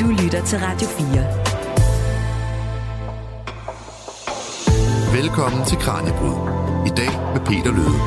Du 0.00 0.06
lytter 0.06 0.44
til 0.44 0.58
Radio 0.58 0.88
4. 0.88 1.06
Velkommen 5.20 5.66
til 5.66 5.78
Kranjebrud. 5.78 6.34
I 6.86 6.90
dag 6.96 7.12
med 7.34 7.40
Peter 7.46 7.72
Løde. 7.72 7.98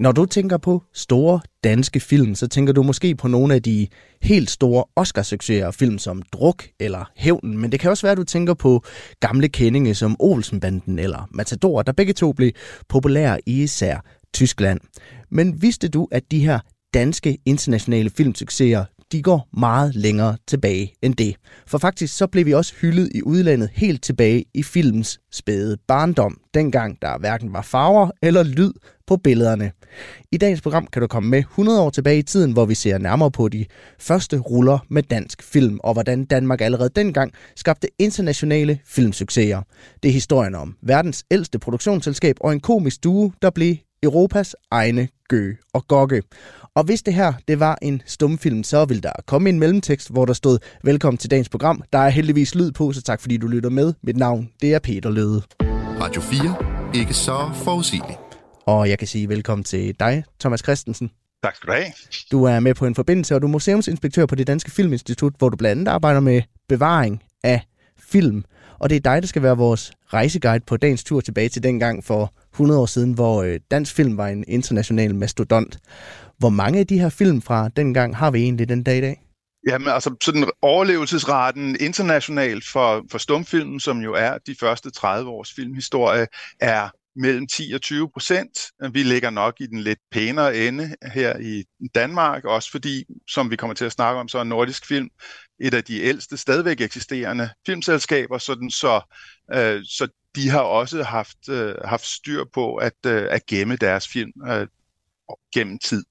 Når 0.00 0.12
du 0.12 0.26
tænker 0.26 0.56
på 0.56 0.82
store 0.94 1.40
danske 1.64 2.00
film, 2.00 2.34
så 2.34 2.48
tænker 2.48 2.72
du 2.72 2.82
måske 2.82 3.14
på 3.14 3.28
nogle 3.28 3.54
af 3.54 3.62
de 3.62 3.88
helt 4.22 4.50
store 4.50 4.84
Oscar-succeser, 4.96 5.70
film 5.70 5.98
som 5.98 6.22
Druk 6.32 6.64
eller 6.80 7.10
Hævnen, 7.16 7.58
men 7.58 7.72
det 7.72 7.80
kan 7.80 7.90
også 7.90 8.02
være, 8.02 8.12
at 8.12 8.18
du 8.18 8.24
tænker 8.24 8.54
på 8.54 8.84
gamle 9.20 9.48
kendinge 9.48 9.94
som 9.94 10.16
Olsenbanden 10.18 10.98
eller 10.98 11.28
Matador, 11.30 11.82
der 11.82 11.92
begge 11.92 12.12
to 12.12 12.32
blev 12.32 12.50
populære 12.88 13.38
i 13.46 13.62
især 13.62 14.04
Tyskland. 14.34 14.80
Men 15.30 15.62
vidste 15.62 15.88
du, 15.88 16.08
at 16.10 16.22
de 16.30 16.38
her 16.38 16.58
danske 16.94 17.38
internationale 17.46 18.10
filmsucceser, 18.10 18.84
de 19.12 19.22
går 19.22 19.48
meget 19.58 19.94
længere 19.94 20.36
tilbage 20.46 20.94
end 21.02 21.14
det. 21.14 21.36
For 21.66 21.78
faktisk 21.78 22.16
så 22.16 22.26
blev 22.26 22.46
vi 22.46 22.54
også 22.54 22.74
hyldet 22.80 23.10
i 23.14 23.22
udlandet 23.22 23.70
helt 23.72 24.02
tilbage 24.02 24.44
i 24.54 24.62
filmens 24.62 25.20
spæde 25.32 25.76
barndom, 25.88 26.38
dengang 26.54 27.02
der 27.02 27.18
hverken 27.18 27.52
var 27.52 27.62
farver 27.62 28.10
eller 28.22 28.42
lyd 28.42 28.72
på 29.06 29.16
billederne. 29.16 29.72
I 30.32 30.36
dagens 30.36 30.60
program 30.60 30.86
kan 30.86 31.02
du 31.02 31.08
komme 31.08 31.30
med 31.30 31.38
100 31.38 31.80
år 31.80 31.90
tilbage 31.90 32.18
i 32.18 32.22
tiden, 32.22 32.52
hvor 32.52 32.64
vi 32.64 32.74
ser 32.74 32.98
nærmere 32.98 33.30
på 33.30 33.48
de 33.48 33.66
første 34.00 34.38
ruller 34.38 34.78
med 34.88 35.02
dansk 35.02 35.42
film, 35.42 35.80
og 35.84 35.92
hvordan 35.92 36.24
Danmark 36.24 36.60
allerede 36.60 36.90
dengang 36.96 37.32
skabte 37.56 37.88
internationale 37.98 38.78
filmsucceser. 38.86 39.62
Det 40.02 40.08
er 40.08 40.12
historien 40.12 40.54
om 40.54 40.76
verdens 40.82 41.24
ældste 41.30 41.58
produktionsselskab 41.58 42.36
og 42.40 42.52
en 42.52 42.60
komisk 42.60 43.04
duo, 43.04 43.32
der 43.42 43.50
blev 43.50 43.76
Europas 44.02 44.56
egne 44.70 45.08
Gø 45.28 45.52
og 45.72 45.88
Gokke. 45.88 46.22
Og 46.74 46.84
hvis 46.84 47.02
det 47.02 47.14
her 47.14 47.32
det 47.48 47.60
var 47.60 47.78
en 47.82 48.02
stumfilm, 48.06 48.62
så 48.64 48.84
vil 48.84 49.02
der 49.02 49.12
komme 49.26 49.48
en 49.48 49.58
mellemtekst, 49.58 50.10
hvor 50.10 50.24
der 50.24 50.32
stod 50.32 50.58
Velkommen 50.84 51.18
til 51.18 51.30
dagens 51.30 51.48
program. 51.48 51.82
Der 51.92 51.98
er 51.98 52.08
heldigvis 52.08 52.54
lyd 52.54 52.72
på, 52.72 52.92
så 52.92 53.02
tak 53.02 53.20
fordi 53.20 53.36
du 53.36 53.46
lytter 53.46 53.70
med. 53.70 53.94
Mit 54.02 54.16
navn 54.16 54.50
det 54.60 54.74
er 54.74 54.78
Peter 54.78 55.10
Løde. 55.10 55.42
Radio 56.00 56.20
4. 56.20 56.56
Ikke 56.94 57.14
så 57.14 57.50
forudsigeligt. 57.54 58.18
Og 58.66 58.88
jeg 58.88 58.98
kan 58.98 59.08
sige 59.08 59.28
velkommen 59.28 59.64
til 59.64 59.94
dig, 60.00 60.24
Thomas 60.40 60.60
Christensen. 60.60 61.10
Tak 61.44 61.56
skal 61.56 61.66
du 61.68 61.72
have. 61.72 61.92
Du 62.32 62.44
er 62.44 62.60
med 62.60 62.74
på 62.74 62.86
en 62.86 62.94
forbindelse, 62.94 63.34
og 63.34 63.42
du 63.42 63.46
er 63.46 63.50
museumsinspektør 63.50 64.26
på 64.26 64.34
det 64.34 64.46
Danske 64.46 64.70
Filminstitut, 64.70 65.34
hvor 65.38 65.48
du 65.48 65.56
blandt 65.56 65.80
andet 65.80 65.92
arbejder 65.92 66.20
med 66.20 66.42
bevaring 66.68 67.22
af 67.44 67.60
film. 67.98 68.44
Og 68.82 68.90
det 68.90 68.96
er 68.96 69.00
dig, 69.00 69.22
der 69.22 69.28
skal 69.28 69.42
være 69.42 69.56
vores 69.56 69.92
rejseguide 70.06 70.64
på 70.66 70.76
dagens 70.76 71.04
tur 71.04 71.20
tilbage 71.20 71.48
til 71.48 71.62
dengang 71.62 72.04
for 72.04 72.34
100 72.52 72.80
år 72.80 72.86
siden, 72.86 73.12
hvor 73.12 73.42
øh, 73.42 73.60
dansk 73.70 73.94
film 73.94 74.16
var 74.16 74.28
en 74.28 74.44
international 74.48 75.14
mastodont. 75.14 75.78
Hvor 76.38 76.48
mange 76.48 76.78
af 76.78 76.86
de 76.86 76.98
her 76.98 77.08
film 77.08 77.42
fra 77.42 77.68
dengang 77.68 78.16
har 78.16 78.30
vi 78.30 78.42
egentlig 78.42 78.68
den 78.68 78.82
dag 78.82 78.98
i 78.98 79.00
dag? 79.00 79.22
Jamen, 79.68 79.88
altså 79.88 80.14
sådan 80.22 80.50
overlevelsesraten 80.62 81.76
internationalt 81.80 82.64
for, 82.72 83.04
for 83.10 83.18
stumfilmen, 83.18 83.80
som 83.80 83.98
jo 83.98 84.14
er 84.14 84.38
de 84.46 84.54
første 84.60 84.90
30 84.90 85.30
års 85.30 85.52
filmhistorie, 85.52 86.26
er 86.60 86.88
mellem 87.16 87.46
10 87.46 87.72
og 87.74 87.80
20 87.80 88.10
procent. 88.10 88.58
Vi 88.92 89.02
ligger 89.02 89.30
nok 89.30 89.54
i 89.60 89.66
den 89.66 89.80
lidt 89.80 89.98
pænere 90.12 90.56
ende 90.56 90.94
her 91.12 91.38
i 91.38 91.64
Danmark, 91.94 92.44
også 92.44 92.70
fordi, 92.70 93.04
som 93.28 93.50
vi 93.50 93.56
kommer 93.56 93.74
til 93.74 93.84
at 93.84 93.92
snakke 93.92 94.20
om, 94.20 94.28
så 94.28 94.38
er 94.38 94.44
Nordisk 94.44 94.86
Film 94.86 95.08
et 95.62 95.74
af 95.74 95.84
de 95.84 96.00
ældste 96.00 96.36
stadigvæk 96.36 96.80
eksisterende 96.80 97.50
filmselskaber, 97.66 98.38
sådan 98.38 98.70
så, 98.70 99.00
øh, 99.54 99.84
så 99.84 100.08
de 100.36 100.48
har 100.48 100.60
også 100.60 101.02
haft, 101.02 101.48
øh, 101.48 101.74
haft 101.84 102.06
styr 102.06 102.44
på 102.54 102.74
at, 102.74 103.06
øh, 103.06 103.26
at 103.30 103.46
gemme 103.46 103.76
deres 103.76 104.08
film 104.08 104.32
øh, 104.48 104.66
gennem 105.54 105.78
tid. 105.78 106.04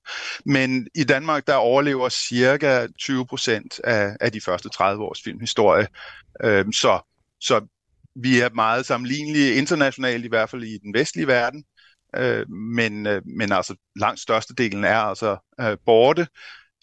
Men 0.45 0.88
i 0.95 1.03
Danmark, 1.03 1.47
der 1.47 1.53
overlever 1.53 2.09
cirka 2.09 2.88
20 2.99 3.25
procent 3.25 3.79
af, 3.83 4.16
af 4.19 4.31
de 4.31 4.41
første 4.41 4.69
30 4.69 5.03
års 5.03 5.22
filmhistorie. 5.23 5.88
Øh, 6.44 6.66
så, 6.73 6.99
så 7.39 7.67
vi 8.16 8.39
er 8.39 8.49
meget 8.49 8.85
sammenlignelige 8.85 9.53
internationalt, 9.53 10.25
i 10.25 10.28
hvert 10.28 10.50
fald 10.50 10.63
i 10.63 10.78
den 10.78 10.94
vestlige 10.94 11.28
verden. 11.28 11.63
Øh, 12.16 12.50
men, 12.50 13.07
øh, 13.07 13.22
men 13.25 13.51
altså 13.51 13.75
langt 13.95 14.19
størstedelen 14.19 14.83
er 14.83 14.97
altså 14.97 15.38
øh, 15.62 15.78
borte, 15.85 16.28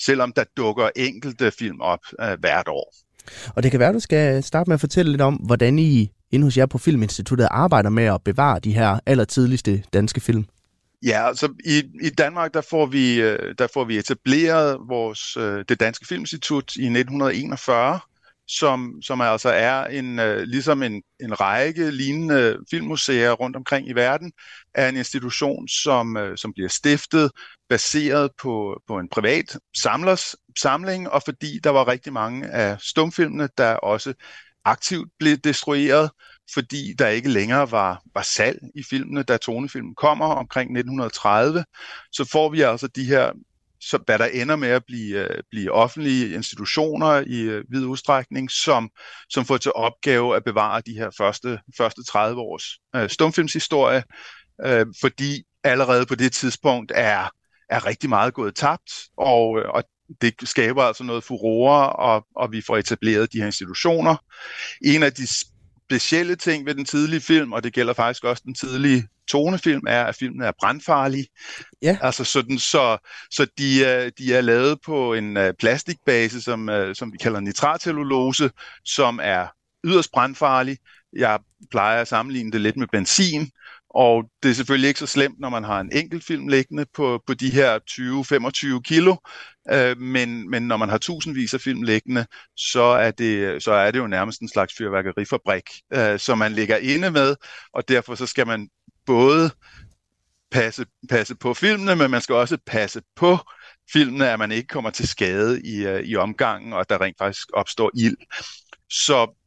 selvom 0.00 0.32
der 0.32 0.44
dukker 0.56 0.90
enkelte 0.96 1.50
film 1.50 1.80
op 1.80 2.00
øh, 2.20 2.40
hvert 2.40 2.68
år. 2.68 2.94
Og 3.54 3.62
det 3.62 3.70
kan 3.70 3.80
være, 3.80 3.92
du 3.92 4.00
skal 4.00 4.42
starte 4.42 4.70
med 4.70 4.74
at 4.74 4.80
fortælle 4.80 5.12
lidt 5.12 5.22
om, 5.22 5.34
hvordan 5.34 5.78
I 5.78 6.10
inde 6.30 6.44
hos 6.44 6.56
jer 6.56 6.66
på 6.66 6.78
Filminstituttet 6.78 7.48
arbejder 7.50 7.90
med 7.90 8.04
at 8.04 8.22
bevare 8.24 8.58
de 8.58 8.72
her 8.72 9.00
allertidligste 9.06 9.82
danske 9.92 10.20
film. 10.20 10.44
Ja, 11.02 11.28
altså 11.28 11.48
i, 11.64 11.82
i 12.02 12.10
Danmark, 12.10 12.54
der 12.54 12.60
får, 12.60 12.86
vi, 12.86 13.20
øh, 13.20 13.54
der 13.58 13.66
får 13.74 13.84
vi 13.84 13.98
etableret 13.98 14.78
vores, 14.88 15.36
øh, 15.36 15.64
det 15.68 15.80
Danske 15.80 16.06
Filminstitut 16.06 16.76
i 16.76 16.84
1941, 16.84 18.00
som, 18.48 19.02
som 19.02 19.20
altså 19.20 19.48
er 19.48 19.84
en, 19.84 20.18
uh, 20.18 20.36
ligesom 20.36 20.82
en, 20.82 21.02
en 21.20 21.40
række 21.40 21.90
lignende 21.90 22.58
filmmuseer 22.70 23.32
rundt 23.32 23.56
omkring 23.56 23.88
i 23.88 23.92
verden, 23.92 24.32
er 24.74 24.88
en 24.88 24.96
institution, 24.96 25.68
som, 25.68 26.16
øh, 26.16 26.38
som 26.38 26.52
bliver 26.52 26.68
stiftet 26.68 27.30
baseret 27.68 28.30
på, 28.42 28.82
på 28.86 28.98
en 28.98 29.08
privat 29.08 29.58
samlers 29.76 30.36
samling, 30.58 31.10
og 31.10 31.22
fordi 31.22 31.58
der 31.64 31.70
var 31.70 31.88
rigtig 31.88 32.12
mange 32.12 32.46
af 32.48 32.80
stumfilmene, 32.80 33.48
der 33.58 33.74
også 33.74 34.14
aktivt 34.64 35.08
blev 35.18 35.36
destrueret, 35.36 36.10
fordi 36.54 36.92
der 36.98 37.08
ikke 37.08 37.28
længere 37.28 37.70
var, 37.70 38.02
var 38.14 38.22
salg 38.22 38.58
i 38.74 38.82
filmene, 38.90 39.22
da 39.22 39.36
tonefilmen 39.36 39.94
kommer 39.94 40.26
omkring 40.26 40.70
1930, 40.70 41.64
så 42.12 42.24
får 42.24 42.48
vi 42.48 42.60
altså 42.60 42.86
de 42.86 43.04
her 43.04 43.32
så, 43.80 43.98
hvad 44.06 44.18
der 44.18 44.24
ender 44.24 44.56
med 44.56 44.68
at 44.68 44.82
blive, 44.86 45.28
øh, 45.28 45.42
blive 45.50 45.72
offentlige 45.72 46.34
institutioner 46.34 47.24
i 47.26 47.40
øh, 47.40 47.64
vid 47.68 47.84
udstrækning, 47.84 48.50
som, 48.50 48.90
som 49.30 49.44
får 49.44 49.56
til 49.56 49.72
opgave 49.74 50.36
at 50.36 50.44
bevare 50.44 50.82
de 50.86 50.92
her 50.92 51.10
første, 51.18 51.60
første 51.76 52.04
30 52.04 52.40
års 52.40 52.64
øh, 52.96 53.10
stumfilmshistorie, 53.10 54.02
øh, 54.64 54.86
fordi 55.00 55.42
allerede 55.64 56.06
på 56.06 56.14
det 56.14 56.32
tidspunkt 56.32 56.92
er, 56.94 57.28
er 57.70 57.86
rigtig 57.86 58.08
meget 58.08 58.34
gået 58.34 58.54
tabt, 58.54 58.92
og, 59.16 59.58
øh, 59.58 59.68
og 59.68 59.84
det 60.20 60.34
skaber 60.44 60.82
altså 60.82 61.04
noget 61.04 61.24
furore, 61.24 61.92
og, 61.92 62.26
og 62.36 62.52
vi 62.52 62.60
får 62.60 62.76
etableret 62.76 63.32
de 63.32 63.38
her 63.38 63.46
institutioner. 63.46 64.16
En 64.84 65.02
af 65.02 65.12
de 65.12 65.26
specielle 65.90 66.36
ting 66.36 66.66
ved 66.66 66.74
den 66.74 66.84
tidlige 66.84 67.20
film, 67.20 67.52
og 67.52 67.64
det 67.64 67.72
gælder 67.72 67.92
faktisk 67.92 68.24
også 68.24 68.42
den 68.46 68.54
tidlige 68.54 69.08
tonefilm, 69.28 69.82
er, 69.86 70.04
at 70.04 70.14
filmen 70.14 70.42
er 70.42 70.52
brandfarlig. 70.60 71.26
Ja. 71.82 71.98
Altså 72.00 72.24
sådan, 72.24 72.58
så, 72.58 72.98
så 73.30 73.46
de, 73.58 73.84
er, 73.84 74.10
de 74.10 74.34
er 74.34 74.40
lavet 74.40 74.78
på 74.84 75.14
en 75.14 75.36
uh, 75.36 75.44
plastikbase, 75.58 76.42
som, 76.42 76.68
uh, 76.68 76.92
som 76.94 77.12
vi 77.12 77.18
kalder 77.18 77.40
nitratcellulose, 77.40 78.50
som 78.84 79.20
er 79.22 79.46
yderst 79.84 80.12
brandfarlig. 80.12 80.78
Jeg 81.12 81.38
plejer 81.70 82.00
at 82.00 82.08
sammenligne 82.08 82.52
det 82.52 82.60
lidt 82.60 82.76
med 82.76 82.86
benzin, 82.92 83.50
og 83.98 84.24
det 84.42 84.50
er 84.50 84.54
selvfølgelig 84.54 84.88
ikke 84.88 85.00
så 85.00 85.06
slemt, 85.06 85.40
når 85.40 85.48
man 85.48 85.64
har 85.64 85.80
en 85.80 85.92
enkelt 85.92 86.24
film 86.24 86.48
liggende 86.48 86.86
på, 86.94 87.22
på 87.26 87.34
de 87.34 87.50
her 87.50 87.78
20-25 88.78 88.80
kilo, 88.80 89.16
øh, 89.72 89.98
men, 89.98 90.50
men 90.50 90.62
når 90.62 90.76
man 90.76 90.88
har 90.88 90.98
tusindvis 90.98 91.54
af 91.54 91.60
film 91.60 91.82
liggende, 91.82 92.26
så 92.56 92.82
er 92.82 93.10
det, 93.10 93.62
så 93.62 93.72
er 93.72 93.90
det 93.90 93.98
jo 93.98 94.06
nærmest 94.06 94.40
en 94.40 94.48
slags 94.48 94.74
fyrværkerifabrik, 94.78 95.62
øh, 95.94 96.18
som 96.18 96.38
man 96.38 96.52
ligger 96.52 96.76
inde 96.76 97.10
med, 97.10 97.36
og 97.72 97.88
derfor 97.88 98.14
så 98.14 98.26
skal 98.26 98.46
man 98.46 98.68
både 99.06 99.50
passe, 100.50 100.86
passe 101.08 101.34
på 101.34 101.54
filmene, 101.54 101.96
men 101.96 102.10
man 102.10 102.20
skal 102.20 102.34
også 102.34 102.58
passe 102.66 103.02
på 103.16 103.38
filmene, 103.92 104.30
at 104.30 104.38
man 104.38 104.52
ikke 104.52 104.68
kommer 104.68 104.90
til 104.90 105.08
skade 105.08 105.62
i, 105.62 105.86
øh, 105.86 106.00
i 106.00 106.16
omgangen, 106.16 106.72
og 106.72 106.80
at 106.80 106.90
der 106.90 107.00
rent 107.00 107.18
faktisk 107.18 107.48
opstår 107.54 107.90
ild. 107.94 108.16
Så, 108.90 109.38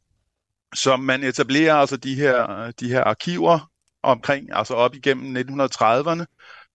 så 0.74 0.96
man 0.96 1.24
etablerer 1.24 1.74
altså 1.74 1.96
de 1.96 2.14
her, 2.14 2.70
de 2.80 2.88
her 2.88 3.04
arkiver 3.04 3.71
omkring, 4.02 4.48
altså 4.52 4.74
op 4.74 4.94
igennem 4.94 5.36
1930'erne, 5.36 6.24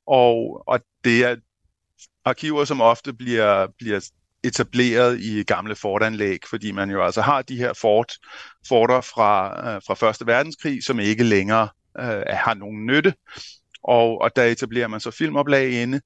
og, 0.07 0.63
og 0.67 0.79
det 1.03 1.23
er 1.23 1.35
arkiver, 2.25 2.65
som 2.65 2.81
ofte 2.81 3.13
bliver, 3.13 3.67
bliver 3.77 4.09
etableret 4.43 5.19
i 5.19 5.43
gamle 5.43 5.75
fortanlæg, 5.75 6.39
fordi 6.49 6.71
man 6.71 6.89
jo 6.89 7.03
altså 7.03 7.21
har 7.21 7.41
de 7.41 7.57
her 7.57 7.73
fort, 7.73 8.13
forter 8.67 9.01
fra, 9.01 9.49
øh, 9.49 9.81
fra 9.87 9.93
Første 9.93 10.27
Verdenskrig, 10.27 10.83
som 10.83 10.99
ikke 10.99 11.23
længere 11.23 11.69
øh, 11.99 12.23
har 12.29 12.53
nogen 12.53 12.85
nytte, 12.85 13.13
og, 13.83 14.21
og 14.21 14.35
der 14.35 14.43
etablerer 14.43 14.87
man 14.87 14.99
så 14.99 15.11
filmoplag 15.11 15.81
inde, 15.81 16.01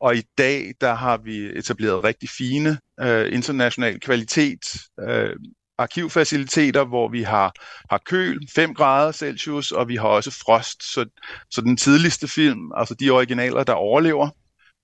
og 0.00 0.16
i 0.16 0.22
dag, 0.38 0.74
der 0.80 0.94
har 0.94 1.16
vi 1.16 1.58
etableret 1.58 2.04
rigtig 2.04 2.28
fine 2.38 2.78
øh, 3.00 3.32
international 3.32 4.00
kvalitet 4.00 4.60
øh, 5.00 5.36
arkivfaciliteter, 5.78 6.84
hvor 6.84 7.08
vi 7.08 7.22
har, 7.22 7.52
har 7.90 7.98
køl 8.06 8.48
5 8.54 8.74
grader 8.74 9.12
Celsius, 9.12 9.70
og 9.70 9.88
vi 9.88 9.96
har 9.96 10.08
også 10.08 10.30
frost. 10.30 10.94
Så, 10.94 11.06
så 11.50 11.60
den 11.60 11.76
tidligste 11.76 12.28
film, 12.28 12.72
altså 12.76 12.94
de 12.94 13.10
originaler, 13.10 13.64
der 13.64 13.72
overlever, 13.72 14.30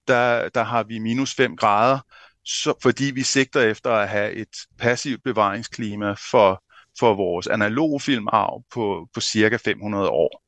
der, 0.08 0.48
der 0.48 0.62
har 0.62 0.82
vi 0.82 0.98
minus 0.98 1.34
5 1.34 1.56
grader, 1.56 1.98
så, 2.44 2.74
fordi 2.82 3.04
vi 3.04 3.22
sigter 3.22 3.60
efter 3.60 3.90
at 3.90 4.08
have 4.08 4.32
et 4.32 4.56
passivt 4.78 5.22
bevaringsklima 5.24 6.14
for, 6.30 6.62
for 6.98 7.14
vores 7.14 7.46
analoge 7.46 8.00
filmarv 8.00 8.64
på, 8.74 9.08
på 9.14 9.20
cirka 9.20 9.56
500 9.56 10.08
år. 10.08 10.42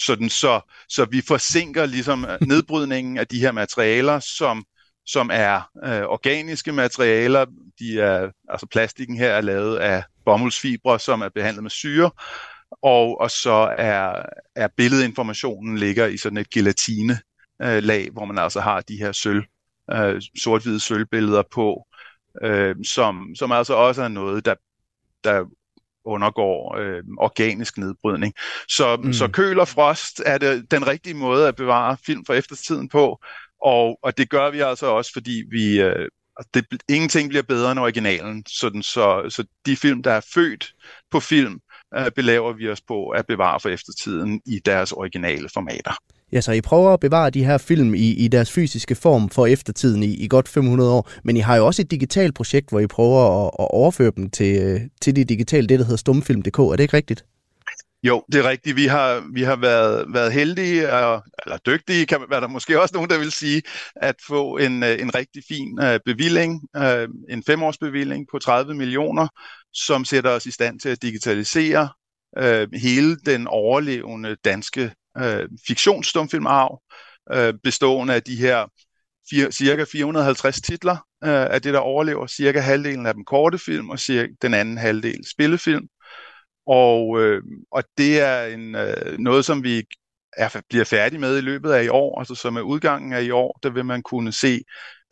Sådan 0.00 0.28
så, 0.28 0.60
så 0.88 1.04
vi 1.04 1.22
forsinker 1.28 1.86
ligesom 1.86 2.26
nedbrydningen 2.40 3.18
af 3.18 3.26
de 3.26 3.40
her 3.40 3.52
materialer, 3.52 4.20
som, 4.20 4.64
som 5.06 5.30
er 5.32 5.70
øh, 5.84 6.02
organiske 6.02 6.72
materialer. 6.72 7.46
De 7.78 8.00
er, 8.00 8.30
altså 8.48 8.66
plastikken 8.66 9.16
her 9.16 9.30
er 9.30 9.40
lavet 9.40 9.76
af 9.76 10.04
bomuldsfibre, 10.24 10.98
som 10.98 11.20
er 11.20 11.28
behandlet 11.28 11.62
med 11.62 11.70
syre, 11.70 12.10
og, 12.82 13.20
og 13.20 13.30
så 13.30 13.74
er, 13.78 14.22
er 14.56 14.68
billedinformationen 14.76 15.78
ligger 15.78 16.06
i 16.06 16.16
sådan 16.16 16.38
et 16.38 16.50
gelatine 16.50 17.18
øh, 17.62 17.82
lag, 17.82 18.08
hvor 18.12 18.24
man 18.24 18.38
altså 18.38 18.60
har 18.60 18.80
de 18.80 18.96
her 18.96 19.12
sølv, 19.12 19.42
øh, 19.92 20.22
sort-hvide 20.38 20.80
sølvbilleder 20.80 21.42
på, 21.52 21.86
øh, 22.42 22.76
som, 22.84 23.34
som 23.34 23.52
altså 23.52 23.74
også 23.74 24.02
er 24.02 24.08
noget, 24.08 24.44
der, 24.44 24.54
der 25.24 25.44
undergår 26.04 26.76
øh, 26.78 27.02
organisk 27.18 27.78
nedbrydning. 27.78 28.34
Så, 28.68 28.96
mm. 28.96 29.12
så 29.12 29.28
køl 29.28 29.60
og 29.60 29.68
frost 29.68 30.22
er 30.26 30.38
det 30.38 30.70
den 30.70 30.86
rigtige 30.86 31.14
måde 31.14 31.48
at 31.48 31.56
bevare 31.56 31.96
film 32.06 32.24
fra 32.24 32.34
eftertiden 32.34 32.88
på, 32.88 33.20
og, 33.62 33.98
og 34.02 34.18
det 34.18 34.30
gør 34.30 34.50
vi 34.50 34.60
altså 34.60 34.86
også, 34.86 35.12
fordi 35.12 35.44
vi, 35.50 35.80
øh, 35.80 36.08
det, 36.54 36.64
ingenting 36.88 37.28
bliver 37.28 37.42
bedre 37.42 37.72
end 37.72 37.80
originalen, 37.80 38.44
sådan, 38.48 38.82
så, 38.82 39.26
så 39.28 39.44
de 39.66 39.76
film, 39.76 40.02
der 40.02 40.12
er 40.12 40.20
født 40.34 40.72
på 41.10 41.20
film, 41.20 41.60
øh, 41.98 42.10
belaver 42.16 42.52
vi 42.52 42.68
os 42.68 42.80
på 42.80 43.08
at 43.08 43.26
bevare 43.26 43.60
for 43.60 43.68
eftertiden 43.68 44.40
i 44.46 44.60
deres 44.64 44.92
originale 44.92 45.48
formater. 45.54 45.92
Ja, 46.32 46.40
så 46.40 46.52
I 46.52 46.60
prøver 46.60 46.90
at 46.90 47.00
bevare 47.00 47.30
de 47.30 47.44
her 47.44 47.58
film 47.58 47.94
i, 47.94 48.14
i 48.24 48.28
deres 48.28 48.52
fysiske 48.52 48.94
form 48.94 49.30
for 49.30 49.46
eftertiden 49.46 50.02
i, 50.02 50.14
i 50.14 50.28
godt 50.28 50.48
500 50.48 50.92
år, 50.92 51.10
men 51.24 51.36
I 51.36 51.40
har 51.40 51.56
jo 51.56 51.66
også 51.66 51.82
et 51.82 51.90
digitalt 51.90 52.34
projekt, 52.34 52.70
hvor 52.70 52.80
I 52.80 52.86
prøver 52.86 53.46
at, 53.46 53.50
at 53.58 53.68
overføre 53.70 54.12
dem 54.16 54.30
til, 54.30 54.62
øh, 54.62 54.80
til 55.02 55.16
det 55.16 55.28
digitale, 55.28 55.66
det 55.66 55.78
der 55.78 55.84
hedder 55.84 55.96
stumfilm.dk. 55.96 56.58
Er 56.58 56.70
det 56.76 56.80
ikke 56.80 56.96
rigtigt? 56.96 57.24
Jo, 58.02 58.24
det 58.32 58.44
er 58.44 58.48
rigtigt. 58.48 58.76
Vi 58.76 58.86
har, 58.86 59.24
vi 59.32 59.42
har 59.42 59.56
været, 59.56 60.14
været 60.14 60.32
heldige, 60.32 60.82
eller 60.82 61.58
dygtige, 61.66 62.06
kan 62.06 62.24
være 62.30 62.40
der 62.40 62.48
måske 62.48 62.80
også 62.80 62.94
nogen, 62.94 63.10
der 63.10 63.18
vil 63.18 63.32
sige, 63.32 63.62
at 63.96 64.14
få 64.26 64.56
en, 64.56 64.82
øh, 64.82 65.00
en 65.00 65.14
rigtig 65.14 65.42
fin 65.48 65.78
uh, 65.82 65.96
bevilling, 66.04 66.62
øh, 66.76 67.08
en 67.28 67.42
femårsbevilling 67.46 68.26
på 68.30 68.38
30 68.38 68.74
millioner, 68.74 69.28
som 69.72 70.04
sætter 70.04 70.30
os 70.30 70.46
i 70.46 70.50
stand 70.50 70.80
til 70.80 70.88
at 70.88 71.02
digitalisere 71.02 71.88
hele 72.74 73.16
den 73.16 73.46
overlevende 73.46 74.36
danske 74.44 74.92
uh, 75.20 75.44
fiktionsstumfilmarv, 75.66 76.82
bestående 77.62 78.14
af 78.14 78.22
de 78.22 78.36
her 78.36 78.66
fire, 79.30 79.52
cirka 79.52 79.84
450 79.92 80.60
titler 80.60 80.96
af 81.22 81.62
det, 81.62 81.74
der 81.74 81.80
overlever. 81.80 82.26
Cirka 82.26 82.60
halvdelen 82.60 83.06
af 83.06 83.14
dem 83.14 83.24
korte 83.24 83.58
film, 83.58 83.90
og 83.90 83.98
cirka 83.98 84.28
den 84.42 84.54
anden 84.54 84.78
halvdel 84.78 85.24
spillefilm. 85.32 85.88
Og, 86.66 87.20
øh, 87.20 87.42
og 87.72 87.84
det 87.98 88.20
er 88.20 88.44
en, 88.44 88.74
øh, 88.74 89.18
noget, 89.18 89.44
som 89.44 89.62
vi 89.62 89.82
er, 90.36 90.60
bliver 90.68 90.84
færdige 90.84 91.20
med 91.20 91.38
i 91.38 91.40
løbet 91.40 91.70
af 91.70 91.84
i 91.84 91.88
år. 91.88 92.18
Altså 92.18 92.34
så 92.34 92.50
med 92.50 92.62
udgangen 92.62 93.12
af 93.12 93.22
i 93.22 93.30
år, 93.30 93.58
der 93.62 93.70
vil 93.70 93.84
man 93.84 94.02
kunne 94.02 94.32
se 94.32 94.60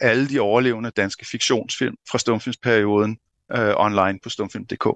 alle 0.00 0.28
de 0.28 0.40
overlevende 0.40 0.90
danske 0.90 1.26
fiktionsfilm 1.26 1.94
fra 2.10 2.18
stumfilmsperioden 2.18 3.18
øh, 3.56 3.72
online 3.76 4.18
på 4.22 4.28
stumfilm.dk. 4.28 4.86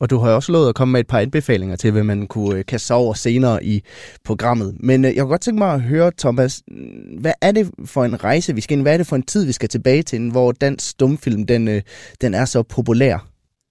Og 0.00 0.10
du 0.10 0.18
har 0.18 0.30
også 0.30 0.52
lovet 0.52 0.68
at 0.68 0.74
komme 0.74 0.92
med 0.92 1.00
et 1.00 1.06
par 1.06 1.18
anbefalinger 1.18 1.76
til, 1.76 1.92
hvad 1.92 2.02
man 2.02 2.26
kunne 2.26 2.58
øh, 2.58 2.64
kaste 2.64 2.86
sig 2.86 2.96
over 2.96 3.14
senere 3.14 3.64
i 3.64 3.82
programmet. 4.24 4.76
Men 4.80 5.04
øh, 5.04 5.14
jeg 5.14 5.22
kunne 5.22 5.30
godt 5.30 5.40
tænke 5.40 5.58
mig 5.58 5.74
at 5.74 5.80
høre, 5.80 6.12
Thomas, 6.18 6.62
mm, 6.68 7.20
hvad 7.20 7.32
er 7.40 7.52
det 7.52 7.70
for 7.84 8.04
en 8.04 8.24
rejse, 8.24 8.54
vi 8.54 8.60
skal 8.60 8.76
ind? 8.76 8.84
Hvad 8.84 8.92
er 8.92 8.96
det 8.96 9.06
for 9.06 9.16
en 9.16 9.22
tid, 9.22 9.46
vi 9.46 9.52
skal 9.52 9.68
tilbage 9.68 10.02
til, 10.02 10.30
hvor 10.30 10.52
dansk 10.52 10.88
stumfilm 10.88 11.46
den, 11.46 11.68
øh, 11.68 11.82
den 12.20 12.34
er 12.34 12.44
så 12.44 12.62
populær? 12.62 13.26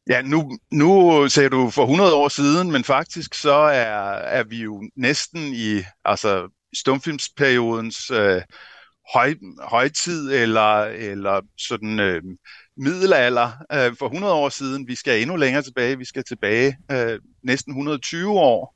Ja, 0.09 0.21
nu, 0.21 0.57
nu 0.71 1.27
sagde 1.29 1.49
du 1.49 1.69
for 1.69 1.83
100 1.83 2.15
år 2.15 2.29
siden, 2.29 2.71
men 2.71 2.83
faktisk 2.83 3.33
så 3.33 3.53
er, 3.53 4.11
er 4.13 4.43
vi 4.43 4.57
jo 4.63 4.89
næsten 4.95 5.53
i 5.53 5.83
altså 6.05 6.49
stumfilmsperiodens 6.73 8.11
øh, 8.11 8.41
høj, 9.13 9.35
højtid 9.61 10.33
eller, 10.33 10.83
eller 10.83 11.41
sådan 11.57 11.99
øh, 11.99 12.21
middelalder 12.77 13.51
øh, 13.73 13.95
for 13.99 14.05
100 14.05 14.33
år 14.33 14.49
siden. 14.49 14.87
Vi 14.87 14.95
skal 14.95 15.21
endnu 15.21 15.35
længere 15.35 15.63
tilbage. 15.63 15.97
Vi 15.97 16.05
skal 16.05 16.23
tilbage 16.23 16.77
øh, 16.91 17.19
næsten 17.43 17.71
120 17.71 18.31
år, 18.31 18.75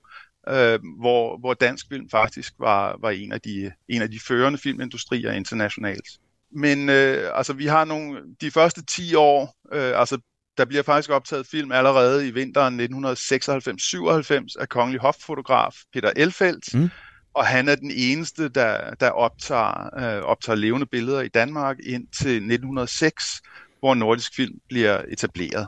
øh, 0.49 0.79
hvor, 0.99 1.39
hvor 1.39 1.53
dansk 1.53 1.85
film 1.89 2.09
faktisk 2.09 2.53
var, 2.59 2.97
var 3.01 3.09
en, 3.09 3.31
af 3.31 3.41
de, 3.41 3.71
en 3.89 4.01
af 4.01 4.11
de 4.11 4.19
førende 4.27 4.59
filmindustrier 4.59 5.31
internationalt. 5.31 6.07
Men 6.51 6.89
øh, 6.89 7.37
altså, 7.37 7.53
vi 7.53 7.65
har 7.65 7.85
nogle, 7.85 8.21
de 8.41 8.51
første 8.51 8.85
10 8.85 9.15
år, 9.15 9.55
øh, 9.73 9.99
altså 9.99 10.17
der 10.57 10.65
bliver 10.65 10.83
faktisk 10.83 11.09
optaget 11.09 11.47
film 11.47 11.71
allerede 11.71 12.27
i 12.27 12.31
vinteren 12.31 12.79
1996-97 12.79 14.61
af 14.61 14.69
kongelig 14.69 15.01
hoffotograf 15.01 15.73
Peter 15.93 16.11
Elfeldt. 16.15 16.73
Mm. 16.73 16.89
Og 17.33 17.45
han 17.45 17.69
er 17.69 17.75
den 17.75 17.91
eneste, 17.95 18.49
der, 18.49 18.93
der 18.93 19.09
optager, 19.09 19.99
øh, 19.99 20.23
optager 20.23 20.55
levende 20.55 20.85
billeder 20.85 21.21
i 21.21 21.27
Danmark 21.27 21.77
indtil 21.85 22.31
1906, 22.31 23.41
hvor 23.79 23.95
Nordisk 23.95 24.35
Film 24.35 24.53
bliver 24.69 25.01
etableret. 25.09 25.67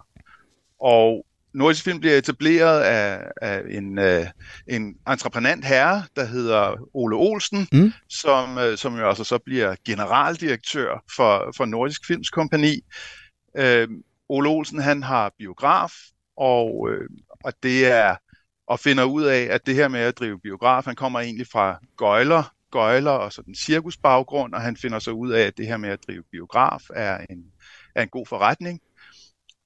Og 0.81 1.25
Nordisk 1.53 1.83
Film 1.83 1.99
bliver 1.99 2.17
etableret 2.17 2.81
af, 2.81 3.31
af 3.41 3.61
en, 3.69 3.99
øh, 3.99 4.25
en 4.67 4.95
entreprenant 5.07 5.65
herre, 5.65 6.03
der 6.15 6.25
hedder 6.25 6.75
Ole 6.93 7.15
Olsen, 7.15 7.67
mm. 7.71 7.93
som, 8.09 8.57
øh, 8.57 8.77
som 8.77 8.97
jo 8.97 9.09
altså 9.09 9.23
så 9.23 9.37
bliver 9.45 9.75
generaldirektør 9.85 11.03
for, 11.15 11.53
for 11.57 11.65
Nordisk 11.65 12.07
Films 12.07 12.29
Kompani. 12.29 12.81
Øh, 13.57 13.87
Ole 14.30 14.50
Olsen 14.50 14.80
han 14.80 15.04
har 15.04 15.33
biograf, 15.38 15.92
og, 16.38 16.89
øh, 16.92 17.10
og 17.44 17.54
det 17.63 17.86
er 17.86 18.16
og 18.68 18.80
finder 18.80 19.04
ud 19.04 19.24
af, 19.24 19.48
at 19.51 19.66
det 19.66 19.75
her 19.75 19.88
med 19.88 20.00
at 20.00 20.18
drive 20.18 20.39
biograf, 20.39 20.86
han 20.86 20.95
kommer 20.95 21.19
egentlig 21.19 21.48
fra 21.48 21.80
gøjler, 21.98 22.54
gøjler 22.72 23.12
og 23.12 23.33
sådan 23.33 23.56
cirkusbaggrund, 23.56 24.54
og 24.54 24.62
han 24.62 24.77
finder 24.77 25.00
så 25.00 25.12
ud 25.12 25.31
af, 25.31 25.42
at 25.42 25.57
det 25.57 25.68
her 25.68 25.77
med 25.77 25.89
at 25.89 26.00
drive 26.07 26.24
biograf 26.31 26.81
er 26.95 27.25
en, 27.30 27.45
er 27.95 28.04
en 28.04 28.10
god 28.10 28.25
forretning. 28.25 28.80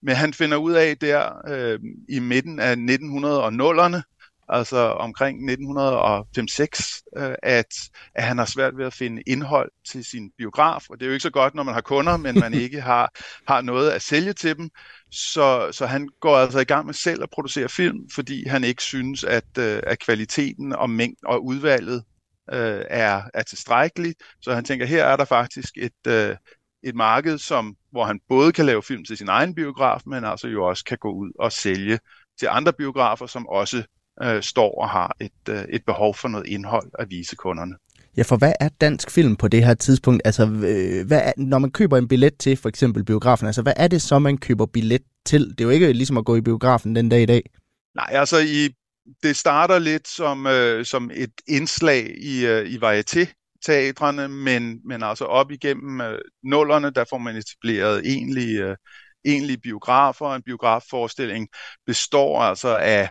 Men 0.02 0.16
han 0.16 0.34
finder 0.34 0.58
ud 0.58 0.74
af 0.74 0.98
der 0.98 1.48
øh, 1.48 1.80
i 2.10 2.20
midten 2.20 2.60
af 2.60 2.74
1900'erne, 2.76 4.02
altså 4.50 4.78
omkring 4.78 5.51
1905-6, 5.51 7.01
øh, 7.18 7.36
at, 7.44 7.66
at 8.16 8.24
han 8.24 8.38
har 8.38 8.46
svært 8.46 8.78
ved 8.78 8.86
at 8.86 8.94
finde 8.94 9.22
indhold 9.28 9.72
til 9.92 10.06
sin 10.06 10.31
biograf. 10.38 10.81
Og 10.90 11.00
det 11.00 11.06
er 11.06 11.07
jo 11.07 11.13
ikke 11.13 11.24
så 11.24 11.30
godt, 11.30 11.56
når 11.56 11.63
man 11.63 11.74
har 11.74 11.81
kunder, 11.81 12.18
men 12.18 12.40
man 12.40 12.54
ikke 12.63 12.81
har, 12.81 13.12
har 13.48 13.62
noget 13.62 13.90
at 13.90 14.01
sælge 14.01 14.34
til 14.34 14.57
dem. 14.57 14.69
Så, 15.12 15.69
så 15.72 15.86
han 15.86 16.10
går 16.22 16.38
altså 16.38 16.60
i 16.60 16.63
gang 16.63 16.86
med 16.86 16.94
selv 16.94 17.24
at 17.24 17.30
producere 17.30 17.69
film, 17.69 18.10
fordi 18.16 18.48
han 18.48 18.63
ikke 18.63 18.84
synes, 18.84 19.24
at, 19.24 19.57
øh, 19.60 19.81
at 19.84 20.00
kvaliteten 20.00 20.74
og 20.74 20.90
mængden 20.90 21.28
og 21.28 21.45
udvalget 21.45 22.04
øh, 22.54 22.81
er, 22.90 23.22
er 23.34 23.44
tilstrækkeligt. 23.44 24.24
Så 24.42 24.54
han 24.54 24.63
tænker, 24.63 24.86
her 24.86 25.06
er 25.06 25.16
der 25.16 25.25
faktisk 25.25 25.69
et, 25.78 26.07
øh, 26.07 26.36
et 26.84 26.95
marked, 26.95 27.38
som, 27.38 27.75
hvor 27.92 28.06
han 28.06 28.19
både 28.30 28.52
kan 28.52 28.66
lave 28.66 28.83
film 28.83 29.06
til 29.06 29.18
sin 29.18 29.30
egen 29.30 29.56
biograf, 29.56 30.02
men 30.06 30.26
altså 30.26 30.47
jo 30.47 30.66
også 30.66 30.85
kan 30.85 30.97
gå 30.97 31.12
ud 31.12 31.31
og 31.40 31.52
sælge 31.52 32.00
til 32.40 32.47
andre 32.47 32.74
biografer, 32.74 33.26
som 33.26 33.47
også 33.47 33.83
øh, 34.23 34.44
står 34.44 34.81
og 34.81 34.90
har 34.90 35.16
et, 35.21 35.31
øh, 35.49 35.64
et 35.69 35.81
behov 35.85 36.16
for 36.16 36.28
noget 36.28 36.47
indhold 36.47 36.92
at 36.99 37.09
vise 37.09 37.35
kunderne. 37.35 37.76
Ja, 38.18 38.23
for 38.23 38.38
hvad 38.38 38.54
er 38.59 38.69
dansk 38.81 39.11
film 39.11 39.35
på 39.35 39.47
det 39.47 39.66
her 39.66 39.73
tidspunkt? 39.73 40.21
Altså, 40.26 40.44
øh, 40.44 41.07
hvad 41.07 41.21
er, 41.23 41.31
når 41.38 41.59
man 41.59 41.71
køber 41.71 41.97
en 41.97 42.07
billet 42.07 42.38
til 42.38 42.57
for 42.57 42.69
eksempel 42.69 43.04
biografen, 43.04 43.47
altså 43.47 43.61
hvad 43.61 43.73
er 43.76 43.88
det 43.88 44.02
så, 44.02 44.19
man 44.19 44.38
køber 44.38 44.66
billet 44.66 45.02
til? 45.26 45.49
Det 45.49 45.61
er 45.61 45.66
jo 45.66 45.69
ikke 45.69 45.94
ligesom 45.94 46.18
at 46.18 46.26
gå 46.26 46.35
i 46.35 46.42
biografen 46.42 46.95
den 46.95 47.09
dag 47.09 47.21
i 47.21 47.26
dag. 47.26 47.42
Nej, 47.95 48.07
altså 48.09 48.38
i, 48.38 48.69
det 49.23 49.35
starter 49.35 49.80
lidt 49.80 50.07
som, 50.07 50.47
øh, 50.47 50.85
som 50.85 51.11
et 51.14 51.33
indslag 51.47 52.16
i, 52.18 52.45
øh, 52.45 52.71
i 52.71 52.78
varieté 52.78 53.33
teatrene, 53.66 54.28
men, 54.28 54.80
men 54.85 55.04
altså 55.04 55.26
op 55.26 55.52
igennem 55.52 56.02
øh, 56.02 56.19
nullerne, 56.44 56.90
der 56.90 57.06
får 57.09 57.18
man 57.18 57.35
etableret 57.35 58.02
egentlige, 58.06 58.64
øh, 58.64 58.76
egentlige 59.26 59.57
biografer. 59.57 60.35
En 60.35 60.44
biografforestilling 60.44 61.47
består 61.85 62.42
altså 62.42 62.78
af 62.78 63.09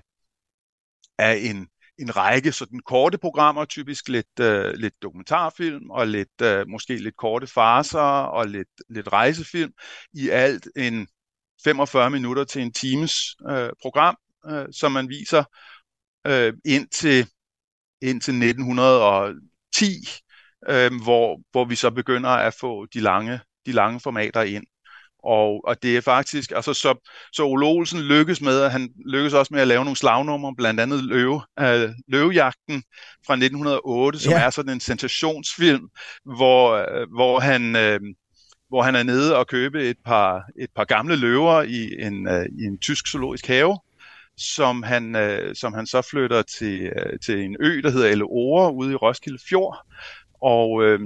af 1.19 1.37
en, 1.43 1.69
en 1.99 2.17
række 2.17 2.53
sådan 2.53 2.81
korte 2.81 3.19
programmer, 3.19 3.65
typisk 3.65 4.09
lidt, 4.09 4.41
øh, 4.41 4.75
lidt 4.75 4.95
dokumentarfilm 5.03 5.91
og 5.91 6.07
lidt 6.07 6.41
øh, 6.43 6.69
måske 6.69 6.97
lidt 6.97 7.17
korte 7.17 7.47
farser 7.47 8.01
og 8.23 8.49
lidt, 8.49 8.69
lidt 8.89 9.13
rejsefilm. 9.13 9.73
I 10.13 10.29
alt 10.29 10.69
en 10.77 11.09
45 11.65 12.11
minutter 12.11 12.45
til 12.45 12.63
en 12.63 12.73
times 12.73 13.15
øh, 13.51 13.71
program, 13.83 14.17
øh, 14.47 14.67
som 14.73 14.93
man 14.93 15.09
viser 15.09 15.45
øh, 16.27 16.53
indtil, 16.65 17.27
indtil 18.03 18.35
1910, 18.35 19.85
øh, 20.69 20.91
hvor, 21.03 21.41
hvor 21.51 21.65
vi 21.65 21.77
så 21.77 21.91
begynder 21.91 22.31
at 22.31 22.55
få 22.55 22.87
de 22.87 23.01
lange, 23.01 23.41
de 23.67 23.73
lange 23.73 24.01
formater 24.01 24.43
ind. 24.43 24.65
Og, 25.29 25.61
og 25.65 25.83
det 25.83 25.97
er 25.97 26.01
faktisk, 26.01 26.53
altså 26.57 26.75
så, 26.75 27.11
så 27.33 27.45
Ole 27.45 27.67
Olsen 27.67 28.01
lykkes 28.01 28.41
med, 28.41 28.61
at 28.61 28.73
han 28.73 28.91
lykkes 29.07 29.33
også 29.33 29.55
med 29.55 29.61
at 29.61 29.69
lave 29.69 29.85
nogle 29.85 29.97
slagnumre, 29.97 30.55
blandt 30.57 30.81
andet 30.81 31.05
Løve, 31.05 31.43
øh, 31.61 31.91
Løvejagten 32.09 32.83
fra 33.27 33.35
1908, 33.35 34.19
som 34.19 34.33
ja. 34.33 34.45
er 34.45 34.51
sådan 34.51 34.73
en 34.73 34.81
sensationsfilm, 34.81 35.89
hvor, 36.37 36.73
øh, 36.73 37.07
hvor 37.15 37.41
han... 37.41 37.77
Øh, 37.77 38.01
hvor 38.69 38.83
han 38.83 38.95
er 38.95 39.03
nede 39.03 39.37
og 39.37 39.47
købe 39.47 39.89
et 39.91 39.97
par, 40.05 40.45
et 40.59 40.71
par 40.77 40.85
gamle 40.85 41.17
løver 41.17 41.63
i 41.63 42.03
en, 42.03 42.29
øh, 42.29 42.47
i 42.61 42.65
en 42.65 42.79
tysk 42.79 43.07
zoologisk 43.07 43.47
have, 43.47 43.79
som 44.37 44.83
han, 44.83 45.17
øh, 45.17 45.55
som 45.55 45.73
han 45.73 45.87
så 45.87 46.03
flytter 46.03 46.43
til, 46.43 46.83
øh, 46.83 47.19
til 47.25 47.41
en 47.41 47.57
ø, 47.61 47.81
der 47.83 47.91
hedder 47.91 48.09
Elleore, 48.09 48.75
ude 48.75 48.93
i 48.93 48.95
Roskilde 48.95 49.39
Fjord. 49.49 49.87
Og, 50.43 50.83
øh, 50.85 51.01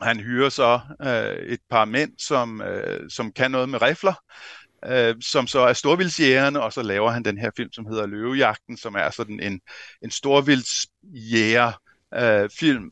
han 0.00 0.20
hyrer 0.20 0.48
så 0.48 0.80
øh, 1.02 1.46
et 1.46 1.60
par 1.70 1.84
mænd, 1.84 2.12
som, 2.18 2.62
øh, 2.62 3.10
som 3.10 3.32
kan 3.32 3.50
noget 3.50 3.68
med 3.68 3.82
rifler, 3.82 4.22
øh, 4.84 5.14
som 5.20 5.46
så 5.46 5.60
er 5.60 5.72
storvildsjægerne, 5.72 6.60
og 6.62 6.72
så 6.72 6.82
laver 6.82 7.10
han 7.10 7.24
den 7.24 7.38
her 7.38 7.50
film, 7.56 7.72
som 7.72 7.86
hedder 7.86 8.06
Løvejagten, 8.06 8.76
som 8.76 8.94
er 8.94 9.10
sådan 9.10 9.40
en, 9.40 9.60
en 10.02 10.10
storvildsjæger 10.10 11.72
øh, 12.14 12.50
film, 12.58 12.90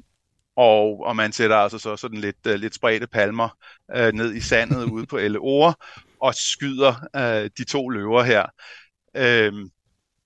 og, 0.56 1.00
og 1.00 1.16
man 1.16 1.32
sætter 1.32 1.56
altså 1.56 1.78
så 1.78 1.96
sådan 1.96 2.18
lidt, 2.18 2.46
øh, 2.46 2.54
lidt 2.54 2.74
spredte 2.74 3.06
palmer 3.06 3.48
øh, 3.96 4.12
ned 4.12 4.34
i 4.34 4.40
sandet 4.40 4.84
ude 4.84 5.06
på 5.06 5.16
Elleore, 5.16 5.74
og 6.20 6.34
skyder 6.34 6.94
øh, 7.16 7.50
de 7.58 7.64
to 7.64 7.88
løver 7.88 8.22
her. 8.22 8.46
Øh, 9.16 9.52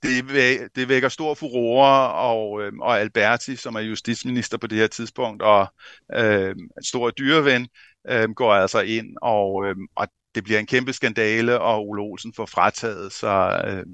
det, 0.02 0.69
det 0.76 0.88
vækker 0.88 1.09
stor 1.09 1.35
furore, 1.35 2.12
og, 2.12 2.62
øh, 2.62 2.73
og 2.80 3.00
Alberti, 3.00 3.57
som 3.57 3.75
er 3.75 3.80
justitsminister 3.80 4.59
på 4.59 4.66
det 4.66 4.78
her 4.78 4.87
tidspunkt, 4.87 5.42
og 5.42 5.66
øh, 6.14 6.57
stor 6.85 7.11
dyreven, 7.11 7.69
øh, 8.09 8.30
går 8.30 8.54
altså 8.54 8.80
ind, 8.80 9.16
og, 9.23 9.66
øh, 9.66 9.76
og 9.97 10.09
det 10.35 10.45
bliver 10.45 10.59
en 10.59 10.66
kæmpe 10.66 10.92
skandale, 10.92 11.61
og 11.61 11.88
Ole 11.88 12.02
Olsen 12.02 12.35
får 12.35 12.47
frataget 12.47 13.12
sig 13.12 13.64
øh, 13.66 13.87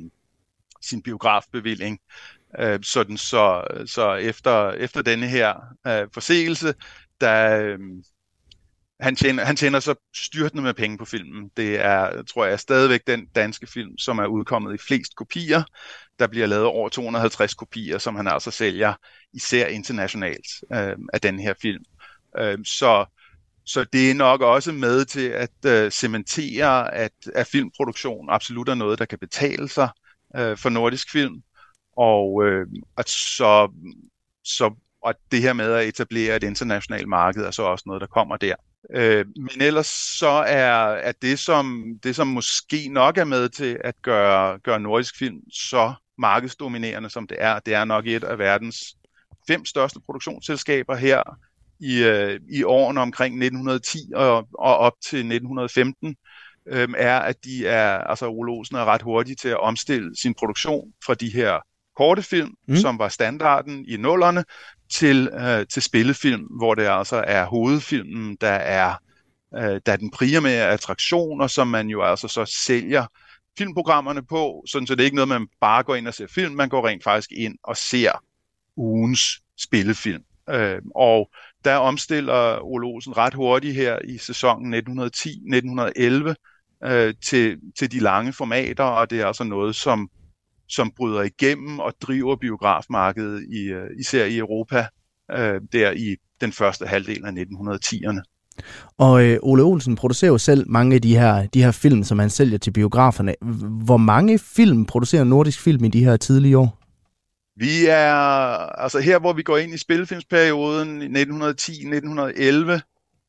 sin 0.82 1.02
biografbevilling. 1.02 1.98
Øh, 2.58 2.78
sådan 2.82 3.16
så, 3.16 3.64
så 3.86 4.14
efter, 4.14 4.70
efter 4.70 5.02
denne 5.02 5.26
her 5.26 5.54
øh, 5.86 6.08
forseelse, 6.14 6.74
der, 7.20 7.62
øh, 7.62 7.78
han, 9.00 9.16
tjener, 9.16 9.44
han 9.44 9.56
tjener 9.56 9.80
så 9.80 9.94
styrtende 10.16 10.62
med 10.62 10.74
penge 10.74 10.98
på 10.98 11.04
filmen. 11.04 11.50
Det 11.56 11.80
er, 11.80 12.22
tror 12.22 12.46
jeg, 12.46 12.60
stadigvæk 12.60 13.00
den 13.06 13.26
danske 13.26 13.66
film, 13.66 13.98
som 13.98 14.18
er 14.18 14.26
udkommet 14.26 14.74
i 14.74 14.78
flest 14.78 15.16
kopier. 15.16 15.62
Der 16.18 16.26
bliver 16.26 16.46
lavet 16.46 16.64
over 16.64 16.88
250 16.88 17.54
kopier, 17.54 17.98
som 17.98 18.16
han 18.16 18.26
altså 18.26 18.50
sælger, 18.50 18.94
især 19.32 19.66
internationalt, 19.66 20.46
øh, 20.72 20.96
af 21.12 21.20
den 21.20 21.38
her 21.38 21.54
film. 21.62 21.84
Øh, 22.38 22.58
så, 22.64 23.06
så 23.64 23.84
det 23.84 24.10
er 24.10 24.14
nok 24.14 24.40
også 24.40 24.72
med 24.72 25.04
til 25.04 25.28
at 25.28 25.64
øh, 25.66 25.90
cementere, 25.90 26.94
at, 26.94 27.12
at 27.34 27.46
filmproduktion 27.46 28.30
absolut 28.30 28.68
er 28.68 28.74
noget, 28.74 28.98
der 28.98 29.04
kan 29.04 29.18
betale 29.18 29.68
sig 29.68 29.88
øh, 30.36 30.56
for 30.56 30.68
nordisk 30.68 31.12
film. 31.12 31.42
Og 31.96 32.44
øh, 32.44 32.66
at 32.98 33.08
så, 33.08 33.72
så 34.44 34.74
og 35.06 35.14
det 35.30 35.42
her 35.42 35.52
med 35.52 35.72
at 35.72 35.88
etablere 35.88 36.36
et 36.36 36.42
internationalt 36.42 37.08
marked 37.08 37.42
er 37.42 37.50
så 37.50 37.62
også 37.62 37.82
noget, 37.86 38.00
der 38.00 38.06
kommer 38.06 38.36
der. 38.36 38.54
Øh, 38.94 39.26
men 39.36 39.60
ellers 39.60 39.86
så 40.18 40.28
er, 40.28 40.72
er 40.92 41.12
det, 41.22 41.38
som, 41.38 41.84
det, 42.02 42.16
som 42.16 42.26
måske 42.26 42.88
nok 42.88 43.18
er 43.18 43.24
med 43.24 43.48
til 43.48 43.78
at 43.84 43.94
gøre, 44.02 44.58
gøre 44.58 44.80
nordisk 44.80 45.18
film 45.18 45.40
så 45.52 45.94
markedsdominerende, 46.18 47.10
som 47.10 47.26
det 47.26 47.36
er, 47.40 47.58
det 47.58 47.74
er 47.74 47.84
nok 47.84 48.06
et 48.06 48.24
af 48.24 48.38
verdens 48.38 48.96
fem 49.48 49.64
største 49.64 50.00
produktionsselskaber 50.00 50.96
her 50.96 51.22
i, 51.80 52.04
øh, 52.04 52.40
i 52.50 52.62
årene 52.62 53.00
omkring 53.00 53.34
1910 53.34 53.98
og, 54.14 54.36
og 54.58 54.76
op 54.76 54.92
til 55.08 55.18
1915, 55.18 56.16
øh, 56.68 56.88
er, 56.96 57.18
at 57.18 57.36
de 57.44 57.66
er, 57.66 57.98
altså 57.98 58.28
Ole 58.28 58.52
Olsen 58.52 58.76
er 58.76 58.84
ret 58.84 59.02
hurtige 59.02 59.36
til 59.36 59.48
at 59.48 59.60
omstille 59.60 60.16
sin 60.16 60.34
produktion 60.34 60.92
fra 61.06 61.14
de 61.14 61.28
her 61.28 61.60
korte 61.96 62.22
film, 62.22 62.54
mm. 62.68 62.76
som 62.76 62.98
var 62.98 63.08
standarden 63.08 63.84
i 63.88 63.96
nullerne, 63.96 64.44
til, 64.90 65.28
øh, 65.28 65.66
til 65.66 65.82
spillefilm, 65.82 66.42
hvor 66.42 66.74
det 66.74 66.86
altså 66.86 67.24
er 67.26 67.44
hovedfilmen, 67.44 68.36
der 68.40 68.48
er, 68.48 68.94
øh, 69.54 69.80
der 69.86 69.92
er 69.92 69.96
den 69.96 70.10
primære 70.10 70.70
attraktion, 70.70 71.40
og 71.40 71.50
som 71.50 71.68
man 71.68 71.88
jo 71.88 72.02
altså 72.02 72.28
så 72.28 72.44
sælger 72.44 73.06
filmprogrammerne 73.58 74.22
på, 74.22 74.64
sådan 74.66 74.86
så 74.86 74.94
det 74.94 75.00
er 75.00 75.04
ikke 75.04 75.16
noget, 75.16 75.28
man 75.28 75.46
bare 75.60 75.82
går 75.82 75.94
ind 75.94 76.08
og 76.08 76.14
ser 76.14 76.26
film, 76.26 76.54
man 76.54 76.68
går 76.68 76.86
rent 76.86 77.04
faktisk 77.04 77.32
ind 77.32 77.58
og 77.62 77.76
ser 77.76 78.22
ugens 78.76 79.40
spillefilm. 79.58 80.22
Øh, 80.50 80.82
og 80.94 81.30
der 81.64 81.76
omstiller 81.76 82.64
Ole 82.64 82.86
Olsen 82.86 83.16
ret 83.16 83.34
hurtigt 83.34 83.74
her 83.74 83.98
i 84.04 84.18
sæsonen 84.18 84.74
1910-1911 84.74 86.34
øh, 86.84 87.14
til, 87.24 87.58
til 87.78 87.92
de 87.92 87.98
lange 87.98 88.32
formater, 88.32 88.84
og 88.84 89.10
det 89.10 89.20
er 89.20 89.26
altså 89.26 89.44
noget, 89.44 89.76
som 89.76 90.10
som 90.68 90.92
bryder 90.96 91.22
igennem 91.22 91.78
og 91.78 91.92
driver 92.00 92.36
biografmarkedet 92.36 93.46
i, 93.52 93.62
øh, 93.62 93.90
især 93.98 94.24
i 94.24 94.38
Europa 94.38 94.86
øh, 95.32 95.60
der 95.72 95.90
i 95.90 96.16
den 96.40 96.52
første 96.52 96.86
halvdel 96.86 97.24
af 97.24 97.30
1910'erne. 97.30 98.20
Og 98.98 99.24
øh, 99.24 99.38
Ole 99.42 99.62
Olsen 99.62 99.96
producerer 99.96 100.30
jo 100.30 100.38
selv 100.38 100.70
mange 100.70 100.94
af 100.94 101.02
de 101.02 101.16
her, 101.16 101.46
de 101.46 101.62
her 101.62 101.70
film, 101.70 102.04
som 102.04 102.18
han 102.18 102.30
sælger 102.30 102.58
til 102.58 102.70
biograferne. 102.70 103.34
Hvor 103.84 103.96
mange 103.96 104.38
film 104.38 104.86
producerer 104.86 105.24
Nordisk 105.24 105.60
Film 105.60 105.84
i 105.84 105.88
de 105.88 106.04
her 106.04 106.16
tidlige 106.16 106.58
år? 106.58 106.78
Vi 107.58 107.86
er, 107.86 108.14
altså 108.82 108.98
her 108.98 109.18
hvor 109.18 109.32
vi 109.32 109.42
går 109.42 109.56
ind 109.56 109.74
i 109.74 109.78
spillefilmsperioden 109.78 111.02
1910-1911, 111.02 112.80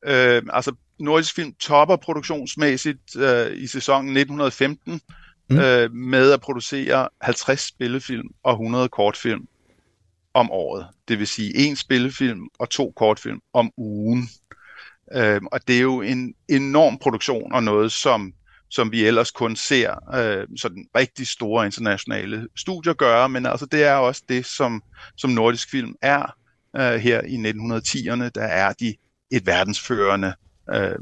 øh, 0.06 0.42
altså 0.52 0.72
Nordisk 1.00 1.34
Film 1.34 1.52
topper 1.60 1.96
produktionsmæssigt 1.96 3.16
øh, 3.16 3.56
i 3.56 3.66
sæsonen 3.66 4.16
1915, 4.16 5.00
mm. 5.50 5.58
øh, 5.58 5.92
med 5.92 6.32
at 6.32 6.40
producere 6.40 7.08
50 7.20 7.60
spillefilm 7.60 8.28
og 8.42 8.52
100 8.52 8.88
kortfilm 8.88 9.48
om 10.34 10.50
året. 10.50 10.86
Det 11.08 11.18
vil 11.18 11.26
sige 11.26 11.56
en 11.56 11.76
spillefilm 11.76 12.48
og 12.58 12.70
to 12.70 12.92
kortfilm 12.96 13.40
om 13.52 13.70
ugen. 13.76 14.28
Øh, 15.14 15.40
og 15.52 15.68
det 15.68 15.76
er 15.76 15.80
jo 15.80 16.00
en 16.00 16.34
enorm 16.48 16.98
produktion 16.98 17.52
og 17.52 17.62
noget, 17.62 17.92
som, 17.92 18.32
som 18.70 18.92
vi 18.92 19.06
ellers 19.06 19.30
kun 19.30 19.56
ser 19.56 20.14
øh, 20.14 20.46
sådan 20.56 20.86
rigtig 20.96 21.26
store 21.26 21.66
internationale 21.66 22.48
studier 22.56 22.92
gøre, 22.92 23.28
men 23.28 23.46
altså 23.46 23.66
det 23.66 23.84
er 23.84 23.94
også 23.94 24.22
det, 24.28 24.46
som, 24.46 24.82
som 25.16 25.30
nordisk 25.30 25.70
film 25.70 25.94
er 26.02 26.36
øh, 26.76 26.94
her 26.94 27.20
i 27.20 27.36
1910'erne. 27.36 28.28
Der 28.34 28.44
er 28.44 28.72
de 28.72 28.94
et 29.30 29.46
verdensførende 29.46 30.34
øh, 30.74 30.98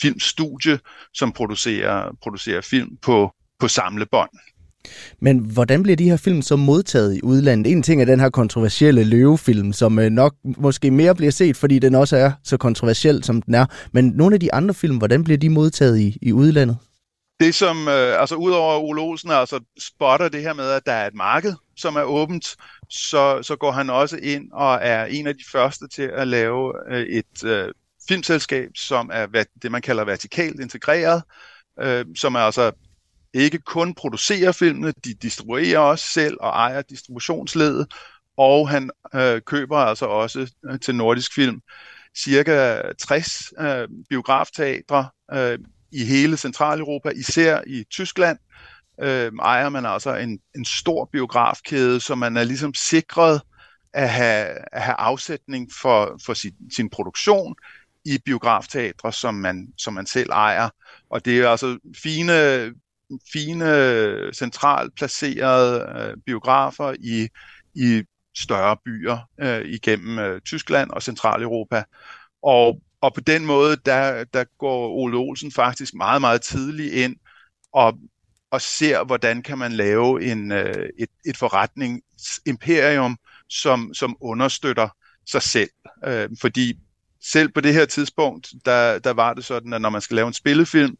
filmstudie, 0.00 0.78
som 1.14 1.32
producerer, 1.32 2.16
producerer 2.22 2.60
film 2.60 2.96
på 2.96 3.34
på 3.60 3.68
samlebånd. 3.68 4.30
Men 5.20 5.38
hvordan 5.38 5.82
bliver 5.82 5.96
de 5.96 6.10
her 6.10 6.16
film 6.16 6.42
så 6.42 6.56
modtaget 6.56 7.16
i 7.16 7.20
udlandet? 7.22 7.72
En 7.72 7.82
ting 7.82 8.00
er 8.00 8.04
den 8.04 8.20
her 8.20 8.30
kontroversielle 8.30 9.04
løvefilm, 9.04 9.72
som 9.72 9.98
øh, 9.98 10.10
nok 10.10 10.34
måske 10.44 10.90
mere 10.90 11.14
bliver 11.14 11.32
set, 11.32 11.56
fordi 11.56 11.78
den 11.78 11.94
også 11.94 12.16
er 12.16 12.32
så 12.44 12.56
kontroversiel, 12.56 13.24
som 13.24 13.42
den 13.42 13.54
er. 13.54 13.66
Men 13.92 14.12
nogle 14.14 14.34
af 14.34 14.40
de 14.40 14.54
andre 14.54 14.74
film, 14.74 14.98
hvordan 14.98 15.24
bliver 15.24 15.38
de 15.38 15.48
modtaget 15.48 15.98
i, 15.98 16.18
i 16.22 16.32
udlandet? 16.32 16.78
Det 17.40 17.54
som, 17.54 17.88
øh, 17.88 18.20
altså 18.20 18.34
udover 18.34 18.78
Ole 18.78 19.02
Olsen 19.02 19.30
altså 19.30 19.60
spotter 19.78 20.28
det 20.28 20.42
her 20.42 20.52
med, 20.52 20.70
at 20.70 20.82
der 20.86 20.92
er 20.92 21.06
et 21.06 21.14
marked, 21.14 21.54
som 21.76 21.96
er 21.96 22.02
åbent, 22.02 22.56
så, 22.90 23.42
så 23.42 23.56
går 23.56 23.70
han 23.70 23.90
også 23.90 24.18
ind 24.22 24.52
og 24.52 24.78
er 24.82 25.04
en 25.04 25.26
af 25.26 25.34
de 25.34 25.44
første 25.52 25.88
til 25.88 26.10
at 26.14 26.28
lave 26.28 26.72
øh, 26.90 27.02
et 27.02 27.44
øh, 27.44 27.68
filmselskab, 28.08 28.68
som 28.76 29.10
er 29.12 29.44
det, 29.62 29.72
man 29.72 29.82
kalder 29.82 30.04
vertikalt 30.04 30.60
integreret, 30.60 31.22
øh, 31.80 32.04
som 32.16 32.34
er 32.34 32.40
altså 32.40 32.72
ikke 33.34 33.58
kun 33.58 33.94
producerer 33.94 34.52
filmene, 34.52 34.92
de 35.04 35.14
distribuerer 35.14 35.78
også 35.78 36.04
selv 36.04 36.36
og 36.40 36.48
ejer 36.48 36.82
distributionsledet, 36.82 37.92
og 38.36 38.68
han 38.68 38.90
øh, 39.14 39.40
køber 39.46 39.76
altså 39.76 40.06
også 40.06 40.52
øh, 40.70 40.80
til 40.80 40.94
Nordisk 40.94 41.34
Film 41.34 41.60
cirka 42.18 42.82
60 42.98 43.52
øh, 43.60 43.88
biografteatre 44.08 45.08
øh, 45.32 45.58
i 45.92 46.04
hele 46.04 46.36
Centraleuropa, 46.36 47.08
især 47.08 47.60
i 47.66 47.84
Tyskland, 47.90 48.38
øh, 49.00 49.32
ejer 49.42 49.68
man 49.68 49.86
altså 49.86 50.16
en, 50.16 50.40
en 50.56 50.64
stor 50.64 51.08
biografkæde, 51.12 52.00
så 52.00 52.14
man 52.14 52.36
er 52.36 52.44
ligesom 52.44 52.74
sikret 52.74 53.40
at 53.92 54.10
have, 54.10 54.46
at 54.72 54.82
have 54.82 54.96
afsætning 54.96 55.68
for, 55.80 56.20
for 56.26 56.34
sin, 56.34 56.54
sin 56.76 56.90
produktion 56.90 57.54
i 58.04 58.18
biografteatre, 58.24 59.12
som 59.12 59.34
man, 59.34 59.68
som 59.78 59.94
man 59.94 60.06
selv 60.06 60.30
ejer. 60.30 60.68
Og 61.10 61.24
det 61.24 61.40
er 61.40 61.48
altså 61.48 61.78
fine 62.02 62.32
fine, 63.32 64.34
centralt 64.34 64.94
placerede 64.94 65.86
øh, 65.98 66.16
biografer 66.26 66.94
i, 67.00 67.28
i 67.74 68.02
større 68.36 68.76
byer 68.84 69.18
øh, 69.40 69.64
igennem 69.64 70.18
øh, 70.18 70.40
Tyskland 70.40 70.90
og 70.90 71.02
Centraleuropa. 71.02 71.84
Og, 72.42 72.80
og 73.00 73.14
på 73.14 73.20
den 73.20 73.46
måde, 73.46 73.76
der, 73.76 74.24
der 74.24 74.44
går 74.58 74.88
Ole 74.88 75.16
Olsen 75.16 75.52
faktisk 75.52 75.94
meget, 75.94 76.20
meget 76.20 76.42
tidligt 76.42 76.94
ind 76.94 77.16
og, 77.72 77.98
og 78.50 78.60
ser, 78.60 79.04
hvordan 79.04 79.42
kan 79.42 79.58
man 79.58 79.72
lave 79.72 80.24
en, 80.24 80.52
øh, 80.52 80.88
et, 80.98 81.08
et 81.26 81.36
forretningsimperium, 81.36 83.18
som, 83.48 83.94
som 83.94 84.16
understøtter 84.20 84.88
sig 85.26 85.42
selv. 85.42 85.70
Øh, 86.04 86.28
fordi 86.40 86.78
selv 87.22 87.48
på 87.48 87.60
det 87.60 87.74
her 87.74 87.84
tidspunkt, 87.84 88.52
der, 88.64 88.98
der 88.98 89.12
var 89.12 89.34
det 89.34 89.44
sådan, 89.44 89.72
at 89.72 89.80
når 89.80 89.90
man 89.90 90.00
skal 90.00 90.14
lave 90.14 90.28
en 90.28 90.32
spillefilm, 90.32 90.96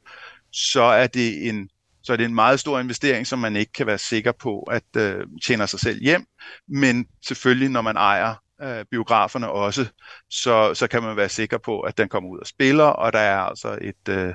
så 0.52 0.82
er 0.82 1.06
det 1.06 1.48
en 1.48 1.68
så 2.02 2.12
er 2.12 2.16
det 2.16 2.24
en 2.24 2.34
meget 2.34 2.60
stor 2.60 2.80
investering, 2.80 3.26
som 3.26 3.38
man 3.38 3.56
ikke 3.56 3.72
kan 3.72 3.86
være 3.86 3.98
sikker 3.98 4.32
på 4.32 4.60
at 4.60 4.96
øh, 4.96 5.26
tjene 5.46 5.66
sig 5.66 5.80
selv 5.80 6.02
hjem. 6.02 6.24
Men 6.68 7.06
selvfølgelig, 7.26 7.68
når 7.68 7.82
man 7.82 7.96
ejer 7.96 8.34
øh, 8.62 8.84
biograferne 8.90 9.50
også, 9.50 9.86
så, 10.30 10.74
så 10.74 10.86
kan 10.86 11.02
man 11.02 11.16
være 11.16 11.28
sikker 11.28 11.58
på, 11.58 11.80
at 11.80 11.98
den 11.98 12.08
kommer 12.08 12.30
ud 12.30 12.38
og 12.38 12.46
spiller, 12.46 12.84
og 12.84 13.12
der 13.12 13.18
er 13.18 13.38
altså 13.38 13.78
et, 13.80 14.08
øh, 14.08 14.34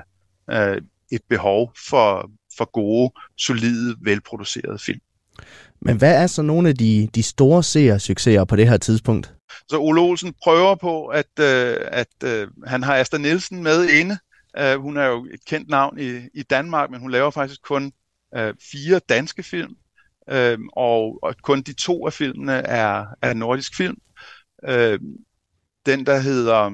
øh, 0.50 0.82
et 1.12 1.20
behov 1.28 1.72
for, 1.88 2.30
for 2.58 2.70
gode, 2.72 3.12
solide, 3.38 3.96
velproducerede 4.02 4.78
film. 4.78 5.00
Men 5.80 5.96
hvad 5.96 6.22
er 6.22 6.26
så 6.26 6.42
nogle 6.42 6.68
af 6.68 6.74
de, 6.74 7.08
de 7.14 7.22
store 7.22 7.62
seersucceser 7.62 8.44
på 8.44 8.56
det 8.56 8.68
her 8.68 8.76
tidspunkt? 8.76 9.32
Så 9.68 9.78
Ole 9.78 10.00
Olsen 10.00 10.34
prøver 10.42 10.74
på, 10.74 11.06
at, 11.06 11.40
øh, 11.40 11.76
at 11.82 12.24
øh, 12.24 12.48
han 12.66 12.82
har 12.82 12.96
Asta 12.96 13.18
Nielsen 13.18 13.62
med 13.62 13.88
inde. 13.88 14.18
Uh, 14.60 14.82
hun 14.82 14.96
er 14.96 15.06
jo 15.06 15.26
et 15.34 15.44
kendt 15.44 15.68
navn 15.68 15.98
i, 15.98 16.20
i 16.34 16.42
Danmark, 16.42 16.90
men 16.90 17.00
hun 17.00 17.10
laver 17.10 17.30
faktisk 17.30 17.62
kun 17.62 17.92
uh, 18.38 18.50
fire 18.72 19.00
danske 19.08 19.42
film, 19.42 19.76
uh, 20.32 20.58
og, 20.72 21.18
og 21.22 21.34
kun 21.42 21.62
de 21.62 21.72
to 21.72 22.06
af 22.06 22.12
filmene 22.12 22.52
er, 22.52 23.06
er 23.22 23.34
nordisk 23.34 23.76
film. 23.76 23.96
Uh, 24.68 24.98
den, 25.86 26.06
der 26.06 26.18
hedder 26.18 26.70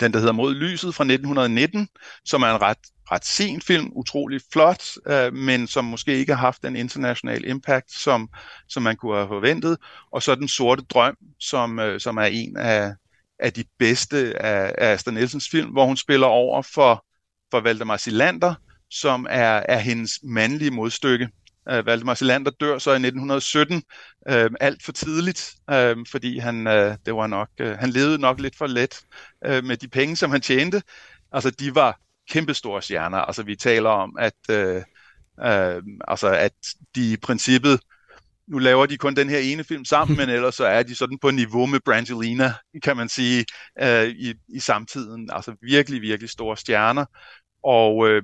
den, 0.00 0.12
der 0.12 0.18
hedder 0.18 0.32
Mod 0.32 0.54
lyset 0.54 0.94
fra 0.94 1.04
1919, 1.04 1.88
som 2.24 2.42
er 2.42 2.46
en 2.46 2.62
ret, 2.62 2.78
ret 3.10 3.24
sen 3.24 3.60
film, 3.60 3.90
utrolig 3.92 4.40
flot, 4.52 4.84
øh, 5.06 5.34
men 5.34 5.66
som 5.66 5.84
måske 5.84 6.16
ikke 6.18 6.34
har 6.34 6.40
haft 6.40 6.62
den 6.62 6.76
international 6.76 7.44
impact, 7.44 7.92
som, 7.92 8.28
som 8.68 8.82
man 8.82 8.96
kunne 8.96 9.16
have 9.16 9.28
forventet. 9.28 9.76
Og 10.12 10.22
så 10.22 10.34
Den 10.34 10.48
Sorte 10.48 10.82
Drøm, 10.82 11.16
som, 11.40 11.78
øh, 11.78 12.00
som 12.00 12.16
er 12.16 12.24
en 12.24 12.56
af, 12.56 12.94
af 13.44 13.52
de 13.52 13.64
bedste 13.78 14.42
af, 14.42 14.74
af 14.78 14.92
Astrid 14.92 15.12
Nielsens 15.14 15.48
film, 15.48 15.70
hvor 15.70 15.86
hun 15.86 15.96
spiller 15.96 16.26
over 16.26 16.62
for, 16.62 17.04
for 17.50 17.60
Valdemar 17.60 17.96
Silander, 17.96 18.54
som 18.90 19.26
er, 19.30 19.62
er 19.68 19.78
hendes 19.78 20.12
mandlige 20.22 20.70
modstykke. 20.70 21.28
Uh, 21.72 21.86
Valdemar 21.86 22.14
Silander 22.14 22.50
dør 22.50 22.78
så 22.78 22.90
i 22.90 22.94
1917 22.94 23.82
uh, 24.30 24.34
øh, 24.34 24.50
alt 24.60 24.82
for 24.82 24.92
tidligt, 24.92 25.54
uh, 25.72 26.06
fordi 26.10 26.38
han, 26.38 26.66
uh, 26.66 26.94
det 27.06 27.14
var 27.14 27.26
nok, 27.26 27.48
uh, 27.62 27.66
han 27.70 27.90
levede 27.90 28.18
nok 28.18 28.40
lidt 28.40 28.56
for 28.56 28.66
let 28.66 29.00
uh, 29.48 29.64
med 29.64 29.76
de 29.76 29.88
penge, 29.88 30.16
som 30.16 30.30
han 30.30 30.40
tjente. 30.40 30.82
Altså, 31.32 31.50
de 31.50 31.74
var 31.74 32.00
kæmpestore 32.30 32.82
stjerner. 32.82 33.18
Altså, 33.18 33.42
vi 33.42 33.56
taler 33.56 33.90
om, 33.90 34.16
at, 34.18 34.34
uh, 34.48 34.82
uh, 35.38 35.82
altså, 36.08 36.28
at 36.28 36.54
de 36.94 37.12
i 37.12 37.16
princippet, 37.16 37.80
nu 38.48 38.58
laver 38.58 38.86
de 38.86 38.96
kun 38.96 39.14
den 39.14 39.28
her 39.28 39.38
ene 39.38 39.64
film 39.64 39.84
sammen, 39.84 40.16
men 40.20 40.28
ellers 40.28 40.54
så 40.54 40.64
er 40.64 40.82
de 40.82 40.94
sådan 40.94 41.18
på 41.18 41.30
niveau 41.30 41.66
med 41.66 41.80
Brangelina, 41.84 42.54
kan 42.82 42.96
man 42.96 43.08
sige, 43.08 43.44
uh, 43.82 44.04
i, 44.04 44.34
i 44.48 44.60
samtiden. 44.60 45.30
Altså, 45.32 45.56
virkelig, 45.62 46.02
virkelig 46.02 46.30
store 46.30 46.56
stjerner. 46.56 47.04
Og, 47.62 47.96
uh, 47.96 48.22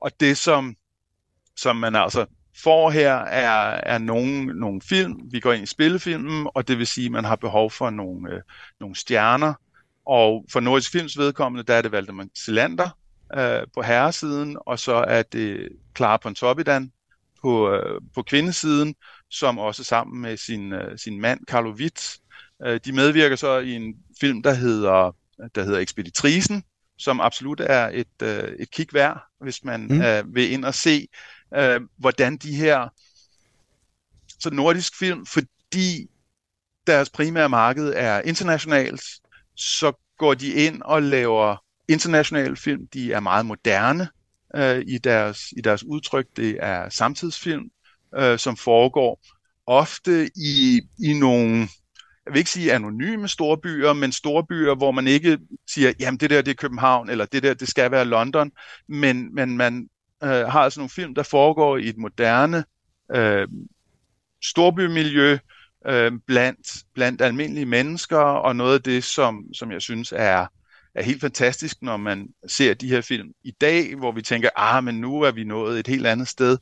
og 0.00 0.10
det, 0.20 0.36
som, 0.36 0.74
som 1.56 1.76
man 1.76 1.94
altså 1.94 2.26
får 2.62 2.90
her, 2.90 3.14
er, 3.14 3.80
er 3.94 3.98
nogle, 3.98 4.44
nogle 4.44 4.80
film. 4.80 5.14
Vi 5.30 5.40
går 5.40 5.52
ind 5.52 5.62
i 5.62 5.66
spillefilmen, 5.66 6.48
og 6.54 6.68
det 6.68 6.78
vil 6.78 6.86
sige, 6.86 7.04
at 7.04 7.12
man 7.12 7.24
har 7.24 7.36
behov 7.36 7.70
for 7.70 7.90
nogle, 7.90 8.34
øh, 8.34 8.40
nogle 8.80 8.96
stjerner. 8.96 9.54
Og 10.06 10.44
for 10.52 10.60
Nordisk 10.60 10.92
Films 10.92 11.18
vedkommende, 11.18 11.64
der 11.64 11.74
er 11.74 11.82
det 11.82 11.92
Valdemar 11.92 12.26
Silander 12.34 12.98
øh, 13.34 13.66
på 13.74 13.82
herresiden, 13.82 14.56
og 14.66 14.78
så 14.78 14.94
er 14.94 15.22
det 15.22 15.68
Clara 15.96 16.16
Pontoppidan 16.16 16.92
på, 17.42 17.70
øh, 17.70 18.00
på 18.14 18.22
kvindesiden, 18.22 18.94
som 19.32 19.58
også 19.58 19.84
sammen 19.84 20.22
med 20.22 20.36
sin, 20.36 20.72
øh, 20.72 20.98
sin 20.98 21.20
mand, 21.20 21.40
Carlo 21.46 21.70
Witt, 21.70 22.18
øh, 22.64 22.80
de 22.84 22.92
medvirker 22.92 23.36
så 23.36 23.58
i 23.58 23.72
en 23.72 23.94
film, 24.20 24.42
der 24.42 24.52
hedder, 24.54 25.16
der 25.54 25.64
hedder 25.64 25.78
Ekspeditrisen, 25.78 26.62
som 26.98 27.20
absolut 27.20 27.60
er 27.60 27.90
et, 27.92 28.22
øh, 28.22 28.52
et 28.58 28.70
kig 28.70 28.86
værd, 28.92 29.22
hvis 29.40 29.64
man 29.64 29.86
mm. 29.86 30.02
øh, 30.02 30.34
vil 30.34 30.52
ind 30.52 30.64
og 30.64 30.74
se 30.74 31.08
øh, 31.56 31.80
hvordan 31.96 32.36
de 32.36 32.54
her 32.54 32.88
så 34.40 34.50
nordisk 34.50 34.98
film, 34.98 35.26
fordi 35.26 36.10
deres 36.86 37.10
primære 37.10 37.48
marked 37.48 37.92
er 37.96 38.20
internationalt, 38.20 39.02
så 39.56 39.92
går 40.18 40.34
de 40.34 40.52
ind 40.52 40.82
og 40.82 41.02
laver 41.02 41.56
internationale 41.88 42.56
film. 42.56 42.86
De 42.86 43.12
er 43.12 43.20
meget 43.20 43.46
moderne 43.46 44.08
øh, 44.56 44.84
i, 44.86 44.98
deres, 44.98 45.52
i 45.56 45.60
deres 45.60 45.84
udtryk. 45.84 46.26
Det 46.36 46.56
er 46.60 46.88
samtidsfilm, 46.88 47.70
øh, 48.18 48.38
som 48.38 48.56
foregår 48.56 49.20
ofte 49.66 50.30
i, 50.36 50.80
i 51.04 51.12
nogle, 51.12 51.58
jeg 52.26 52.32
vil 52.32 52.38
ikke 52.38 52.50
sige 52.50 52.72
anonyme 52.72 53.28
storbyer, 53.28 53.92
men 53.92 54.12
storbyer, 54.12 54.74
hvor 54.74 54.90
man 54.90 55.06
ikke 55.06 55.38
siger, 55.70 55.92
jamen 56.00 56.20
det 56.20 56.30
der 56.30 56.42
det 56.42 56.50
er 56.50 56.54
København, 56.54 57.10
eller 57.10 57.24
det 57.24 57.42
der 57.42 57.54
det 57.54 57.68
skal 57.68 57.90
være 57.90 58.04
London, 58.04 58.52
men, 58.88 59.34
men 59.34 59.56
man 59.56 59.88
øh, 60.24 60.30
har 60.30 60.60
altså 60.60 60.80
nogle 60.80 60.90
film, 60.90 61.14
der 61.14 61.22
foregår 61.22 61.76
i 61.76 61.88
et 61.88 61.98
moderne 61.98 62.64
øh, 63.14 63.48
storbymiljø 64.44 65.38
øh, 65.86 66.12
blandt, 66.26 66.84
blandt 66.94 67.22
almindelige 67.22 67.66
mennesker, 67.66 68.18
og 68.18 68.56
noget 68.56 68.74
af 68.74 68.82
det, 68.82 69.04
som, 69.04 69.44
som 69.54 69.72
jeg 69.72 69.82
synes 69.82 70.12
er, 70.16 70.46
er 70.94 71.02
helt 71.02 71.20
fantastisk, 71.20 71.82
når 71.82 71.96
man 71.96 72.28
ser 72.48 72.74
de 72.74 72.88
her 72.88 73.00
film 73.00 73.28
i 73.44 73.50
dag, 73.50 73.96
hvor 73.96 74.12
vi 74.12 74.22
tænker, 74.22 74.48
ah, 74.56 74.84
men 74.84 75.00
nu 75.00 75.20
er 75.20 75.30
vi 75.30 75.44
nået 75.44 75.80
et 75.80 75.86
helt 75.86 76.06
andet 76.06 76.28
sted. 76.28 76.58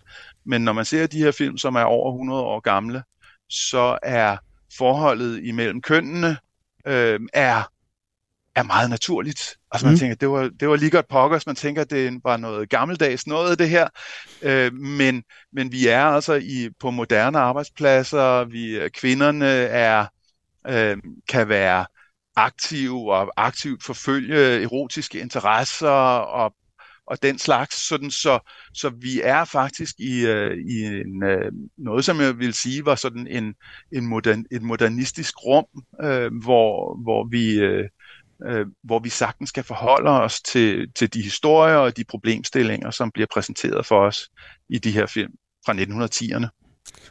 Men 0.46 0.62
når 0.64 0.72
man 0.72 0.84
ser 0.84 1.06
de 1.06 1.18
her 1.18 1.30
film, 1.30 1.58
som 1.58 1.74
er 1.74 1.82
over 1.82 2.12
100 2.12 2.40
år 2.40 2.60
gamle, 2.60 3.02
så 3.48 3.98
er 4.02 4.36
forholdet 4.78 5.44
imellem 5.44 5.82
kønnene 5.82 6.36
øh, 6.86 7.20
er 7.32 7.62
er 8.54 8.62
meget 8.62 8.90
naturligt. 8.90 9.56
Altså 9.72 9.86
man 9.86 9.94
mm. 9.94 9.98
tænker, 9.98 10.16
det 10.16 10.30
var, 10.30 10.50
det 10.60 10.68
var 10.68 10.76
lige 10.76 10.90
godt 10.90 11.08
pokkers, 11.08 11.46
man 11.46 11.56
tænker, 11.56 11.84
det 11.84 12.20
var 12.24 12.36
noget 12.36 12.68
gammeldags 12.68 13.26
noget 13.26 13.58
det 13.58 13.68
her, 13.68 13.88
øh, 14.42 14.74
men, 14.74 15.22
men 15.52 15.72
vi 15.72 15.86
er 15.86 16.04
altså 16.04 16.34
i, 16.34 16.68
på 16.80 16.90
moderne 16.90 17.38
arbejdspladser, 17.38 18.44
vi, 18.44 18.88
kvinderne 18.94 19.46
er, 19.46 20.06
øh, 20.66 20.96
kan 21.28 21.48
være 21.48 21.86
aktive 22.44 23.14
og 23.14 23.32
aktivt 23.36 23.84
forfølge 23.84 24.62
erotiske 24.62 25.20
interesser 25.20 25.88
og, 25.88 26.54
og 27.06 27.22
den 27.22 27.38
slags, 27.38 27.88
sådan 27.88 28.10
så, 28.10 28.38
så 28.74 28.88
vi 28.88 29.20
er 29.24 29.44
faktisk 29.44 29.94
i, 29.98 30.26
øh, 30.26 30.56
i 30.56 30.84
en, 30.84 31.22
øh, 31.22 31.52
noget, 31.78 32.04
som 32.04 32.20
jeg 32.20 32.38
vil 32.38 32.54
sige 32.54 32.84
var 32.84 32.94
sådan 32.94 33.26
en, 33.26 33.54
en 33.92 34.06
modern, 34.06 34.44
et 34.50 34.62
modernistisk 34.62 35.34
rum, 35.44 35.66
øh, 36.02 36.30
hvor, 36.42 37.02
hvor 37.02 37.28
vi 37.30 37.54
øh, 37.58 37.88
øh, 38.46 38.66
hvor 38.82 38.98
vi 38.98 39.08
sagtens 39.08 39.48
skal 39.48 39.64
forholde 39.64 40.10
os 40.10 40.42
til, 40.42 40.92
til 40.92 41.14
de 41.14 41.22
historier 41.22 41.76
og 41.76 41.96
de 41.96 42.04
problemstillinger, 42.04 42.90
som 42.90 43.10
bliver 43.10 43.26
præsenteret 43.34 43.86
for 43.86 44.06
os 44.06 44.30
i 44.68 44.78
de 44.78 44.90
her 44.90 45.06
film 45.06 45.32
fra 45.66 45.72
1910'erne. 45.72 46.59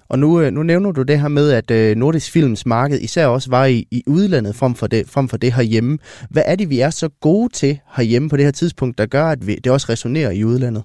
Og 0.09 0.19
nu, 0.19 0.41
øh, 0.41 0.51
nu 0.51 0.63
nævner 0.63 0.91
du 0.91 1.01
det 1.01 1.21
her 1.21 1.27
med, 1.27 1.51
at 1.51 1.71
øh, 1.71 1.95
Nordisk 1.95 2.31
Films 2.31 2.65
marked 2.65 2.99
især 2.99 3.27
også 3.27 3.49
var 3.49 3.65
i, 3.65 3.87
i 3.91 4.03
udlandet 4.07 4.55
frem 4.55 4.75
for, 4.75 4.87
det, 4.87 5.09
frem 5.09 5.29
for 5.29 5.37
det 5.37 5.53
herhjemme. 5.53 5.97
Hvad 6.29 6.43
er 6.45 6.55
det, 6.55 6.69
vi 6.69 6.79
er 6.79 6.89
så 6.89 7.09
gode 7.09 7.53
til 7.53 7.79
herhjemme 7.95 8.29
på 8.29 8.37
det 8.37 8.45
her 8.45 8.51
tidspunkt, 8.51 8.97
der 8.97 9.05
gør, 9.05 9.25
at 9.25 9.47
vi, 9.47 9.55
det 9.55 9.71
også 9.71 9.87
resonerer 9.89 10.31
i 10.31 10.43
udlandet? 10.43 10.83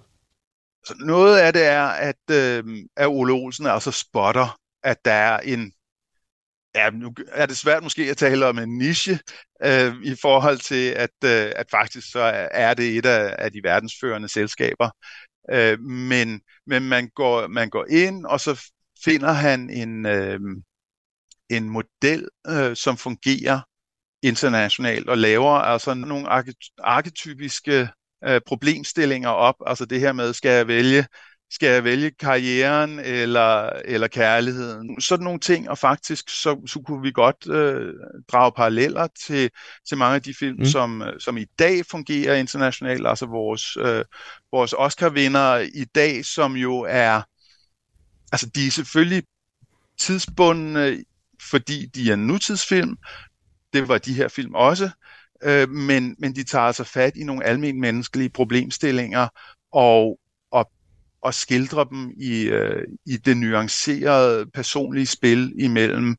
Så 0.86 0.94
noget 1.00 1.38
af 1.38 1.52
det 1.52 1.66
er, 1.66 1.84
at, 1.84 2.30
øh, 2.30 2.64
at 2.96 3.06
Ole 3.06 3.32
Olsen 3.32 3.66
altså 3.66 3.90
spotter, 3.90 4.56
at 4.82 4.96
der 5.04 5.12
er 5.12 5.38
en 5.38 5.72
Ja, 6.76 6.90
nu 6.90 7.14
er 7.28 7.46
det 7.46 7.56
svært 7.56 7.82
måske 7.82 8.02
at 8.10 8.16
tale 8.16 8.46
om 8.46 8.58
en 8.58 8.78
niche 8.78 9.18
øh, 9.64 9.94
i 10.02 10.16
forhold 10.22 10.58
til, 10.58 10.90
at, 10.90 11.10
øh, 11.24 11.52
at 11.56 11.66
faktisk 11.70 12.12
så 12.12 12.20
er 12.50 12.74
det 12.74 12.96
et 12.96 13.06
af, 13.06 13.36
af 13.38 13.52
de 13.52 13.60
verdensførende 13.62 14.28
selskaber. 14.28 14.90
Øh, 15.52 15.80
men 15.80 16.40
men 16.66 16.88
man, 16.88 17.08
går, 17.14 17.46
man 17.46 17.70
går 17.70 17.86
ind, 17.90 18.26
og 18.26 18.40
så 18.40 18.70
finder 19.04 19.32
han 19.32 19.70
en, 19.70 20.06
øh, 20.06 20.40
en 21.50 21.70
model, 21.70 22.28
øh, 22.48 22.76
som 22.76 22.96
fungerer 22.96 23.60
internationalt 24.22 25.08
og 25.08 25.18
laver 25.18 25.50
altså 25.50 25.94
nogle 25.94 26.28
arketypiske 26.78 27.88
øh, 28.24 28.40
problemstillinger 28.46 29.28
op. 29.28 29.54
Altså 29.66 29.84
det 29.84 30.00
her 30.00 30.12
med, 30.12 30.32
skal 30.32 30.50
jeg 30.50 30.68
vælge 30.68 31.06
skal 31.50 31.68
jeg 31.68 31.84
vælge 31.84 32.10
karrieren 32.10 32.98
eller, 32.98 33.70
eller 33.84 34.08
kærligheden? 34.08 35.00
Sådan 35.00 35.24
nogle 35.24 35.40
ting, 35.40 35.70
og 35.70 35.78
faktisk 35.78 36.28
så, 36.28 36.60
så 36.66 36.82
kunne 36.86 37.02
vi 37.02 37.10
godt 37.10 37.48
øh, 37.50 37.92
drage 38.32 38.52
paralleller 38.56 39.08
til, 39.26 39.50
til 39.88 39.98
mange 39.98 40.14
af 40.14 40.22
de 40.22 40.34
film, 40.38 40.58
mm. 40.58 40.64
som, 40.64 41.02
som 41.18 41.36
i 41.36 41.44
dag 41.58 41.86
fungerer 41.86 42.34
internationalt, 42.34 43.06
altså 43.06 43.26
vores, 43.26 43.76
øh, 43.76 44.04
vores 44.52 44.72
Oscar-vinder 44.72 45.56
i 45.74 45.84
dag, 45.84 46.24
som 46.24 46.56
jo 46.56 46.80
er, 46.88 47.22
altså 48.34 48.50
de 48.54 48.66
er 48.66 48.70
selvfølgelig 48.70 49.22
tidsbundne, 49.98 51.04
fordi 51.50 51.86
de 51.86 52.10
er 52.10 52.16
nutidsfilm, 52.16 52.96
det 53.72 53.88
var 53.88 53.98
de 53.98 54.14
her 54.14 54.28
film 54.28 54.54
også, 54.54 54.90
øh, 55.42 55.68
men, 55.68 56.16
men 56.18 56.34
de 56.34 56.44
tager 56.44 56.64
altså 56.64 56.84
fat 56.84 57.16
i 57.16 57.24
nogle 57.24 57.44
almindelige 57.44 57.80
menneskelige 57.80 58.30
problemstillinger, 58.30 59.28
og 59.72 60.18
og 60.50 60.70
og 61.22 61.34
skildrer 61.34 61.84
dem 61.84 62.10
i, 62.16 62.42
øh, 62.42 62.82
i 63.06 63.16
det 63.16 63.36
nuancerede 63.36 64.46
personlige 64.54 65.06
spil 65.06 65.52
imellem 65.58 66.16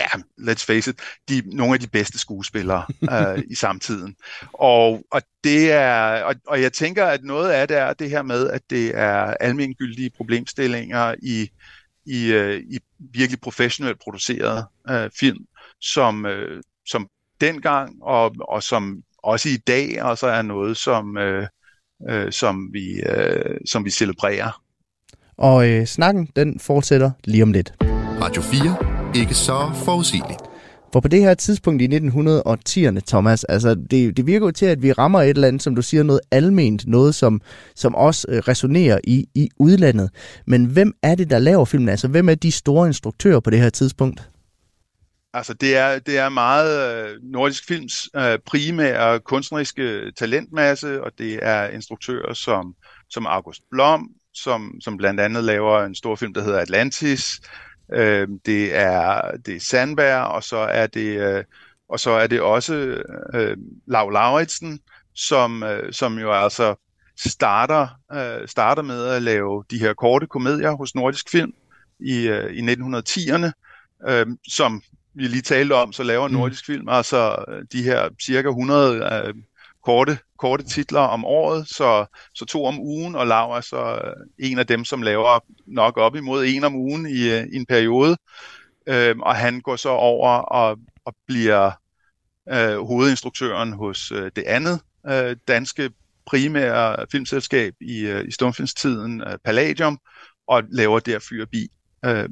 ja, 0.00 0.20
let's 0.50 0.64
face 0.64 0.90
it, 0.90 1.00
de, 1.28 1.42
nogle 1.56 1.74
af 1.74 1.80
de 1.80 1.86
bedste 1.86 2.18
skuespillere 2.18 2.84
øh, 3.12 3.42
i 3.50 3.54
samtiden. 3.54 4.16
Og, 4.52 5.02
og 5.10 5.22
det 5.44 5.72
er, 5.72 6.22
og, 6.22 6.34
og 6.46 6.62
jeg 6.62 6.72
tænker, 6.72 7.06
at 7.06 7.24
noget 7.24 7.50
af 7.50 7.68
det 7.68 7.76
er 7.76 7.92
det 7.92 8.10
her 8.10 8.22
med, 8.22 8.50
at 8.50 8.62
det 8.70 8.98
er 8.98 9.34
almengyldige 9.40 10.10
problemstillinger 10.16 11.14
i, 11.22 11.50
i, 12.06 12.32
øh, 12.32 12.60
i 12.60 12.78
virkelig 12.98 13.40
professionelt 13.40 14.00
producerede 14.00 14.66
øh, 14.90 15.10
film, 15.20 15.44
som, 15.80 16.26
øh, 16.26 16.62
som 16.86 17.08
dengang 17.40 18.02
og, 18.02 18.34
og 18.40 18.62
som 18.62 19.02
også 19.22 19.48
i 19.48 19.56
dag 19.56 20.02
også 20.02 20.26
er 20.26 20.42
noget, 20.42 20.76
som, 20.76 21.16
øh, 21.16 21.46
øh, 22.10 22.32
som, 22.32 22.68
vi, 22.72 23.00
øh, 23.06 23.56
som 23.66 23.84
vi 23.84 23.90
celebrerer. 23.90 24.62
Og 25.36 25.68
øh, 25.68 25.86
snakken, 25.86 26.28
den 26.36 26.60
fortsætter 26.60 27.10
lige 27.24 27.42
om 27.42 27.52
lidt. 27.52 27.72
Radio 28.20 28.42
4. 28.42 28.99
Ikke 29.14 29.34
så 29.34 29.70
forudsigeligt. 29.84 30.40
For 30.92 31.00
på 31.00 31.08
det 31.08 31.20
her 31.20 31.34
tidspunkt 31.34 31.82
i 31.82 31.86
1910'erne, 31.86 33.00
Thomas, 33.06 33.44
altså 33.44 33.74
det, 33.90 34.16
det 34.16 34.26
virker 34.26 34.46
jo 34.46 34.52
til, 34.52 34.66
at 34.66 34.82
vi 34.82 34.92
rammer 34.92 35.22
et 35.22 35.28
eller 35.28 35.48
andet, 35.48 35.62
som 35.62 35.74
du 35.74 35.82
siger, 35.82 36.02
noget 36.02 36.20
alment, 36.30 36.86
noget 36.86 37.14
som, 37.14 37.40
som 37.76 37.94
også 37.94 38.26
øh, 38.28 38.38
resonerer 38.38 38.98
i, 39.04 39.26
i 39.34 39.48
udlandet. 39.56 40.10
Men 40.46 40.64
hvem 40.64 40.92
er 41.02 41.14
det, 41.14 41.30
der 41.30 41.38
laver 41.38 41.64
filmen? 41.64 41.88
Altså 41.88 42.08
hvem 42.08 42.28
er 42.28 42.34
de 42.34 42.52
store 42.52 42.86
instruktører 42.86 43.40
på 43.40 43.50
det 43.50 43.58
her 43.58 43.70
tidspunkt? 43.70 44.20
Altså 45.34 45.54
det 45.54 45.76
er, 45.76 45.98
det 45.98 46.18
er 46.18 46.28
meget 46.28 47.04
øh, 47.08 47.16
Nordisk 47.22 47.66
Films 47.68 48.08
øh, 48.16 48.38
primære 48.46 49.20
kunstneriske 49.20 50.12
talentmasse, 50.18 51.04
og 51.04 51.12
det 51.18 51.38
er 51.42 51.68
instruktører 51.68 52.34
som, 52.34 52.74
som 53.10 53.26
August 53.26 53.62
Blom, 53.70 54.08
som, 54.34 54.74
som 54.80 54.96
blandt 54.96 55.20
andet 55.20 55.44
laver 55.44 55.84
en 55.84 55.94
stor 55.94 56.16
film, 56.16 56.34
der 56.34 56.42
hedder 56.42 56.58
Atlantis, 56.58 57.40
Øh, 57.92 58.28
det 58.46 58.76
er 58.76 59.30
det 59.46 59.56
er 59.56 59.60
Sandberg, 59.60 60.24
og 60.24 60.44
så 60.44 60.56
er 60.56 60.86
det 60.86 61.20
øh, 61.20 61.44
og 61.88 62.00
så 62.00 62.10
er 62.10 62.26
det 62.26 62.40
også 62.40 63.02
øh, 63.34 63.56
Lau 63.86 64.08
Lauritsen, 64.08 64.80
som 65.14 65.62
øh, 65.62 65.92
som 65.92 66.18
jo 66.18 66.32
altså 66.32 66.74
starter 67.16 67.88
øh, 68.12 68.48
starter 68.48 68.82
med 68.82 69.06
at 69.06 69.22
lave 69.22 69.64
de 69.70 69.78
her 69.78 69.94
korte 69.94 70.26
komedier 70.26 70.70
hos 70.70 70.94
Nordisk 70.94 71.30
Film 71.30 71.52
i 72.00 72.28
øh, 72.28 72.52
i 72.52 72.60
1910'erne, 72.60 73.50
øh, 74.08 74.26
som 74.48 74.82
vi 75.14 75.22
lige 75.22 75.42
talte 75.42 75.72
om, 75.72 75.92
så 75.92 76.02
laver 76.02 76.28
mm. 76.28 76.34
Nordisk 76.34 76.66
Film 76.66 76.88
altså 76.88 77.44
øh, 77.48 77.64
de 77.72 77.82
her 77.82 78.08
cirka 78.22 78.48
100 78.48 78.94
øh, 78.96 79.34
korte, 79.84 80.18
korte 80.38 80.64
titler 80.64 81.00
om 81.00 81.24
året, 81.24 81.68
så, 81.68 82.06
så 82.34 82.44
to 82.44 82.64
om 82.64 82.80
ugen, 82.80 83.14
og 83.14 83.26
Lav 83.26 83.50
er 83.50 83.60
så 83.60 84.00
øh, 84.04 84.48
en 84.50 84.58
af 84.58 84.66
dem, 84.66 84.84
som 84.84 85.02
laver 85.02 85.38
nok 85.66 85.96
op 85.96 86.16
imod 86.16 86.44
en 86.44 86.64
om 86.64 86.74
ugen 86.74 87.06
i, 87.06 87.30
øh, 87.30 87.46
i 87.52 87.56
en 87.56 87.66
periode. 87.66 88.16
Øhm, 88.86 89.20
og 89.20 89.36
han 89.36 89.60
går 89.60 89.76
så 89.76 89.88
over 89.88 90.30
og, 90.30 90.78
og 91.04 91.14
bliver 91.26 91.70
øh, 92.48 92.78
hovedinstruktøren 92.86 93.72
hos 93.72 94.12
øh, 94.12 94.30
det 94.36 94.44
andet 94.46 94.80
øh, 95.06 95.36
danske 95.48 95.90
primære 96.26 97.06
filmselskab 97.12 97.74
i, 97.80 98.00
øh, 98.00 98.28
i 98.28 98.30
stumfilmstiden, 98.30 99.20
øh, 99.20 99.38
Palladium, 99.44 99.98
og 100.46 100.62
laver 100.70 101.00
der 101.00 101.18
Fyrbi, 101.18 101.68
øh, 102.04 102.28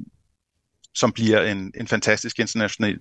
som 0.94 1.12
bliver 1.12 1.42
en, 1.42 1.72
en 1.80 1.86
fantastisk 1.86 2.38
international 2.38 2.98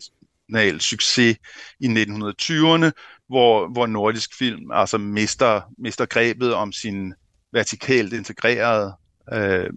succes 0.80 1.38
i 1.80 1.88
1920'erne, 1.88 2.92
hvor, 3.28 3.72
hvor 3.72 3.88
nordisk 3.88 4.38
film 4.38 4.72
altså 4.72 4.98
mister, 4.98 5.62
mister 5.78 6.06
grebet 6.06 6.54
om 6.54 6.72
sin 6.72 7.14
vertikalt 7.54 8.14
integrerede 8.14 8.94
øh, 9.34 9.70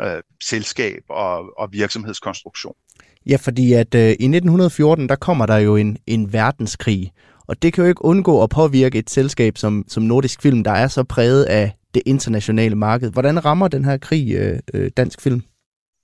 øh, 0.00 0.22
selskab 0.44 1.02
og, 1.08 1.58
og 1.58 1.68
virksomhedskonstruktion. 1.72 2.74
Ja, 3.26 3.36
fordi 3.36 3.72
at 3.72 3.94
øh, 3.94 4.08
i 4.08 4.12
1914, 4.12 5.08
der 5.08 5.16
kommer 5.16 5.46
der 5.46 5.56
jo 5.56 5.76
en, 5.76 5.98
en 6.06 6.32
verdenskrig, 6.32 7.12
og 7.46 7.62
det 7.62 7.72
kan 7.72 7.84
jo 7.84 7.88
ikke 7.88 8.04
undgå 8.04 8.42
at 8.42 8.50
påvirke 8.50 8.98
et 8.98 9.10
selskab 9.10 9.58
som, 9.58 9.84
som 9.88 10.02
Nordisk 10.02 10.42
Film, 10.42 10.64
der 10.64 10.70
er 10.70 10.88
så 10.88 11.04
præget 11.04 11.44
af 11.44 11.72
det 11.94 12.02
internationale 12.06 12.74
marked. 12.74 13.10
Hvordan 13.10 13.44
rammer 13.44 13.68
den 13.68 13.84
her 13.84 13.96
krig 13.96 14.34
øh, 14.34 14.58
øh, 14.74 14.90
dansk 14.96 15.20
film? 15.20 15.42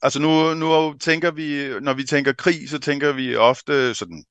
Altså 0.05 0.21
nu, 0.21 0.55
nu 0.55 0.95
tænker 0.99 1.31
vi, 1.31 1.69
når 1.81 1.95
vi 1.95 2.05
tænker 2.05 2.33
krig, 2.33 2.71
så 2.71 2.79
tænker 2.79 3.13
vi 3.13 3.37
ofte 3.37 3.95
sådan 3.95 4.25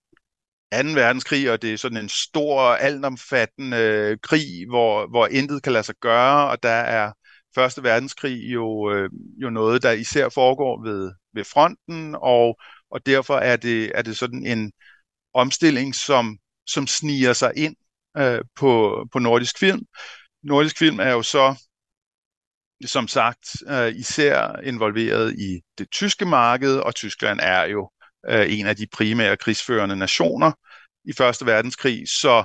2. 0.73 0.77
verdenskrig, 0.77 1.51
og 1.51 1.61
det 1.61 1.73
er 1.73 1.77
sådan 1.77 1.97
en 1.97 2.09
stor, 2.09 2.61
altomfattende 2.61 3.77
øh, 3.77 4.17
krig, 4.23 4.67
hvor, 4.69 5.07
hvor 5.07 5.27
intet 5.27 5.63
kan 5.63 5.73
lade 5.73 5.83
sig 5.83 5.95
gøre, 6.01 6.49
og 6.49 6.63
der 6.63 6.69
er 6.69 7.11
Første 7.55 7.83
verdenskrig 7.83 8.53
jo, 8.53 8.91
øh, 8.91 9.09
jo 9.41 9.49
noget, 9.49 9.83
der 9.83 9.91
især 9.91 10.29
foregår 10.29 10.83
ved, 10.83 11.11
ved 11.33 11.43
fronten, 11.43 12.15
og, 12.21 12.57
og 12.91 13.05
derfor 13.05 13.37
er 13.37 13.55
det, 13.55 13.91
er 13.95 14.01
det 14.01 14.17
sådan 14.17 14.45
en 14.45 14.71
omstilling, 15.33 15.95
som, 15.95 16.37
som 16.67 16.87
sniger 16.87 17.33
sig 17.33 17.51
ind 17.55 17.75
øh, 18.17 18.41
på, 18.55 19.03
på 19.11 19.19
nordisk 19.19 19.59
film. 19.59 19.81
Nordisk 20.43 20.77
film 20.77 20.99
er 20.99 21.11
jo 21.11 21.21
så 21.21 21.55
som 22.89 23.07
sagt 23.07 23.49
øh, 23.67 23.95
især 23.95 24.59
involveret 24.63 25.33
i 25.33 25.61
det 25.77 25.87
tyske 25.91 26.25
marked, 26.25 26.75
og 26.77 26.95
Tyskland 26.95 27.39
er 27.43 27.63
jo 27.63 27.89
øh, 28.29 28.59
en 28.59 28.65
af 28.67 28.75
de 28.75 28.87
primære 28.93 29.37
krigsførende 29.37 29.95
nationer 29.95 30.51
i 31.05 31.13
Første 31.13 31.45
Verdenskrig, 31.45 32.09
så 32.09 32.43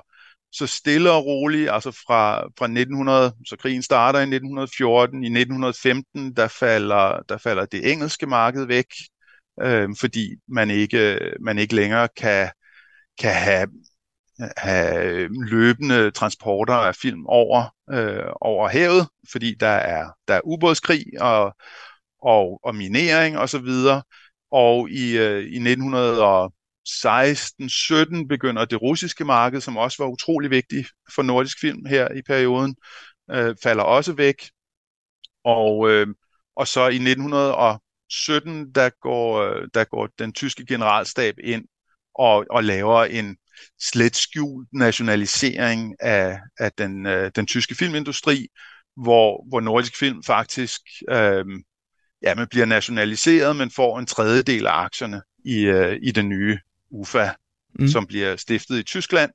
så 0.53 0.67
stille 0.67 1.13
og 1.13 1.25
roligt, 1.25 1.71
altså 1.71 1.91
fra, 1.91 2.41
fra 2.59 2.65
1900, 2.65 3.35
så 3.47 3.57
krigen 3.57 3.83
starter 3.83 4.19
i 4.19 4.23
1914, 4.23 5.23
i 5.23 5.27
1915, 5.27 6.37
der 6.37 6.49
falder, 6.49 7.23
der 7.29 7.39
falder 7.39 7.67
det 7.67 7.93
engelske 7.93 8.27
marked 8.27 8.67
væk, 8.67 8.87
øh, 9.63 9.89
fordi 10.01 10.37
man 10.49 10.71
ikke, 10.71 11.19
man 11.41 11.59
ikke 11.59 11.75
længere 11.75 12.09
kan, 12.17 12.51
kan 13.21 13.35
have, 13.35 13.69
have 14.57 15.29
løbende 15.51 16.11
transporter 16.11 16.75
af 16.75 16.95
film 16.95 17.27
over, 17.27 17.75
øh, 17.91 18.25
over 18.41 18.69
havet, 18.69 19.09
fordi 19.31 19.55
der 19.55 19.67
er, 19.67 20.09
der 20.29 20.35
er 20.35 20.41
ubådskrig 20.45 21.05
og, 21.21 21.57
og, 22.23 22.61
og 22.65 22.75
minering 22.75 23.39
osv., 23.39 23.69
og, 23.91 24.03
og 24.51 24.91
i, 24.91 25.19
øh, 25.19 25.45
i 25.45 25.59
1916-17 25.59 28.27
begynder 28.29 28.65
det 28.65 28.83
russiske 28.83 29.25
marked, 29.25 29.61
som 29.61 29.77
også 29.77 30.03
var 30.03 30.09
utrolig 30.11 30.51
vigtigt 30.51 30.89
for 31.15 31.23
nordisk 31.23 31.61
film 31.61 31.87
her 31.87 32.13
i 32.13 32.23
perioden, 32.23 32.77
øh, 33.31 33.57
falder 33.63 33.83
også 33.83 34.13
væk. 34.13 34.51
Og, 35.45 35.91
øh, 35.91 36.07
og 36.57 36.69
så 36.69 36.89
i 36.89 36.99
1917, 36.99 38.73
der 38.73 38.91
går, 39.01 39.43
øh, 39.43 39.69
der 39.75 39.85
går 39.85 40.09
den 40.19 40.33
tyske 40.33 40.67
generalstab 40.67 41.35
ind 41.45 41.65
og, 42.15 42.47
og 42.51 42.65
laver 42.65 43.05
en 43.05 43.37
slet 43.81 44.17
skjult 44.17 44.69
nationalisering 44.73 45.95
af, 46.01 46.39
af 46.59 46.73
den, 46.73 47.07
øh, 47.07 47.31
den 47.37 47.47
tyske 47.47 47.75
filmindustri, 47.75 48.49
hvor, 48.97 49.49
hvor 49.49 49.61
nordisk 49.61 49.99
film 49.99 50.23
faktisk 50.23 50.81
øh, 51.11 51.45
ja, 52.23 52.35
man 52.35 52.47
bliver 52.51 52.67
nationaliseret, 52.67 53.57
men 53.57 53.71
får 53.71 53.99
en 53.99 54.07
tredjedel 54.07 54.67
af 54.67 54.73
aktierne 54.73 55.23
i, 55.45 55.61
øh, 55.61 55.99
i 56.03 56.11
den 56.11 56.29
nye 56.29 56.59
UFA, 56.91 57.29
mm. 57.79 57.89
som 57.89 58.07
bliver 58.07 58.37
stiftet 58.37 58.79
i 58.79 58.83
Tyskland. 58.83 59.31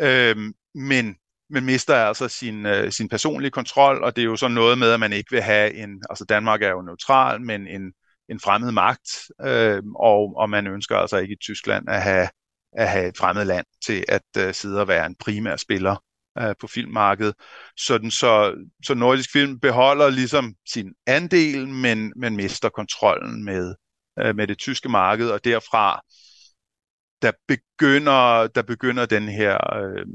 Øh, 0.00 0.36
men 0.74 1.16
men 1.50 1.64
mister 1.64 1.94
altså 1.94 2.28
sin, 2.28 2.66
øh, 2.66 2.92
sin 2.92 3.08
personlige 3.08 3.50
kontrol, 3.50 4.04
og 4.04 4.16
det 4.16 4.22
er 4.22 4.26
jo 4.26 4.36
så 4.36 4.48
noget 4.48 4.78
med, 4.78 4.90
at 4.90 5.00
man 5.00 5.12
ikke 5.12 5.30
vil 5.30 5.42
have 5.42 5.74
en, 5.74 6.02
altså 6.10 6.24
Danmark 6.24 6.62
er 6.62 6.70
jo 6.70 6.82
neutral, 6.82 7.40
men 7.40 7.66
en, 7.66 7.92
en 8.28 8.40
fremmed 8.40 8.72
magt, 8.72 9.08
øh, 9.42 9.82
og, 9.96 10.36
og 10.36 10.50
man 10.50 10.66
ønsker 10.66 10.96
altså 10.96 11.16
ikke 11.16 11.32
i 11.32 11.42
Tyskland 11.42 11.88
at 11.88 12.02
have, 12.02 12.28
at 12.76 12.88
have 12.88 13.08
et 13.08 13.16
fremmed 13.16 13.44
land 13.44 13.66
til 13.86 14.04
at 14.08 14.22
øh, 14.38 14.54
sidde 14.54 14.80
og 14.80 14.88
være 14.88 15.06
en 15.06 15.14
primær 15.14 15.56
spiller 15.56 15.96
øh, 16.38 16.54
på 16.60 16.66
filmmarkedet. 16.66 17.34
Sådan 17.76 18.10
så, 18.10 18.64
så 18.84 18.94
nordisk 18.94 19.32
film 19.32 19.60
beholder 19.60 20.10
ligesom 20.10 20.54
sin 20.72 20.92
andel, 21.06 21.68
men, 21.68 22.12
men 22.16 22.36
mister 22.36 22.68
kontrollen 22.68 23.44
med, 23.44 23.74
øh, 24.18 24.36
med 24.36 24.46
det 24.46 24.58
tyske 24.58 24.88
marked, 24.88 25.30
og 25.30 25.44
derfra 25.44 26.00
der 27.22 27.32
begynder, 27.48 28.46
der 28.46 28.62
begynder 28.62 29.06
den 29.06 29.28
her 29.28 29.74
øh, 29.76 30.06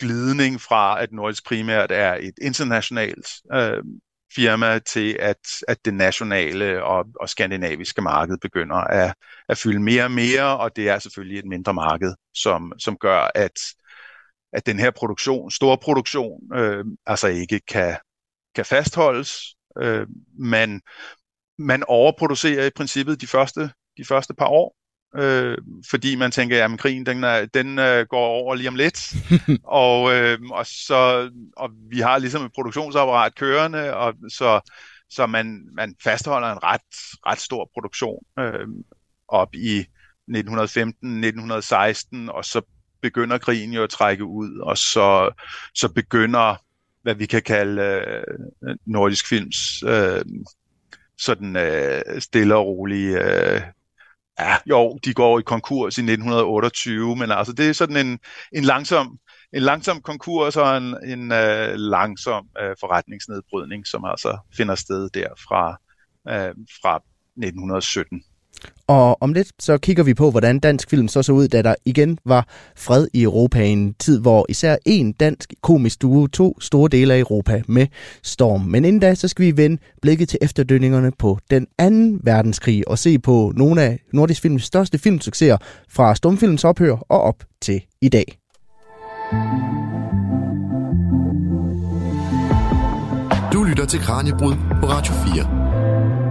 glidning 0.00 0.60
fra, 0.60 1.02
at 1.02 1.12
nordisk 1.12 1.46
primært 1.46 1.90
er 1.90 2.14
et 2.14 2.34
internationalt 2.42 3.26
øh, 3.52 3.82
firma 4.36 4.78
til, 4.78 5.16
at, 5.20 5.38
at 5.68 5.84
det 5.84 5.94
nationale 5.94 6.84
og, 6.84 7.04
og 7.20 7.28
skandinaviske 7.28 8.02
marked 8.02 8.38
begynder 8.38 8.76
at, 8.76 9.14
at 9.48 9.58
fylde 9.58 9.80
mere 9.80 10.04
og 10.04 10.10
mere, 10.10 10.58
og 10.58 10.76
det 10.76 10.88
er 10.88 10.98
selvfølgelig 10.98 11.38
et 11.38 11.44
mindre 11.44 11.74
marked, 11.74 12.14
som, 12.34 12.72
som 12.78 12.96
gør, 12.98 13.30
at 13.34 13.52
at 14.54 14.66
den 14.66 14.78
her 14.78 14.90
produktion, 14.90 15.50
store 15.50 15.78
produktion, 15.78 16.54
øh, 16.54 16.84
altså 17.06 17.28
ikke 17.28 17.60
kan, 17.60 17.96
kan 18.54 18.64
fastholdes. 18.64 19.56
Øh, 19.78 20.06
man, 20.38 20.80
man 21.58 21.84
overproducerer 21.88 22.66
i 22.66 22.70
princippet 22.76 23.20
de 23.20 23.26
første, 23.26 23.70
de 23.96 24.04
første 24.04 24.34
par 24.34 24.46
år, 24.46 24.76
øh, 25.16 25.58
fordi 25.90 26.16
man 26.16 26.30
tænker, 26.30 26.64
at 26.64 26.78
krigen 26.78 27.06
den, 27.06 27.24
den 27.54 27.78
øh, 27.78 28.06
går 28.06 28.26
over 28.26 28.54
lige 28.54 28.68
om 28.68 28.74
lidt, 28.74 29.14
og, 29.64 30.14
øh, 30.14 30.38
og, 30.50 30.66
så, 30.66 31.30
og 31.56 31.70
vi 31.90 32.00
har 32.00 32.18
ligesom 32.18 32.44
et 32.44 32.52
produktionsapparat 32.54 33.34
kørende, 33.34 33.94
og 33.94 34.14
så, 34.28 34.60
så 35.10 35.26
man, 35.26 35.68
man 35.72 35.94
fastholder 36.04 36.52
en 36.52 36.62
ret, 36.62 36.80
ret 37.26 37.40
stor 37.40 37.70
produktion 37.74 38.24
øh, 38.38 38.68
op 39.28 39.54
i 39.54 39.78
1915, 39.78 41.08
1916, 41.08 42.28
og 42.28 42.44
så 42.44 42.62
begynder 43.02 43.38
krigen 43.38 43.72
jo 43.72 43.82
at 43.82 43.90
trække 43.90 44.24
ud, 44.24 44.58
og 44.58 44.78
så, 44.78 45.30
så 45.74 45.92
begynder, 45.92 46.56
hvad 47.02 47.14
vi 47.14 47.26
kan 47.26 47.42
kalde 47.42 47.82
øh, 47.82 48.76
nordisk 48.86 49.28
films 49.28 49.82
øh, 49.82 50.24
sådan 51.18 51.56
øh, 51.56 52.20
stille 52.20 52.56
og 52.56 52.66
rolige 52.66 53.18
øh, 53.22 53.60
Ja, 54.38 54.56
jo, 54.66 54.98
de 55.04 55.14
går 55.14 55.38
i 55.38 55.42
konkurs 55.42 55.98
i 55.98 56.00
1928, 56.00 57.16
men 57.16 57.30
altså 57.30 57.52
det 57.52 57.68
er 57.68 57.72
sådan 57.72 57.96
en, 57.96 58.18
en 58.52 58.64
langsom 58.64 59.18
en 59.54 59.62
langsom 59.62 60.00
konkurs 60.00 60.56
og 60.56 60.76
en, 60.76 60.96
en 61.04 61.22
uh, 61.32 61.74
langsom 61.74 62.46
uh, 62.60 62.74
forretningsnedbrydning, 62.80 63.86
som 63.86 64.04
altså 64.04 64.38
finder 64.56 64.74
sted 64.74 65.08
der 65.14 65.28
fra, 65.48 65.70
uh, 66.30 66.54
fra 66.82 66.96
1917. 67.36 68.22
Og 68.86 69.22
om 69.22 69.32
lidt 69.32 69.52
så 69.58 69.78
kigger 69.78 70.02
vi 70.02 70.14
på, 70.14 70.30
hvordan 70.30 70.58
dansk 70.58 70.90
film 70.90 71.08
så 71.08 71.22
så 71.22 71.32
ud, 71.32 71.48
da 71.48 71.62
der 71.62 71.74
igen 71.84 72.18
var 72.24 72.48
fred 72.76 73.06
i 73.12 73.22
Europa 73.22 73.64
i 73.64 73.68
en 73.68 73.94
tid, 73.94 74.20
hvor 74.20 74.46
især 74.48 74.76
en 74.86 75.12
dansk 75.12 75.54
komisk 75.62 76.02
duo 76.02 76.26
tog 76.26 76.56
store 76.60 76.88
dele 76.88 77.14
af 77.14 77.18
Europa 77.18 77.62
med 77.68 77.86
storm. 78.22 78.60
Men 78.60 78.84
inden 78.84 79.00
da, 79.00 79.14
så 79.14 79.28
skal 79.28 79.44
vi 79.44 79.56
vende 79.56 79.82
blikket 80.02 80.28
til 80.28 80.38
efterdønningerne 80.42 81.12
på 81.18 81.38
den 81.50 81.66
anden 81.78 82.20
verdenskrig 82.22 82.88
og 82.88 82.98
se 82.98 83.18
på 83.18 83.52
nogle 83.56 83.82
af 83.82 83.98
Nordisk 84.12 84.42
Films 84.42 84.64
største 84.64 84.98
filmsucceser 84.98 85.56
fra 85.88 86.14
stumfilmens 86.14 86.64
ophør 86.64 86.96
og 87.08 87.20
op 87.20 87.44
til 87.60 87.82
i 88.00 88.08
dag. 88.08 88.38
Du 93.52 93.62
lytter 93.62 93.86
til 93.86 94.00
Kranjebrud 94.00 94.54
på 94.80 94.86
Radio 94.86 95.14
4 95.14 96.23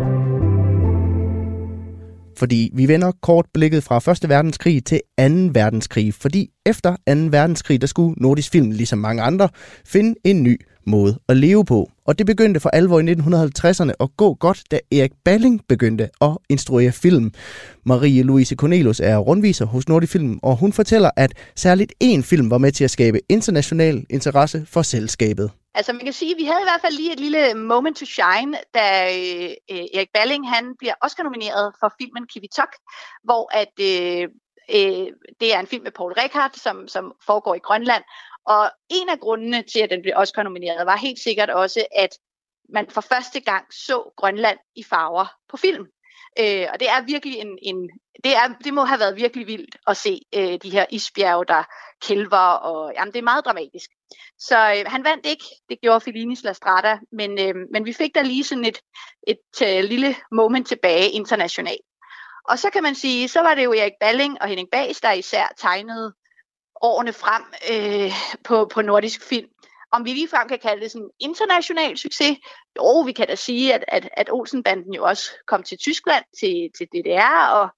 fordi 2.38 2.72
vi 2.74 2.88
vender 2.88 3.12
kort 3.22 3.46
blikket 3.54 3.84
fra 3.84 4.12
1. 4.12 4.30
verdenskrig 4.30 4.86
til 4.86 5.02
2. 5.20 5.24
verdenskrig, 5.60 6.14
fordi 6.14 6.50
efter 6.66 6.92
2. 6.92 6.96
verdenskrig, 7.14 7.82
der 7.82 7.88
skulle 7.88 8.16
Nordisk 8.18 8.52
Film, 8.52 8.72
ligesom 8.72 9.00
mange 9.00 9.22
andre, 9.22 9.50
finde 9.86 10.16
en 10.24 10.44
ny 10.44 10.62
måde 10.88 11.20
at 11.30 11.38
leve 11.38 11.66
på. 11.66 11.90
Og 12.06 12.18
det 12.18 12.26
begyndte 12.26 12.60
for 12.60 12.70
alvor 12.70 13.00
i 13.00 13.14
1950'erne 13.14 13.92
at 14.00 14.10
gå 14.18 14.34
godt, 14.34 14.64
da 14.72 14.80
Erik 14.92 15.12
Balling 15.26 15.62
begyndte 15.70 16.10
at 16.22 16.38
instruere 16.50 16.92
film. 16.92 17.32
Marie 17.86 18.24
Louise 18.24 18.56
Cornelius 18.56 19.00
er 19.00 19.18
rundviser 19.18 19.66
hos 19.66 19.88
Nordisk 19.88 20.12
Film, 20.12 20.40
og 20.44 20.58
hun 20.58 20.74
fortæller, 20.74 21.10
at 21.16 21.34
særligt 21.56 21.94
én 22.04 22.22
film 22.22 22.50
var 22.50 22.58
med 22.58 22.72
til 22.72 22.84
at 22.84 22.92
skabe 22.92 23.20
international 23.30 24.06
interesse 24.10 24.64
for 24.66 24.82
selskabet. 24.82 25.50
Altså 25.76 25.94
man 25.94 26.04
kan 26.04 26.14
sige, 26.14 26.32
at 26.32 26.38
vi 26.38 26.46
havde 26.46 26.62
i 26.62 26.70
hvert 26.70 26.82
fald 26.82 26.96
lige 26.96 27.14
et 27.14 27.20
lille 27.20 27.54
moment 27.54 27.98
to 27.98 28.06
shine, 28.06 28.58
da 28.74 29.06
øh, 29.06 29.52
øh 29.72 29.86
Erik 29.94 30.10
Balling 30.14 30.50
han 30.50 30.76
bliver 30.78 30.94
Oscar-nomineret 31.02 31.74
for 31.80 31.94
filmen 32.02 32.28
Kivitok, 32.28 32.76
hvor 33.24 33.44
at 33.62 33.74
øh, 33.80 34.24
øh, 34.76 35.08
det 35.40 35.54
er 35.54 35.60
en 35.60 35.68
film 35.68 35.84
med 35.84 35.92
Paul 35.92 36.14
Rickard, 36.14 36.54
som, 36.54 36.88
som 36.88 37.14
foregår 37.26 37.56
i 37.56 37.66
Grønland. 37.68 38.04
Og 38.46 38.72
en 38.90 39.10
af 39.10 39.20
grundene 39.20 39.64
til, 39.64 39.80
at 39.80 39.90
den 39.90 40.02
blev 40.02 40.14
Oscar-nomineret, 40.16 40.86
var 40.86 40.98
helt 40.98 41.20
sikkert 41.20 41.50
også, 41.50 41.86
at 41.96 42.10
man 42.70 42.90
for 42.90 43.02
første 43.02 43.40
gang 43.40 43.66
så 43.74 44.14
Grønland 44.18 44.60
i 44.76 44.84
farver 44.84 45.26
på 45.50 45.58
film. 45.58 45.86
Øh, 46.40 46.68
og 46.74 46.80
det 46.80 46.90
er 46.90 47.06
virkelig 47.06 47.36
en, 47.36 47.58
en 47.62 47.90
det, 48.24 48.36
er, 48.36 48.48
det 48.64 48.74
må 48.74 48.84
have 48.84 49.00
været 49.00 49.16
virkelig 49.16 49.48
vildt 49.48 49.76
at 49.88 49.98
se 49.98 50.22
øh, 50.36 50.58
de 50.64 50.70
her 50.70 50.86
isbjerge, 50.90 51.46
der 51.46 51.64
kælver, 52.02 52.38
og 52.38 52.94
jamen, 52.96 53.14
det 53.14 53.20
er 53.20 53.24
meget 53.24 53.46
dramatisk. 53.46 53.90
Så 54.40 54.58
øh, 54.58 54.92
han 54.92 55.04
vandt 55.04 55.26
ikke, 55.26 55.46
det 55.70 55.82
gjorde 55.82 56.02
Fellinis 56.02 56.44
Lastrada, 56.44 57.00
men, 57.12 57.40
øh, 57.40 57.56
men 57.72 57.86
vi 57.86 57.94
fik 57.94 58.16
da 58.16 58.22
lige 58.22 58.44
sådan 58.44 58.66
et, 58.66 58.80
et 59.28 59.62
øh, 59.64 59.84
lille 59.84 60.16
moment 60.32 60.68
tilbage 60.68 61.10
internationalt. 61.10 61.82
Og 62.50 62.60
så 62.60 62.70
kan 62.70 62.84
man 62.84 62.96
sige, 62.96 63.28
så 63.28 63.42
var 63.42 63.56
det 63.56 63.64
jo 63.64 63.74
Erik 63.74 63.94
Balling 64.00 64.42
og 64.42 64.48
Henning 64.48 64.70
Bags, 64.72 65.02
der 65.02 65.12
især 65.12 65.54
tegnede 65.58 66.14
årene 66.82 67.14
frem 67.14 67.44
øh, 67.72 68.12
på, 68.44 68.66
på 68.66 68.82
nordisk 68.82 69.22
film. 69.22 69.48
Om 69.92 70.06
vi 70.06 70.10
ligefrem 70.10 70.48
kan 70.48 70.60
kalde 70.60 70.84
det 70.84 70.92
sådan 70.92 71.06
en 71.06 71.12
international 71.20 71.98
succes? 71.98 72.38
Jo, 72.78 73.00
vi 73.00 73.12
kan 73.12 73.28
da 73.28 73.36
sige, 73.36 73.74
at, 73.74 73.86
at, 73.88 74.10
at 74.18 74.30
Olsenbanden 74.32 74.94
jo 74.94 75.04
også 75.04 75.32
kom 75.48 75.64
til 75.64 75.78
Tyskland, 75.78 76.26
til, 76.40 76.70
til 76.78 76.88
DDR, 76.88 77.48
og 77.48 77.70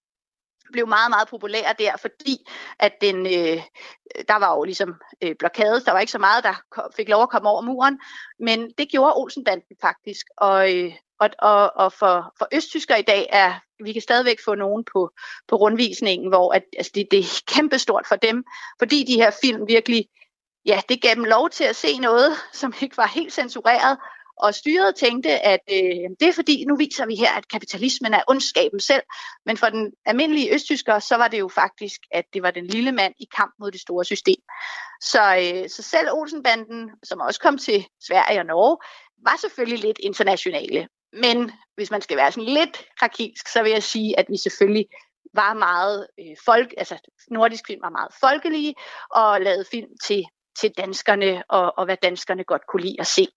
blev 0.72 0.88
meget, 0.88 1.10
meget 1.10 1.28
populær 1.28 1.74
der, 1.74 1.98
fordi 1.98 2.50
at 2.80 2.94
den, 3.02 3.26
øh, 3.26 3.62
der 4.28 4.40
var 4.40 4.56
jo 4.56 4.64
ligesom 4.64 4.96
øh, 5.22 5.36
blokade, 5.40 5.82
der 5.86 5.92
var 5.92 6.00
ikke 6.00 6.12
så 6.12 6.20
meget, 6.20 6.44
der 6.44 6.54
kom, 6.72 6.84
fik 6.96 7.10
lov 7.10 7.24
at 7.24 7.30
komme 7.30 7.50
over 7.50 7.62
muren, 7.62 8.00
men 8.40 8.72
det 8.78 8.90
gjorde 8.90 9.14
Olsenbanden 9.16 9.78
faktisk, 9.82 10.26
og, 10.38 10.76
øh, 10.76 10.92
og, 11.20 11.30
og, 11.40 11.72
og 11.76 11.94
for, 11.94 12.34
for 12.38 12.48
østtysker 12.54 12.96
i 12.96 13.02
dag 13.02 13.28
er, 13.30 13.54
vi 13.84 13.94
kan 13.94 14.02
stadigvæk 14.02 14.38
få 14.46 14.56
nogen 14.56 14.84
på, 14.94 15.12
på 15.48 15.56
rundvisningen, 15.56 16.30
hvor 16.30 16.54
at, 16.54 16.64
altså 16.78 16.92
det, 16.96 17.08
det 17.12 17.20
er 17.20 17.44
kæmpestort 17.48 18.06
for 18.08 18.16
dem, 18.16 18.44
fordi 18.80 19.04
de 19.04 19.16
her 19.16 19.32
film 19.42 19.68
virkelig, 19.68 20.06
ja, 20.66 20.82
det 20.90 21.02
gav 21.02 21.16
dem 21.16 21.24
lov 21.24 21.50
til 21.50 21.64
at 21.64 21.76
se 21.76 21.98
noget, 21.98 22.32
som 22.54 22.74
ikke 22.82 22.98
var 22.98 23.08
helt 23.08 23.34
censureret, 23.34 23.98
og 24.38 24.56
styret 24.56 24.96
tænkte, 24.96 25.30
at 25.30 25.60
øh, 25.72 26.10
det 26.20 26.28
er 26.28 26.34
fordi, 26.34 26.66
nu 26.66 26.76
viser 26.76 27.06
vi 27.06 27.16
her, 27.16 27.34
at 27.38 27.48
kapitalismen 27.48 28.14
er 28.14 28.22
ondskaben 28.28 28.80
selv. 28.80 29.04
Men 29.46 29.58
for 29.58 29.70
den 29.70 29.94
almindelige 30.06 30.54
østtysker, 30.54 31.00
så 31.00 31.16
var 31.16 31.28
det 31.28 31.40
jo 31.40 31.48
faktisk, 31.48 32.02
at 32.12 32.26
det 32.34 32.44
var 32.44 32.52
den 32.52 32.68
lille 32.68 32.92
mand 32.92 33.14
i 33.20 33.28
kamp 33.36 33.54
mod 33.60 33.72
det 33.72 33.82
store 33.82 34.06
system. 34.06 34.42
Så, 35.02 35.36
øh, 35.36 35.70
så 35.70 35.82
selv 35.82 36.08
Olsenbanden, 36.12 36.92
som 37.04 37.20
også 37.20 37.40
kom 37.40 37.58
til 37.58 37.88
Sverige 38.08 38.40
og 38.40 38.46
Norge, 38.46 38.78
var 39.24 39.38
selvfølgelig 39.42 39.80
lidt 39.80 40.00
internationale. 40.00 40.88
Men 41.14 41.52
hvis 41.76 41.92
man 41.92 42.02
skal 42.02 42.18
være 42.18 42.32
sådan 42.32 42.50
lidt 42.50 42.86
krakilsk, 43.00 43.48
så 43.48 43.64
vil 43.64 43.72
jeg 43.72 43.84
sige, 43.84 44.20
at 44.20 44.26
vi 44.30 44.38
selvfølgelig 44.38 44.86
var 45.34 45.54
meget 45.54 46.08
øh, 46.20 46.36
folk, 46.46 46.74
altså 46.78 46.98
nordisk 47.32 47.64
film 47.68 47.82
var 47.82 47.90
meget 47.90 48.14
folkelige, 48.20 48.76
og 49.12 49.42
lavede 49.42 49.66
film 49.72 49.90
til 50.08 50.26
til 50.60 50.72
danskerne, 50.78 51.44
og, 51.50 51.78
og 51.78 51.86
hvad 51.86 51.98
danskerne 52.04 52.44
godt 52.44 52.68
kunne 52.68 52.82
lide 52.82 52.96
at 53.00 53.08
se. 53.08 53.28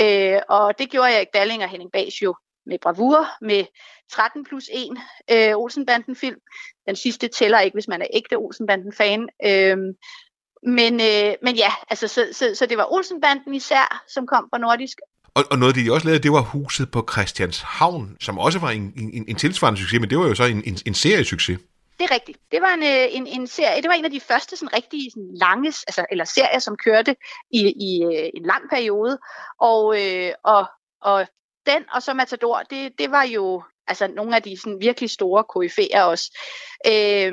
Øh, 0.00 0.40
og 0.48 0.78
det 0.78 0.90
gjorde 0.90 1.12
jeg 1.12 1.26
Dalling 1.34 1.62
og 1.62 1.68
Henning 1.68 1.92
Bas 1.92 2.22
jo 2.22 2.34
med 2.66 2.78
bravur, 2.82 3.26
med 3.40 3.64
13 4.12 4.44
plus 4.44 4.64
1 4.72 4.98
øh, 5.30 5.56
Olsenbanden-film. 5.56 6.40
Den 6.86 6.96
sidste 6.96 7.28
tæller 7.28 7.60
ikke, 7.60 7.74
hvis 7.74 7.88
man 7.88 8.02
er 8.02 8.06
ægte 8.12 8.36
Olsenbanden-fan. 8.36 9.28
Øh, 9.44 9.76
men, 10.62 11.00
øh, 11.00 11.34
men 11.42 11.54
ja, 11.56 11.72
altså, 11.90 12.08
så, 12.08 12.28
så, 12.32 12.54
så 12.54 12.66
det 12.66 12.78
var 12.78 12.92
Olsenbanden 12.92 13.54
især, 13.54 14.04
som 14.08 14.26
kom 14.26 14.46
fra 14.50 14.58
Nordisk. 14.58 14.98
Og, 15.34 15.44
og 15.50 15.58
noget 15.58 15.70
af 15.72 15.74
det, 15.74 15.86
de 15.86 15.92
også 15.92 16.06
lavede, 16.06 16.22
det 16.22 16.32
var 16.32 16.40
huset 16.40 16.90
på 16.90 17.08
Christianshavn, 17.12 18.16
som 18.20 18.38
også 18.38 18.58
var 18.58 18.70
en, 18.70 18.92
en, 18.96 19.24
en 19.28 19.36
tilsvarende 19.36 19.80
succes, 19.80 20.00
men 20.00 20.10
det 20.10 20.18
var 20.18 20.26
jo 20.26 20.34
så 20.34 20.44
en, 20.44 20.62
en, 20.66 20.78
en 20.86 20.94
seriesucces. 20.94 21.58
Det 21.98 22.10
er 22.10 22.14
rigtigt. 22.14 22.38
Det 22.52 22.62
var 22.62 22.74
en, 22.74 22.82
øh, 22.82 23.16
en, 23.16 23.26
en 23.26 23.46
serie, 23.46 23.82
det 23.82 23.88
var 23.88 23.94
en 23.94 24.04
af 24.04 24.10
de 24.10 24.20
første 24.20 24.56
sådan 24.56 24.74
rigtige 24.74 25.10
sådan 25.10 25.30
lange, 25.34 25.66
altså, 25.66 26.06
eller 26.10 26.24
serier, 26.24 26.58
som 26.58 26.76
kørte 26.76 27.16
i, 27.50 27.60
i 27.60 28.04
øh, 28.04 28.30
en 28.34 28.42
lang 28.42 28.70
periode. 28.70 29.18
Og, 29.58 30.02
øh, 30.02 30.32
og, 30.44 30.66
og 31.00 31.26
den 31.66 31.84
og 31.92 32.02
så 32.02 32.14
Matador, 32.14 32.62
det, 32.70 32.98
det 32.98 33.10
var 33.10 33.22
jo 33.22 33.62
altså 33.88 34.06
nogle 34.06 34.36
af 34.36 34.42
de 34.42 34.60
sådan, 34.60 34.80
virkelig 34.80 35.10
store 35.10 35.44
koryfærer 35.44 36.02
også. 36.02 36.38
Øh, 36.86 37.32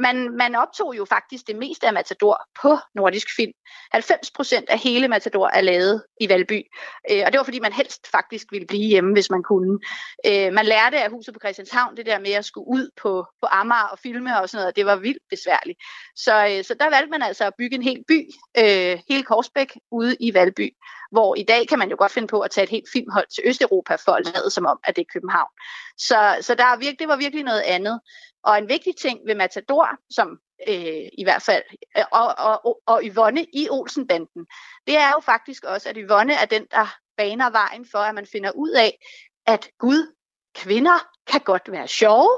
man, 0.00 0.36
man 0.36 0.54
optog 0.54 0.96
jo 0.96 1.04
faktisk 1.04 1.46
det 1.46 1.56
meste 1.56 1.86
af 1.86 1.92
Matador 1.92 2.40
på 2.62 2.76
nordisk 2.94 3.28
film. 3.36 3.52
90 3.92 4.30
procent 4.30 4.70
af 4.70 4.78
hele 4.78 5.08
Matador 5.08 5.48
er 5.48 5.60
lavet 5.60 6.02
i 6.20 6.28
Valby, 6.28 6.62
øh, 7.10 7.22
og 7.26 7.32
det 7.32 7.38
var 7.38 7.44
fordi 7.44 7.60
man 7.60 7.72
helst 7.72 8.06
faktisk 8.10 8.46
ville 8.52 8.66
blive 8.66 8.88
hjemme, 8.88 9.12
hvis 9.12 9.30
man 9.30 9.42
kunne. 9.42 9.78
Øh, 10.26 10.52
man 10.52 10.66
lærte 10.66 11.02
af 11.02 11.10
huset 11.10 11.34
på 11.34 11.40
Christianshavn 11.40 11.96
det 11.96 12.06
der 12.06 12.18
med 12.18 12.32
at 12.32 12.44
skulle 12.44 12.68
ud 12.68 12.90
på, 13.02 13.26
på 13.42 13.46
Amager 13.50 13.88
og 13.92 13.98
filme 13.98 14.40
og 14.40 14.48
sådan 14.48 14.62
noget, 14.62 14.76
det 14.76 14.86
var 14.86 14.96
vildt 14.96 15.22
besværligt. 15.30 15.78
Så, 16.16 16.46
øh, 16.46 16.64
så 16.64 16.74
der 16.80 16.90
valgte 16.90 17.10
man 17.10 17.22
altså 17.22 17.44
at 17.44 17.52
bygge 17.58 17.76
en 17.76 17.82
hel 17.82 18.04
by, 18.08 18.30
øh, 18.58 18.98
hele 19.08 19.22
Korsbæk, 19.22 19.78
ude 19.90 20.16
i 20.20 20.34
Valby, 20.34 20.70
hvor 21.10 21.34
i 21.34 21.42
dag 21.42 21.68
kan 21.68 21.78
man 21.78 21.90
jo 21.90 21.96
godt 21.98 22.12
finde 22.12 22.28
på 22.28 22.40
at 22.40 22.50
tage 22.50 22.62
et 22.62 22.70
helt 22.70 22.88
filmhold 22.92 23.26
til 23.34 23.44
Østeuropa 23.46 23.94
for 23.94 24.12
at 24.12 24.24
lade 24.24 24.50
som 24.50 24.66
om, 24.66 24.80
at 24.84 24.96
det 24.96 25.02
er 25.02 25.12
København. 25.12 25.50
Så, 25.98 26.38
så 26.40 26.54
der 26.54 26.64
er 26.64 26.76
virkelig, 26.76 26.98
det 26.98 27.08
var 27.08 27.16
virkelig 27.16 27.44
noget 27.44 27.60
andet. 27.60 28.00
Og 28.44 28.58
en 28.58 28.68
vigtig 28.68 28.96
ting 28.96 29.20
ved 29.26 29.34
Matador, 29.34 29.88
som 30.10 30.38
øh, 30.68 31.08
i 31.18 31.24
hvert 31.24 31.42
fald, 31.42 31.62
øh, 31.98 32.04
og, 32.12 32.34
og, 32.38 32.80
og 32.86 33.02
Yvonne 33.04 33.46
i 33.52 33.68
Olsenbanden, 33.70 34.46
det 34.86 34.96
er 34.96 35.08
jo 35.08 35.20
faktisk 35.20 35.64
også, 35.64 35.88
at 35.88 35.96
Yvonne 35.98 36.34
er 36.34 36.44
den, 36.44 36.66
der 36.70 36.96
baner 37.16 37.50
vejen 37.50 37.86
for, 37.92 37.98
at 37.98 38.14
man 38.14 38.26
finder 38.26 38.50
ud 38.50 38.70
af, 38.70 38.98
at 39.46 39.70
Gud, 39.78 40.14
kvinder 40.54 40.98
kan 41.26 41.40
godt 41.40 41.72
være 41.72 41.88
sjove, 41.88 42.30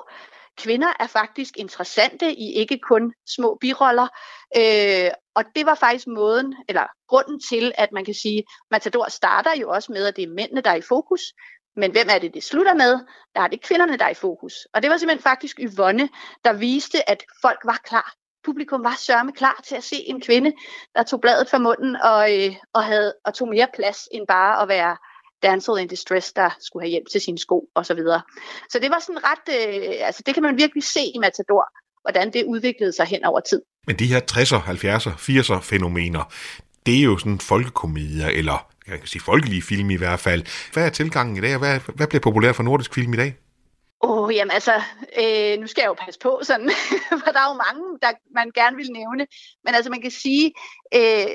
kvinder 0.62 0.92
er 1.00 1.06
faktisk 1.06 1.56
interessante 1.56 2.32
i 2.32 2.52
ikke 2.52 2.78
kun 2.78 3.12
små 3.36 3.58
biroller. 3.60 4.08
Øh, 4.56 5.10
og 5.34 5.44
det 5.56 5.66
var 5.66 5.74
faktisk 5.74 6.06
måden, 6.06 6.54
eller 6.68 6.86
grunden 7.08 7.40
til, 7.50 7.72
at 7.74 7.92
man 7.92 8.04
kan 8.04 8.14
sige, 8.14 8.44
Matador 8.70 9.10
starter 9.10 9.54
jo 9.60 9.70
også 9.70 9.92
med, 9.92 10.06
at 10.06 10.16
det 10.16 10.24
er 10.24 10.34
mændene, 10.34 10.60
der 10.60 10.70
er 10.70 10.74
i 10.74 10.88
fokus. 10.88 11.22
Men 11.76 11.92
hvem 11.92 12.06
er 12.10 12.18
det, 12.18 12.34
det 12.34 12.44
slutter 12.44 12.74
med? 12.74 12.98
Der 13.34 13.40
er 13.40 13.48
det 13.48 13.62
kvinderne, 13.62 13.96
der 13.96 14.04
er 14.04 14.08
i 14.08 14.14
fokus. 14.14 14.54
Og 14.74 14.82
det 14.82 14.90
var 14.90 14.96
simpelthen 14.96 15.22
faktisk 15.22 15.60
Yvonne, 15.60 16.08
der 16.44 16.52
viste, 16.52 17.10
at 17.10 17.24
folk 17.42 17.60
var 17.64 17.80
klar. 17.84 18.14
Publikum 18.44 18.84
var 18.84 18.94
sørme 18.98 19.32
klar 19.32 19.60
til 19.64 19.76
at 19.76 19.84
se 19.84 19.96
en 19.96 20.20
kvinde, 20.20 20.52
der 20.94 21.02
tog 21.02 21.20
bladet 21.20 21.48
fra 21.48 21.58
munden 21.58 21.96
og, 21.96 22.36
øh, 22.36 22.54
og, 22.72 22.84
havde, 22.84 23.14
og 23.24 23.34
tog 23.34 23.48
mere 23.48 23.68
plads 23.74 24.08
end 24.12 24.26
bare 24.26 24.62
at 24.62 24.68
være 24.68 24.96
damsel 25.42 25.78
in 25.78 25.88
distress, 25.88 26.32
der 26.32 26.50
skulle 26.60 26.82
have 26.82 26.90
hjælp 26.90 27.08
til 27.12 27.20
sine 27.20 27.38
sko 27.38 27.68
osv. 27.74 27.84
Så, 27.84 27.94
videre. 27.94 28.20
så 28.70 28.78
det 28.78 28.90
var 28.90 28.98
sådan 28.98 29.20
ret, 29.24 29.46
øh, 29.56 30.06
altså 30.06 30.22
det 30.26 30.34
kan 30.34 30.42
man 30.42 30.56
virkelig 30.56 30.84
se 30.84 31.00
i 31.14 31.18
Matador, 31.18 31.64
hvordan 32.04 32.32
det 32.32 32.44
udviklede 32.44 32.92
sig 32.92 33.06
hen 33.06 33.24
over 33.24 33.40
tid. 33.40 33.62
Men 33.86 33.96
de 33.98 34.06
her 34.06 34.20
60'er, 34.32 34.60
70'er, 34.68 35.10
80'er 35.10 35.60
fænomener, 35.60 36.32
det 36.86 36.98
er 36.98 37.02
jo 37.02 37.18
sådan 37.18 37.38
folkekomedier, 37.38 38.28
eller 38.28 38.70
jeg 38.88 38.98
kan 38.98 39.08
sige 39.08 39.22
folkelige 39.22 39.62
film 39.62 39.90
i 39.90 39.96
hvert 39.96 40.20
fald. 40.20 40.42
Hvad 40.72 40.86
er 40.86 40.90
tilgangen 40.90 41.36
i 41.36 41.40
dag, 41.40 41.54
og 41.54 41.58
hvad, 41.58 41.80
hvad 41.94 42.06
bliver 42.06 42.20
populært 42.20 42.56
for 42.56 42.62
nordisk 42.62 42.94
film 42.94 43.14
i 43.14 43.16
dag? 43.16 43.34
Åh, 44.02 44.18
oh, 44.18 44.34
jamen 44.34 44.50
altså, 44.50 44.74
øh, 45.22 45.60
nu 45.60 45.66
skal 45.66 45.82
jeg 45.82 45.88
jo 45.88 46.04
passe 46.04 46.20
på 46.20 46.40
sådan, 46.42 46.70
for 47.24 47.30
der 47.32 47.40
er 47.40 47.50
jo 47.52 47.62
mange, 47.66 47.98
der 48.02 48.12
man 48.34 48.50
gerne 48.50 48.76
vil 48.76 48.92
nævne. 48.92 49.26
Men 49.64 49.74
altså, 49.74 49.90
man 49.90 50.02
kan 50.02 50.10
sige, 50.10 50.52
øh, 50.94 51.30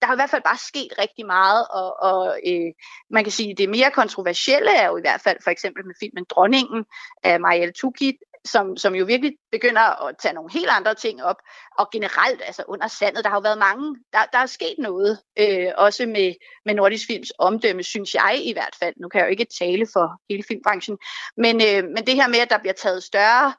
der 0.00 0.06
har 0.06 0.14
i 0.14 0.20
hvert 0.20 0.30
fald 0.30 0.42
bare 0.42 0.58
sket 0.58 0.92
rigtig 0.98 1.26
meget, 1.26 1.66
og, 1.70 2.02
og 2.02 2.38
øh, 2.46 2.70
man 3.10 3.24
kan 3.24 3.32
sige, 3.32 3.54
det 3.54 3.68
mere 3.68 3.90
kontroversielle 3.90 4.70
er 4.76 4.86
jo 4.88 4.96
i 4.96 5.00
hvert 5.00 5.20
fald 5.20 5.38
for 5.44 5.50
eksempel 5.50 5.86
med 5.86 5.94
filmen 6.00 6.24
Dronningen 6.30 6.84
af 7.22 7.40
Marielle 7.40 7.72
Tukit, 7.72 8.16
som, 8.44 8.76
som 8.76 8.94
jo 8.94 9.04
virkelig 9.04 9.32
begynder 9.52 10.06
at 10.06 10.16
tage 10.18 10.34
nogle 10.34 10.52
helt 10.52 10.68
andre 10.70 10.94
ting 10.94 11.24
op. 11.24 11.36
Og 11.78 11.88
generelt, 11.92 12.42
altså 12.46 12.64
under 12.68 12.88
sandet, 12.88 13.24
der 13.24 13.30
har 13.30 13.36
jo 13.36 13.40
været 13.40 13.58
mange, 13.58 13.96
der, 14.12 14.18
der 14.32 14.38
er 14.38 14.46
sket 14.46 14.74
noget, 14.78 15.18
øh, 15.38 15.72
også 15.76 16.06
med, 16.06 16.34
med 16.64 16.74
Nordisk 16.74 17.06
Films 17.06 17.32
omdømme, 17.38 17.82
synes 17.82 18.14
jeg 18.14 18.40
i 18.44 18.52
hvert 18.52 18.76
fald. 18.82 18.94
Nu 18.96 19.08
kan 19.08 19.18
jeg 19.18 19.26
jo 19.26 19.30
ikke 19.30 19.46
tale 19.58 19.86
for 19.92 20.20
hele 20.30 20.42
filmbranchen, 20.48 20.98
men, 21.36 21.56
øh, 21.56 21.84
men 21.84 22.06
det 22.06 22.14
her 22.14 22.28
med, 22.28 22.38
at 22.38 22.50
der 22.50 22.58
bliver 22.58 22.74
taget 22.74 23.02
større 23.02 23.54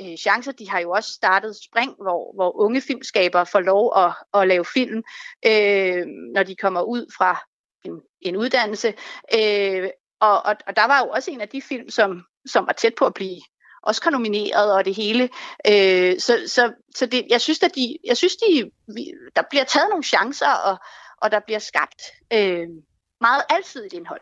øh, 0.00 0.16
chancer, 0.16 0.52
de 0.52 0.70
har 0.70 0.80
jo 0.80 0.90
også 0.90 1.12
startet 1.12 1.56
spring, 1.64 1.94
hvor, 2.02 2.34
hvor 2.34 2.60
unge 2.60 2.80
filmskabere 2.80 3.46
får 3.46 3.60
lov 3.60 3.92
at, 3.96 4.40
at 4.40 4.48
lave 4.48 4.64
film, 4.64 5.02
øh, 5.46 6.06
når 6.34 6.42
de 6.42 6.56
kommer 6.56 6.82
ud 6.82 7.12
fra 7.18 7.40
en, 7.84 8.00
en 8.20 8.36
uddannelse. 8.36 8.94
Øh, 9.34 9.88
og, 10.20 10.42
og, 10.42 10.56
og 10.66 10.76
der 10.76 10.86
var 10.86 10.98
jo 10.98 11.08
også 11.08 11.30
en 11.30 11.40
af 11.40 11.48
de 11.48 11.62
film, 11.62 11.90
som, 11.90 12.24
som 12.46 12.66
var 12.66 12.72
tæt 12.72 12.94
på 12.98 13.06
at 13.06 13.14
blive 13.14 13.40
Oscar 13.82 14.10
nomineret 14.10 14.72
og 14.74 14.84
det 14.84 14.94
hele. 14.94 15.28
Øh, 15.66 16.18
så 16.18 16.38
så, 16.46 16.72
så 16.96 17.06
det, 17.06 17.26
jeg 17.30 17.40
synes, 17.40 17.62
at 17.62 17.74
de, 17.74 17.96
jeg 18.06 18.16
synes 18.16 18.36
de, 18.36 18.70
der 19.36 19.42
bliver 19.50 19.64
taget 19.64 19.86
nogle 19.90 20.04
chancer, 20.04 20.52
og, 20.52 20.78
og 21.22 21.30
der 21.30 21.40
bliver 21.46 21.58
skabt 21.58 22.02
øh, 22.32 22.68
meget 23.20 23.42
alsidigt 23.50 23.92
indhold. 23.92 24.20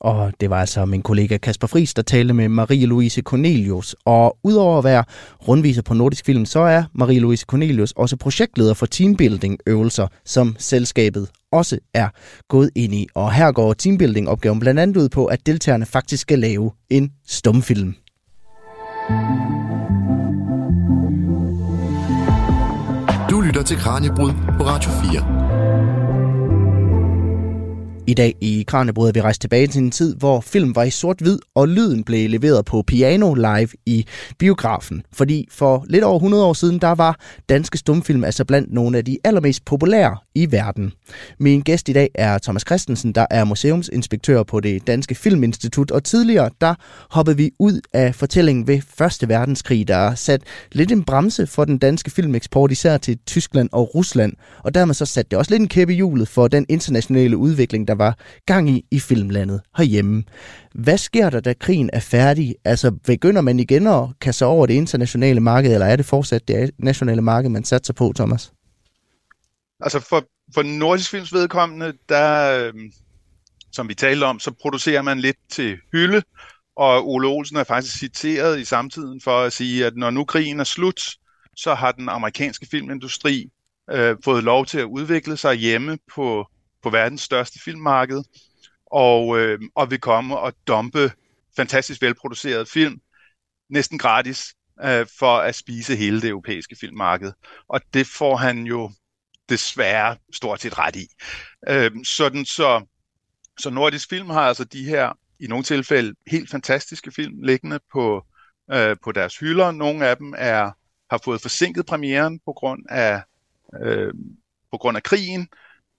Og 0.00 0.32
det 0.40 0.50
var 0.50 0.60
altså 0.60 0.84
min 0.84 1.02
kollega 1.02 1.36
Kasper 1.36 1.66
Friis, 1.66 1.94
der 1.94 2.02
talte 2.02 2.34
med 2.34 2.48
Marie-Louise 2.48 3.22
Cornelius. 3.22 3.96
Og 4.04 4.38
udover 4.44 4.78
at 4.78 4.84
være 4.84 5.04
rundviser 5.48 5.82
på 5.82 5.94
Nordisk 5.94 6.24
Film, 6.24 6.46
så 6.46 6.60
er 6.60 6.82
Marie-Louise 6.94 7.44
Cornelius 7.44 7.92
også 7.92 8.16
projektleder 8.16 8.74
for 8.74 8.86
teambuilding-øvelser, 8.86 10.06
som 10.24 10.56
selskabet 10.58 11.30
også 11.52 11.78
er 11.94 12.08
gået 12.48 12.70
ind 12.76 12.94
i. 12.94 13.06
Og 13.14 13.32
her 13.32 13.52
går 13.52 13.72
teambuilding-opgaven 13.72 14.60
blandt 14.60 14.80
andet 14.80 14.96
ud 14.96 15.08
på, 15.08 15.26
at 15.26 15.46
deltagerne 15.46 15.86
faktisk 15.86 16.22
skal 16.22 16.38
lave 16.38 16.72
en 16.90 17.12
stumfilm. 17.26 17.94
Du 23.30 23.40
lytter 23.40 23.62
til 23.62 23.76
Kranjebrud 23.76 24.32
på 24.58 24.64
Radio 24.64 24.90
4. 24.90 25.47
I 28.08 28.14
dag 28.14 28.34
i 28.40 28.64
Kranjebrød 28.66 29.08
er 29.08 29.12
vi 29.12 29.20
rejst 29.20 29.40
tilbage 29.40 29.66
til 29.66 29.82
en 29.82 29.90
tid, 29.90 30.16
hvor 30.16 30.40
film 30.40 30.76
var 30.76 30.82
i 30.82 30.90
sort-hvid, 30.90 31.38
og 31.54 31.68
lyden 31.68 32.04
blev 32.04 32.30
leveret 32.30 32.64
på 32.64 32.82
piano 32.86 33.34
live 33.34 33.68
i 33.86 34.06
biografen. 34.38 35.02
Fordi 35.12 35.48
for 35.50 35.84
lidt 35.88 36.04
over 36.04 36.16
100 36.16 36.44
år 36.44 36.52
siden, 36.52 36.78
der 36.78 36.94
var 36.94 37.20
danske 37.48 37.78
stumfilm 37.78 38.24
altså 38.24 38.44
blandt 38.44 38.72
nogle 38.72 38.98
af 38.98 39.04
de 39.04 39.18
allermest 39.24 39.64
populære 39.64 40.16
i 40.34 40.52
verden. 40.52 40.92
Min 41.38 41.60
gæst 41.60 41.88
i 41.88 41.92
dag 41.92 42.10
er 42.14 42.38
Thomas 42.38 42.62
Christensen, 42.66 43.12
der 43.12 43.26
er 43.30 43.44
museumsinspektør 43.44 44.42
på 44.42 44.60
det 44.60 44.86
Danske 44.86 45.14
Filminstitut, 45.14 45.90
og 45.90 46.04
tidligere 46.04 46.50
der 46.60 46.74
hoppede 47.10 47.36
vi 47.36 47.50
ud 47.58 47.80
af 47.92 48.14
fortællingen 48.14 48.66
ved 48.66 48.80
Første 48.98 49.28
Verdenskrig, 49.28 49.88
der 49.88 50.14
sat 50.14 50.42
lidt 50.72 50.92
en 50.92 51.04
bremse 51.04 51.46
for 51.46 51.64
den 51.64 51.78
danske 51.78 52.10
filmeksport, 52.10 52.72
især 52.72 52.96
til 52.96 53.18
Tyskland 53.26 53.68
og 53.72 53.94
Rusland, 53.94 54.32
og 54.64 54.74
dermed 54.74 54.94
så 54.94 55.04
satte 55.04 55.30
det 55.30 55.38
også 55.38 55.50
lidt 55.50 55.62
en 55.62 55.68
kæppe 55.68 55.92
i 55.92 55.96
hjulet 55.96 56.28
for 56.28 56.48
den 56.48 56.66
internationale 56.68 57.36
udvikling, 57.36 57.88
der 57.88 57.97
var 57.98 58.18
gang 58.46 58.70
i 58.70 58.84
i 58.90 59.00
filmlandet 59.00 59.60
herhjemme. 59.76 60.24
Hvad 60.74 60.98
sker 60.98 61.30
der, 61.30 61.40
da 61.40 61.52
krigen 61.52 61.90
er 61.92 62.00
færdig? 62.00 62.54
Altså, 62.64 62.90
begynder 62.90 63.40
man 63.40 63.60
igen 63.60 63.86
at 63.86 64.04
kaste 64.20 64.46
over 64.46 64.66
det 64.66 64.74
internationale 64.74 65.40
marked, 65.40 65.72
eller 65.72 65.86
er 65.86 65.96
det 65.96 66.06
fortsat 66.06 66.48
det 66.48 66.70
nationale 66.78 67.22
marked, 67.22 67.50
man 67.50 67.64
satser 67.64 67.92
på, 67.92 68.12
Thomas? 68.16 68.52
Altså, 69.80 70.00
for, 70.00 70.24
for 70.54 70.62
Nordisk 70.62 71.10
Films 71.10 71.32
vedkommende, 71.32 71.92
der, 72.08 72.58
øh, 72.66 72.72
som 73.72 73.88
vi 73.88 73.94
talte 73.94 74.24
om, 74.24 74.40
så 74.40 74.50
producerer 74.62 75.02
man 75.02 75.20
lidt 75.20 75.36
til 75.50 75.76
hylde, 75.92 76.22
og 76.76 77.08
Ole 77.08 77.28
Olsen 77.28 77.56
er 77.56 77.64
faktisk 77.64 77.98
citeret 77.98 78.60
i 78.60 78.64
samtiden 78.64 79.20
for 79.20 79.40
at 79.40 79.52
sige, 79.52 79.86
at 79.86 79.96
når 79.96 80.10
nu 80.10 80.24
krigen 80.24 80.60
er 80.60 80.64
slut, 80.64 81.00
så 81.56 81.74
har 81.74 81.92
den 81.92 82.08
amerikanske 82.08 82.66
filmindustri 82.70 83.50
øh, 83.90 84.16
fået 84.24 84.44
lov 84.44 84.66
til 84.66 84.78
at 84.78 84.84
udvikle 84.84 85.36
sig 85.36 85.54
hjemme 85.54 85.98
på 86.14 86.46
på 86.82 86.90
verdens 86.90 87.20
største 87.20 87.58
filmmarked, 87.64 88.22
og, 88.86 89.38
øh, 89.38 89.60
og 89.74 89.90
vil 89.90 90.00
komme 90.00 90.38
og 90.38 90.52
dumpe 90.66 91.12
fantastisk 91.56 92.02
velproduceret 92.02 92.68
film 92.68 93.00
næsten 93.70 93.98
gratis 93.98 94.54
øh, 94.84 95.06
for 95.18 95.36
at 95.36 95.54
spise 95.54 95.96
hele 95.96 96.20
det 96.20 96.28
europæiske 96.28 96.76
filmmarked. 96.80 97.32
Og 97.68 97.80
det 97.94 98.06
får 98.06 98.36
han 98.36 98.66
jo 98.66 98.90
desværre 99.48 100.16
stort 100.32 100.60
set 100.60 100.78
ret 100.78 100.96
i. 100.96 101.06
Øh, 101.68 101.90
sådan 102.04 102.44
så, 102.44 102.86
så 103.60 103.70
Nordisk 103.70 104.08
Film 104.08 104.30
har 104.30 104.40
altså 104.40 104.64
de 104.64 104.84
her, 104.84 105.12
i 105.40 105.46
nogle 105.46 105.64
tilfælde, 105.64 106.14
helt 106.26 106.50
fantastiske 106.50 107.10
film 107.10 107.42
liggende 107.42 107.80
på, 107.92 108.26
øh, 108.72 108.96
på 109.04 109.12
deres 109.12 109.38
hylder. 109.38 109.70
Nogle 109.70 110.06
af 110.06 110.16
dem 110.16 110.34
er 110.38 110.70
har 111.10 111.20
fået 111.24 111.42
forsinket 111.42 111.86
premieren 111.86 112.40
på 112.44 112.52
grund 112.52 112.82
af, 112.88 113.22
øh, 113.82 114.14
på 114.70 114.78
grund 114.78 114.96
af 114.96 115.02
krigen, 115.02 115.48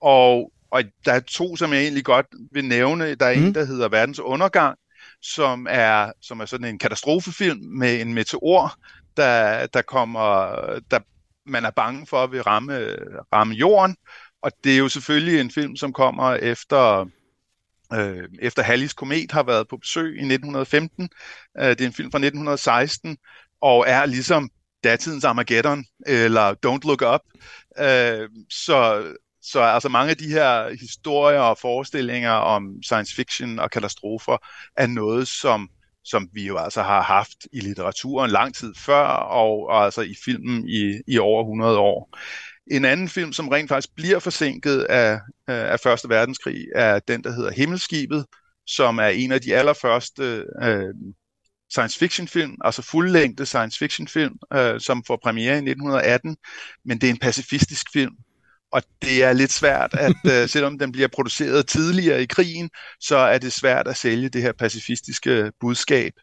og 0.02 0.52
og 0.72 0.84
der 1.06 1.14
er 1.14 1.20
to, 1.20 1.56
som 1.56 1.74
jeg 1.74 1.82
egentlig 1.82 2.06
godt 2.06 2.26
vil 2.52 2.66
nævne. 2.66 3.16
Der 3.16 3.26
er 3.26 3.36
mm. 3.36 3.46
en, 3.46 3.56
der 3.56 3.66
hedder 3.66 3.90
Verdens 3.90 4.20
Undergang, 4.20 4.78
som 5.22 5.68
er, 5.70 6.12
som 6.22 6.40
er 6.40 6.46
sådan 6.46 6.68
en 6.68 6.80
katastrofefilm 6.80 7.60
med 7.60 8.02
en 8.02 8.14
meteor, 8.14 8.76
der, 9.18 9.68
der 9.68 9.82
kommer, 9.82 10.56
der 10.92 11.00
man 11.46 11.66
er 11.66 11.72
bange 11.72 12.08
for 12.08 12.24
at 12.24 12.32
vil 12.32 12.44
ramme, 12.44 12.96
ramme 13.34 13.56
jorden. 13.56 13.96
Og 14.42 14.52
det 14.64 14.74
er 14.74 14.78
jo 14.78 14.90
selvfølgelig 14.90 15.40
en 15.40 15.52
film, 15.52 15.76
som 15.76 15.94
kommer 15.94 16.34
efter, 16.34 17.10
øh, 17.94 18.30
efter 18.42 18.64
Hallis 18.64 18.94
komet 18.94 19.32
har 19.32 19.44
været 19.44 19.68
på 19.68 19.78
besøg 19.78 20.06
i 20.06 20.26
1915. 20.26 21.10
Øh, 21.60 21.70
det 21.70 21.82
er 21.82 21.86
en 21.86 21.94
film 21.94 22.12
fra 22.12 22.18
1916, 22.18 23.18
og 23.62 23.86
er 23.88 24.06
ligesom 24.06 24.50
datidens 24.84 25.24
Armageddon, 25.24 25.86
eller 26.06 26.54
Don't 26.66 26.88
Look 26.88 27.02
Up. 27.02 27.22
Øh, 27.80 28.30
så 28.50 29.04
så 29.52 29.62
altså 29.62 29.90
mange 29.90 30.12
af 30.12 30.18
de 30.18 30.28
her 30.28 30.70
historier 30.80 31.40
og 31.40 31.58
forestillinger 31.58 32.32
om 32.32 32.84
science 32.84 33.16
fiction 33.16 33.60
og 33.60 33.72
katastrofer 33.72 34.38
er 34.78 34.88
noget, 34.88 35.28
som, 35.28 35.70
som 36.04 36.30
vi 36.34 36.48
jo 36.48 36.58
altså 36.58 36.82
har 36.82 37.02
haft 37.02 37.38
i 37.54 37.60
litteraturen 37.60 38.32
lang 38.32 38.56
tid 38.56 38.74
før, 38.78 39.06
og, 39.08 39.68
og 39.68 39.86
altså 39.86 40.02
i 40.02 40.16
filmen 40.26 40.70
i, 40.70 41.02
i 41.08 41.18
over 41.18 41.44
100 41.44 41.78
år. 41.78 42.18
En 42.72 42.86
anden 42.86 43.10
film, 43.10 43.34
som 43.34 43.48
rent 43.48 43.70
faktisk 43.70 43.96
bliver 43.96 44.20
forsinket 44.20 44.82
af, 44.82 45.20
af 45.48 45.80
Første 45.80 46.10
Verdenskrig, 46.10 46.66
er 46.76 47.00
den, 47.00 47.24
der 47.24 47.32
hedder 47.32 47.52
Himmelskibet, 47.52 48.26
som 48.68 48.98
er 48.98 49.08
en 49.08 49.32
af 49.32 49.42
de 49.42 49.56
allerførste 49.56 50.46
øh, 50.64 50.94
science 51.70 52.00
fiction 52.00 52.28
film, 52.28 52.56
altså 52.64 52.82
fuldlængde 52.82 53.46
science 53.46 53.80
fiction 53.80 54.08
film, 54.08 54.36
øh, 54.54 54.80
som 54.80 55.04
får 55.08 55.20
premiere 55.24 55.54
i 55.54 55.70
1918, 55.70 56.38
men 56.86 57.02
det 57.02 57.08
er 57.08 57.12
en 57.12 57.20
pacifistisk 57.20 57.86
film, 57.94 58.16
og 58.72 58.84
det 59.02 59.24
er 59.24 59.34
lidt 59.34 59.52
svært, 59.52 59.94
at 59.94 60.16
uh, 60.26 60.50
selvom 60.54 60.80
den 60.80 60.92
bliver 60.92 61.08
produceret 61.08 61.68
tidligere 61.68 62.22
i 62.22 62.26
krigen, 62.26 62.70
så 63.00 63.18
er 63.18 63.38
det 63.38 63.54
svært 63.54 63.88
at 63.88 63.98
sælge 63.98 64.30
det 64.30 64.42
her 64.42 64.52
pacifistiske 64.52 65.52
budskab 65.60 66.14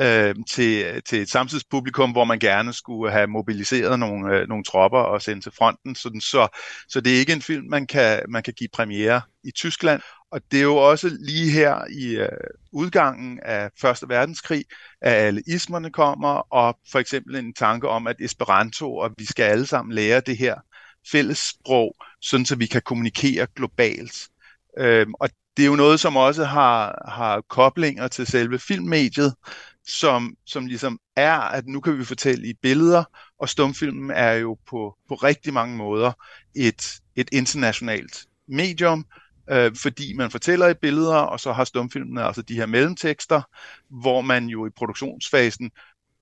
uh, 0.00 0.44
til, 0.50 1.02
til 1.08 1.22
et 1.22 1.30
samtidspublikum, 1.30 2.12
hvor 2.12 2.24
man 2.24 2.38
gerne 2.38 2.72
skulle 2.72 3.12
have 3.12 3.26
mobiliseret 3.26 3.98
nogle, 3.98 4.40
uh, 4.40 4.48
nogle 4.48 4.64
tropper 4.64 4.98
og 4.98 5.22
sendt 5.22 5.42
til 5.42 5.52
fronten. 5.58 5.94
Sådan, 5.94 6.20
så, 6.20 6.48
så 6.88 7.00
det 7.00 7.14
er 7.14 7.18
ikke 7.18 7.32
en 7.32 7.42
film, 7.42 7.66
man 7.70 7.86
kan, 7.86 8.22
man 8.28 8.42
kan 8.42 8.54
give 8.54 8.68
premiere 8.72 9.20
i 9.44 9.50
Tyskland. 9.50 10.00
Og 10.30 10.40
det 10.50 10.58
er 10.58 10.62
jo 10.62 10.76
også 10.76 11.10
lige 11.20 11.50
her 11.50 11.84
i 11.90 12.20
uh, 12.20 12.26
udgangen 12.72 13.40
af 13.42 13.70
Første 13.80 14.08
Verdenskrig, 14.08 14.64
at 15.02 15.12
alle 15.12 15.42
ismerne 15.46 15.90
kommer, 15.90 16.52
og 16.54 16.78
for 16.92 16.98
eksempel 16.98 17.36
en 17.36 17.54
tanke 17.54 17.88
om, 17.88 18.06
at 18.06 18.16
Esperanto, 18.20 18.96
og 18.96 19.10
vi 19.18 19.26
skal 19.26 19.42
alle 19.42 19.66
sammen 19.66 19.94
lære 19.94 20.20
det 20.20 20.38
her 20.38 20.54
fælles 21.10 21.38
sprog, 21.38 21.96
sådan 22.20 22.46
så 22.46 22.56
vi 22.56 22.66
kan 22.66 22.82
kommunikere 22.82 23.46
globalt. 23.56 24.28
Øhm, 24.78 25.14
og 25.20 25.30
det 25.56 25.62
er 25.62 25.66
jo 25.66 25.76
noget, 25.76 26.00
som 26.00 26.16
også 26.16 26.44
har, 26.44 27.04
har 27.08 27.40
koblinger 27.40 28.08
til 28.08 28.26
selve 28.26 28.58
filmmediet, 28.58 29.34
som, 29.88 30.36
som 30.46 30.66
ligesom 30.66 30.98
er, 31.16 31.38
at 31.38 31.66
nu 31.66 31.80
kan 31.80 31.98
vi 31.98 32.04
fortælle 32.04 32.48
i 32.48 32.54
billeder, 32.62 33.04
og 33.38 33.48
stumfilmen 33.48 34.10
er 34.10 34.32
jo 34.32 34.58
på, 34.70 34.96
på 35.08 35.14
rigtig 35.14 35.52
mange 35.52 35.76
måder 35.76 36.12
et, 36.56 37.00
et 37.16 37.28
internationalt 37.32 38.26
medium, 38.48 39.06
øh, 39.50 39.76
fordi 39.76 40.14
man 40.16 40.30
fortæller 40.30 40.68
i 40.68 40.74
billeder, 40.74 41.16
og 41.16 41.40
så 41.40 41.52
har 41.52 41.64
stumfilmen 41.64 42.18
altså 42.18 42.42
de 42.42 42.54
her 42.54 42.66
mellemtekster, 42.66 43.42
hvor 43.88 44.20
man 44.20 44.46
jo 44.46 44.66
i 44.66 44.70
produktionsfasen 44.76 45.70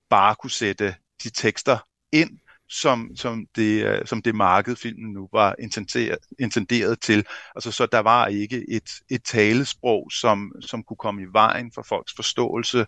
bare 0.09 0.35
kunne 0.35 0.51
sætte 0.51 0.95
de 1.23 1.29
tekster 1.29 1.77
ind, 2.11 2.39
som, 2.71 3.15
som, 3.15 3.45
det, 3.55 3.85
øh, 3.85 4.05
som 4.05 4.21
det 4.21 4.35
marked, 4.35 4.75
filmen 4.75 5.13
nu 5.13 5.29
var 5.33 5.55
intenderet, 5.59 6.17
intenderet 6.39 7.01
til. 7.01 7.25
Altså, 7.55 7.71
så 7.71 7.85
der 7.85 7.99
var 7.99 8.27
ikke 8.27 8.65
et, 8.69 8.89
et 9.09 9.23
talesprog, 9.23 10.11
som, 10.11 10.51
som 10.61 10.83
kunne 10.83 10.97
komme 10.97 11.21
i 11.21 11.25
vejen 11.33 11.71
for 11.75 11.85
folks 11.89 12.13
forståelse 12.15 12.79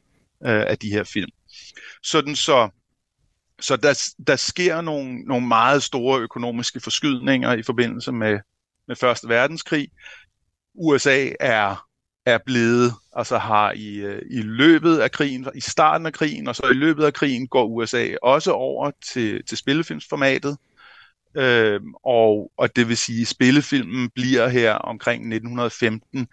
øh, 0.46 0.64
af 0.68 0.78
de 0.78 0.90
her 0.90 1.04
film. 1.04 1.32
Sådan 2.04 2.36
så, 2.36 2.70
så 3.60 3.76
der, 3.76 4.14
der 4.28 4.36
sker 4.36 4.82
nogle, 4.82 5.20
nogle 5.20 5.48
meget 5.48 5.84
store 5.84 6.22
økonomiske 6.22 6.80
forskydninger 6.80 7.54
i 7.54 7.64
forbindelse 7.64 8.12
med, 8.12 8.40
med 8.88 8.96
Første 8.96 9.28
Verdenskrig. 9.28 9.90
USA 10.76 11.30
er 11.40 11.88
er 12.26 12.38
blevet, 12.46 12.94
altså 13.16 13.38
har 13.38 13.72
i, 13.72 13.96
øh, 13.96 14.22
i 14.32 14.42
løbet 14.42 14.98
af 14.98 15.12
krigen, 15.12 15.48
i 15.56 15.62
starten 15.62 16.08
af 16.08 16.14
krigen, 16.14 16.48
og 16.48 16.56
så 16.56 16.68
i 16.72 16.74
løbet 16.74 17.04
af 17.04 17.14
krigen 17.14 17.48
går 17.48 17.66
USA 17.66 18.08
også 18.22 18.52
over 18.52 18.92
til, 19.14 19.46
til 19.46 19.58
spillefilmsformatet. 19.58 20.58
Øh, 21.38 21.82
og, 22.06 22.52
og 22.58 22.76
det 22.76 22.88
vil 22.88 22.98
sige, 22.98 23.22
at 23.22 23.28
spillefilmen 23.28 24.10
bliver 24.10 24.48
her 24.48 24.74
omkring 24.74 25.22
1915 25.22 26.28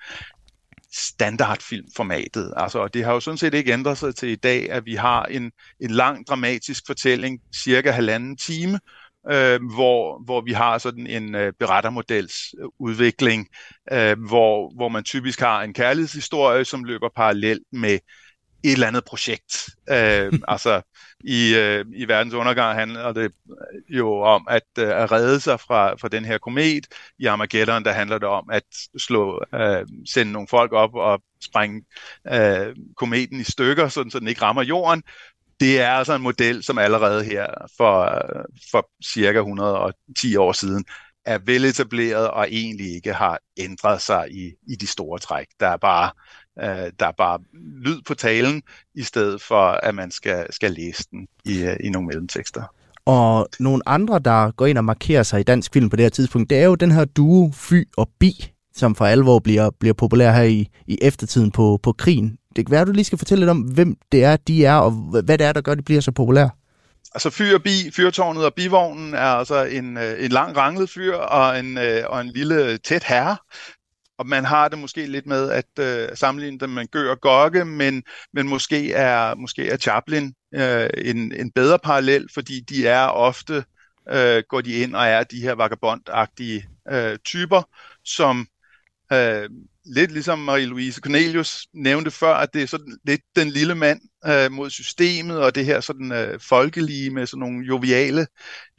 standardfilmformatet. 0.92 2.52
Altså, 2.56 2.78
og 2.78 2.94
det 2.94 3.04
har 3.04 3.12
jo 3.12 3.20
sådan 3.20 3.38
set 3.38 3.54
ikke 3.54 3.72
ændret 3.72 3.98
sig 3.98 4.14
til 4.14 4.28
i 4.28 4.36
dag, 4.36 4.70
at 4.70 4.86
vi 4.86 4.94
har 4.94 5.24
en, 5.24 5.52
en 5.80 5.90
lang 5.90 6.26
dramatisk 6.26 6.82
fortælling, 6.86 7.40
cirka 7.64 7.90
halvanden 7.90 8.36
time, 8.36 8.80
øh, 9.30 9.60
hvor, 9.74 10.24
hvor 10.24 10.40
vi 10.40 10.52
har 10.52 10.78
sådan 10.78 11.06
en 11.06 11.34
øh, 11.34 11.52
berettermodels 11.58 12.54
øh, 12.60 12.68
udvikling, 12.78 13.48
øh, 13.92 14.18
hvor, 14.28 14.74
hvor 14.76 14.88
man 14.88 15.04
typisk 15.04 15.40
har 15.40 15.62
en 15.62 15.74
kærlighedshistorie, 15.74 16.64
som 16.64 16.84
løber 16.84 17.08
parallelt 17.16 17.62
med 17.72 17.98
et 18.62 18.72
eller 18.72 18.86
andet 18.86 19.04
projekt. 19.04 19.68
Øh, 19.90 20.32
altså 20.48 20.80
i, 21.24 21.54
øh, 21.56 21.84
i 21.94 22.08
verdens 22.08 22.34
undergang 22.34 22.78
handler 22.78 23.12
det 23.12 23.32
jo 23.88 24.20
om 24.20 24.46
at, 24.50 24.62
øh, 24.78 25.02
at 25.02 25.12
redde 25.12 25.40
sig 25.40 25.60
fra, 25.60 25.94
fra 25.94 26.08
den 26.08 26.24
her 26.24 26.38
komet. 26.38 26.86
I 27.18 27.26
Armageddon 27.26 27.84
der 27.84 27.92
handler 27.92 28.18
det 28.18 28.28
om 28.28 28.48
at 28.52 28.64
slå, 28.98 29.44
øh, 29.54 29.86
sende 30.06 30.32
nogle 30.32 30.48
folk 30.48 30.72
op 30.72 30.94
og 30.94 31.22
sprænge 31.44 31.82
øh, 32.32 32.76
kometen 32.96 33.40
i 33.40 33.44
stykker, 33.44 33.88
sådan, 33.88 34.10
så 34.10 34.18
den 34.18 34.28
ikke 34.28 34.42
rammer 34.42 34.62
jorden 34.62 35.02
det 35.60 35.80
er 35.80 35.90
altså 35.90 36.14
en 36.14 36.22
model, 36.22 36.62
som 36.62 36.78
allerede 36.78 37.24
her 37.24 37.46
for, 37.76 38.22
for 38.70 38.90
cirka 39.04 39.38
110 39.38 40.36
år 40.36 40.52
siden 40.52 40.84
er 41.24 41.38
veletableret 41.38 42.30
og 42.30 42.46
egentlig 42.50 42.94
ikke 42.94 43.12
har 43.12 43.38
ændret 43.58 44.02
sig 44.02 44.26
i, 44.30 44.52
i 44.68 44.76
de 44.76 44.86
store 44.86 45.18
træk. 45.18 45.46
Der 45.60 45.66
er 45.66 45.76
bare 45.76 46.10
øh, 46.62 46.92
der 47.00 47.06
er 47.06 47.12
bare 47.18 47.38
lyd 47.84 48.02
på 48.06 48.14
talen, 48.14 48.62
i 48.94 49.02
stedet 49.02 49.42
for 49.42 49.62
at 49.62 49.94
man 49.94 50.10
skal, 50.10 50.46
skal 50.50 50.70
læse 50.72 51.04
den 51.10 51.28
i, 51.44 51.62
øh, 51.62 51.76
i 51.84 51.90
nogle 51.90 52.06
mellemtekster. 52.06 52.62
Og 53.04 53.48
nogle 53.60 53.88
andre, 53.88 54.18
der 54.18 54.50
går 54.50 54.66
ind 54.66 54.78
og 54.78 54.84
markerer 54.84 55.22
sig 55.22 55.40
i 55.40 55.42
dansk 55.42 55.72
film 55.72 55.90
på 55.90 55.96
det 55.96 56.02
her 56.02 56.10
tidspunkt, 56.10 56.50
det 56.50 56.58
er 56.58 56.64
jo 56.64 56.74
den 56.74 56.90
her 56.90 57.04
duo 57.04 57.50
Fy 57.54 57.82
og 57.96 58.08
Bi, 58.18 58.52
som 58.74 58.94
for 58.94 59.04
alvor 59.04 59.38
bliver, 59.38 59.70
bliver 59.70 59.94
populær 59.94 60.32
her 60.32 60.42
i, 60.42 60.68
i 60.86 60.98
eftertiden 61.02 61.50
på, 61.50 61.78
på 61.82 61.92
krigen. 61.92 62.36
Det 62.56 62.66
kan 62.66 62.70
være, 62.70 62.80
at 62.80 62.86
du 62.86 62.92
lige 62.92 63.04
skal 63.04 63.18
fortælle 63.18 63.40
lidt 63.40 63.50
om, 63.50 63.60
hvem 63.60 63.96
det 64.12 64.24
er, 64.24 64.36
de 64.36 64.64
er, 64.64 64.74
og 64.74 64.90
hvad 64.90 65.38
det 65.38 65.46
er, 65.46 65.52
der 65.52 65.60
gør, 65.60 65.72
at 65.72 65.78
de 65.78 65.82
bliver 65.82 66.00
så 66.00 66.12
populære. 66.12 66.50
Altså 67.14 67.30
fyr 67.30 67.54
og 67.54 67.62
bi, 67.62 67.90
fyrtårnet 67.96 68.44
og 68.44 68.54
bivognen 68.54 69.14
er 69.14 69.18
altså 69.20 69.64
en, 69.64 69.96
øh, 69.96 70.24
en 70.24 70.30
lang 70.30 70.56
ranglet 70.56 70.90
fyr 70.90 71.14
og 71.14 71.58
en, 71.58 71.78
øh, 71.78 72.02
og 72.06 72.20
en 72.20 72.26
lille 72.26 72.78
tæt 72.78 73.04
herre. 73.04 73.36
Og 74.18 74.26
man 74.26 74.44
har 74.44 74.68
det 74.68 74.78
måske 74.78 75.06
lidt 75.06 75.26
med 75.26 75.50
at 75.50 75.78
øh, 75.78 76.08
sammenligne 76.16 76.58
dem 76.58 76.70
med 76.70 76.86
Gør 76.90 77.10
og 77.10 77.20
Gokke, 77.20 77.64
men, 77.64 78.02
men 78.32 78.48
måske 78.48 78.92
er, 78.92 79.34
måske 79.34 79.68
er 79.68 79.76
Chaplin 79.76 80.34
øh, 80.54 80.90
en, 80.98 81.32
en 81.32 81.50
bedre 81.50 81.78
parallel, 81.78 82.26
fordi 82.34 82.60
de 82.60 82.86
er 82.86 83.06
ofte, 83.06 83.64
øh, 84.10 84.42
går 84.48 84.60
de 84.60 84.72
ind 84.72 84.94
og 84.94 85.06
er 85.06 85.22
de 85.22 85.40
her 85.40 85.52
vagabondagtige 85.52 86.68
øh, 86.90 87.18
typer, 87.24 87.62
som 88.04 88.46
uh, 89.12 89.44
lidt 89.84 90.12
ligesom 90.12 90.48
Marie-Louise 90.48 91.00
Cornelius 91.00 91.66
nævnte 91.74 92.10
før, 92.10 92.34
at 92.34 92.54
det 92.54 92.62
er 92.62 92.66
sådan 92.66 92.98
lidt 93.04 93.20
den 93.36 93.50
lille 93.50 93.74
mand 93.74 94.00
øh, 94.26 94.52
mod 94.52 94.70
systemet, 94.70 95.38
og 95.38 95.54
det 95.54 95.64
her 95.64 95.80
sådan 95.80 96.12
øh, 96.12 96.40
folkelige 96.40 97.10
med 97.10 97.26
sådan 97.26 97.40
nogle 97.40 97.66
joviale, 97.66 98.26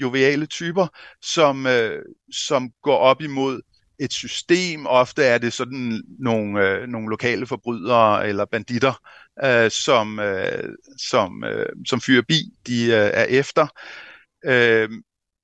joviale 0.01 0.45
typer, 0.45 0.87
som, 1.21 1.67
øh, 1.67 2.01
som 2.31 2.69
går 2.83 2.97
op 2.97 3.21
imod 3.21 3.61
et 3.99 4.13
system. 4.13 4.85
Ofte 4.85 5.23
er 5.23 5.37
det 5.37 5.53
sådan 5.53 6.03
nogle, 6.19 6.67
øh, 6.67 6.87
nogle 6.87 7.09
lokale 7.09 7.47
forbrydere 7.47 8.27
eller 8.27 8.45
banditter, 8.45 8.93
øh, 9.43 9.71
som, 9.71 10.19
øh, 10.19 10.69
som, 11.09 11.43
øh, 11.43 11.69
som 11.87 12.01
fyrer 12.01 12.21
bi, 12.27 12.41
de 12.67 12.85
øh, 12.85 13.11
er 13.13 13.23
efter. 13.23 13.67
Øh, 14.45 14.89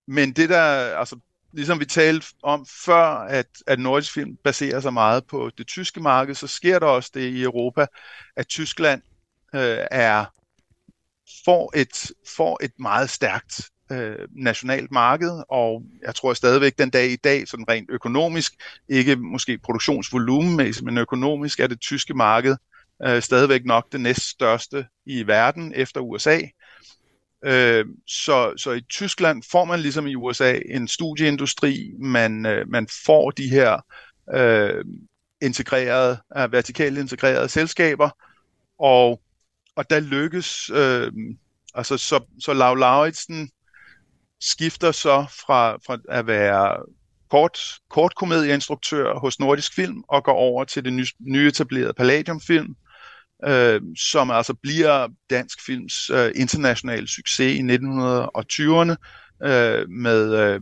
men 0.08 0.32
det 0.32 0.50
der, 0.50 0.62
altså 0.98 1.20
ligesom 1.54 1.80
vi 1.80 1.86
talte 1.86 2.28
om 2.44 2.66
før, 2.86 3.06
at, 3.06 3.48
at 3.68 3.80
nordisk 3.80 4.14
film 4.14 4.38
baserer 4.44 4.80
sig 4.80 4.94
meget 4.94 5.26
på 5.26 5.52
det 5.58 5.68
tyske 5.68 6.00
marked, 6.00 6.36
så 6.36 6.48
sker 6.48 6.80
der 6.80 6.88
også 6.88 7.12
det 7.14 7.22
i 7.22 7.44
Europa, 7.44 7.86
at 8.36 8.48
Tyskland 8.48 9.02
øh, 9.56 9.78
er 9.92 10.26
får 11.46 11.78
et, 11.78 12.12
får 12.38 12.64
et 12.64 12.72
meget 12.80 13.10
stærkt 13.10 13.62
øh, 13.92 14.28
nationalt 14.32 14.92
marked, 14.92 15.44
og 15.50 15.84
jeg 16.02 16.16
tror 16.16 16.34
stadigvæk 16.34 16.78
den 16.78 16.90
dag 16.90 17.10
i 17.10 17.16
dag, 17.16 17.48
sådan 17.48 17.70
rent 17.70 17.90
økonomisk, 17.90 18.54
ikke 18.90 19.16
måske 19.16 19.58
produktionsvolumenmæssigt, 19.58 20.86
men 20.86 20.98
økonomisk 20.98 21.60
er 21.60 21.68
det 21.68 21.80
tyske 21.82 22.14
marked 22.14 22.56
øh, 23.06 23.22
stadigvæk 23.22 23.66
nok 23.66 23.92
det 23.92 24.02
næststørste 24.02 24.86
i 25.06 25.28
verden 25.28 25.74
efter 25.76 26.02
USA. 26.02 26.40
Øh, 27.46 27.86
så, 28.08 28.54
så 28.58 28.72
i 28.72 28.82
Tyskland 28.82 29.44
får 29.52 29.66
man 29.66 29.80
ligesom 29.80 30.08
i 30.08 30.16
USA 30.16 30.60
en 30.66 30.88
studieindustri, 30.88 31.92
man, 32.00 32.46
øh, 32.46 32.70
man 32.70 32.88
får 33.06 33.32
de 33.32 33.50
her 33.50 33.86
øh, 34.34 34.86
integrerede, 35.42 36.18
øh, 36.38 36.52
vertikalt 36.52 36.98
integrerede 36.98 37.50
selskaber, 37.50 38.10
og, 38.80 39.22
og 39.76 39.90
der 39.90 40.00
lykkes, 40.00 40.70
øh, 40.70 41.12
altså 41.74 41.98
så, 41.98 42.24
så 42.40 42.54
Lau 42.54 42.76
Lauritsen 42.76 43.50
skifter 44.42 44.92
så 44.92 45.26
fra, 45.46 45.78
fra 45.86 45.98
at 46.10 46.28
være 46.28 46.84
kort, 47.30 47.60
kortkomedieinstruktør 47.90 49.20
hos 49.20 49.40
Nordisk 49.40 49.76
Film 49.76 50.04
og 50.08 50.24
går 50.24 50.34
over 50.34 50.64
til 50.64 50.86
det 50.86 50.94
nye, 50.94 51.08
nyetablerede 51.20 51.94
Palladium 51.94 52.42
Film, 52.42 52.76
øh, 53.46 53.82
som 53.98 54.32
altså 54.32 54.54
bliver 54.54 55.08
dansk 55.30 55.66
films 55.66 56.10
øh, 56.10 56.32
internationale 56.36 57.08
succes 57.08 57.56
i 57.56 57.62
1920'erne 57.62 58.96
øh, 59.48 59.90
med, 59.90 60.34
øh, 60.34 60.62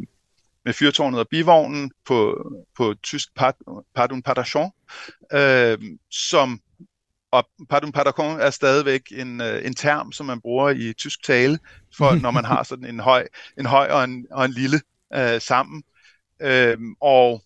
med 0.65 0.73
Fyrtårnet 0.73 1.19
og 1.19 1.27
Bivognen 1.27 1.91
på, 2.05 2.51
på 2.77 2.93
tysk 3.03 3.29
Pardon 3.95 4.21
Pardon, 4.21 4.71
øh, 5.33 5.77
som 6.11 6.61
og 7.31 7.49
pardon 7.69 7.91
pardon 7.91 8.39
er 8.39 8.49
stadigvæk 8.49 9.01
en, 9.11 9.41
øh, 9.41 9.65
en 9.65 9.73
term, 9.73 10.11
som 10.11 10.25
man 10.25 10.41
bruger 10.41 10.69
i 10.69 10.93
tysk 10.93 11.23
tale, 11.23 11.59
for 11.97 12.15
når 12.15 12.31
man 12.31 12.45
har 12.45 12.63
sådan 12.63 12.85
en 12.85 12.99
høj, 12.99 13.27
en 13.59 13.65
høj 13.65 13.87
og 13.87 14.03
en, 14.03 14.25
og 14.31 14.45
en 14.45 14.51
lille 14.51 14.81
øh, 15.15 15.41
sammen. 15.41 15.83
Øh, 16.41 16.77
og 17.01 17.43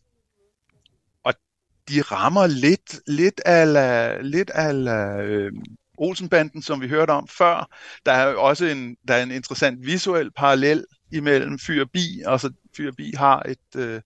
de 1.90 2.02
rammer 2.02 2.48
lidt, 2.48 3.00
lidt 3.08 3.42
ala, 3.46 4.22
lidt 4.22 4.52
ala 4.54 5.22
øh, 5.22 5.52
Olsenbanden, 5.98 6.62
som 6.62 6.82
vi 6.82 6.88
hørte 6.88 7.12
om 7.12 7.28
før. 7.28 7.70
Der 8.06 8.12
er 8.12 8.36
også 8.36 8.66
en, 8.66 8.96
der 9.08 9.14
er 9.14 9.24
en 9.24 9.32
interessant 9.32 9.86
visuel 9.86 10.32
parallel 10.32 10.86
imellem 11.12 11.60
Fyr 11.60 11.82
og 11.82 11.92
Bi. 11.92 12.22
Altså 12.26 12.52
Fyr 12.78 12.90
og 12.90 12.96
Bi 12.96 13.14
har 13.18 13.40
et, 13.42 13.82
øh, 13.82 14.02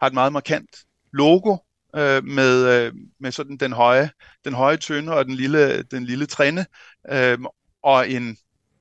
har 0.00 0.06
et 0.06 0.14
meget 0.14 0.32
markant 0.32 0.76
logo 1.12 1.56
øh, 1.96 2.24
med, 2.24 2.66
øh, 2.66 2.92
med 3.20 3.32
sådan 3.32 3.56
den 3.56 3.72
høje, 3.72 4.10
den 4.44 4.54
høje 4.54 4.76
tønde 4.76 5.12
og 5.14 5.24
den 5.24 5.34
lille, 5.34 5.82
den 5.82 6.04
lille 6.04 6.26
træne, 6.26 6.66
øh, 7.12 7.38
og 7.82 8.10
en 8.10 8.36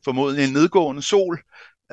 formodentlig 0.06 0.48
en 0.48 0.54
nedgående 0.54 1.02
sol, 1.02 1.40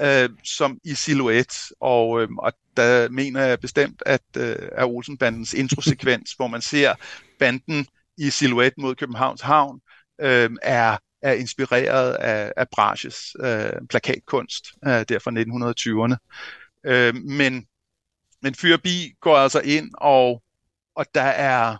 øh, 0.00 0.28
som 0.44 0.78
i 0.84 0.94
silhuet. 0.94 1.52
Og, 1.80 2.22
øh, 2.22 2.28
og 2.38 2.52
der 2.76 3.08
mener 3.08 3.40
jeg 3.40 3.60
bestemt, 3.60 4.02
at 4.06 4.22
øh, 4.36 4.68
er 4.72 4.84
Olsenbandens 4.84 5.54
introsekvens, 5.54 6.32
hvor 6.36 6.46
man 6.46 6.62
ser 6.62 6.94
banden 7.38 7.86
i 8.18 8.30
silhuet 8.30 8.72
mod 8.78 8.94
Københavns 8.94 9.40
Havn, 9.40 9.80
øh, 10.20 10.50
er 10.62 10.96
er 11.24 11.32
inspireret 11.32 12.12
af, 12.14 12.52
af 12.56 12.68
Braches 12.68 13.36
øh, 13.40 13.72
plakatkunst 13.90 14.66
øh, 14.86 15.04
der 15.08 15.18
fra 15.18 15.30
1920'erne. 15.30 16.16
Øh, 16.84 17.14
men, 17.14 17.66
men 18.42 18.54
Fyrbi 18.54 19.12
går 19.20 19.36
altså 19.36 19.60
ind, 19.60 19.90
og, 19.94 20.42
og 20.94 21.06
der 21.14 21.22
er 21.22 21.76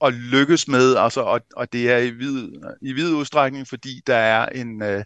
og 0.00 0.12
lykkes 0.12 0.68
med, 0.68 0.96
altså, 0.96 1.20
og, 1.20 1.40
og 1.56 1.72
det 1.72 1.90
er 1.90 1.98
i 1.98 2.10
vid, 2.10 2.52
i 2.82 2.92
vid 2.92 3.14
udstrækning, 3.14 3.68
fordi 3.68 4.02
der 4.06 4.16
er 4.16 4.46
en, 4.46 4.82
øh, 4.82 5.04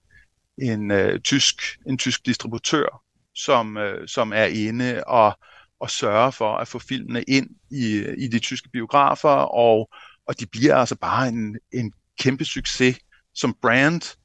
en, 0.62 0.90
øh, 0.90 1.20
tysk, 1.20 1.62
en 1.86 1.98
tysk 1.98 2.26
distributør, 2.26 3.02
som, 3.34 3.76
øh, 3.76 4.08
som 4.08 4.32
er 4.32 4.44
inde 4.44 5.04
og, 5.06 5.38
og 5.80 5.90
sørger 5.90 6.30
for 6.30 6.56
at 6.56 6.68
få 6.68 6.78
filmene 6.78 7.22
ind 7.22 7.50
i, 7.70 8.04
i 8.18 8.28
de 8.28 8.38
tyske 8.38 8.68
biografer, 8.68 9.28
og, 9.28 9.90
og 10.26 10.40
de 10.40 10.46
bliver 10.46 10.76
altså 10.76 10.96
bare 10.96 11.28
en, 11.28 11.56
en 11.72 11.92
kæmpe 12.18 12.44
succes 12.44 12.98
som 13.34 13.56
brand. 13.62 14.16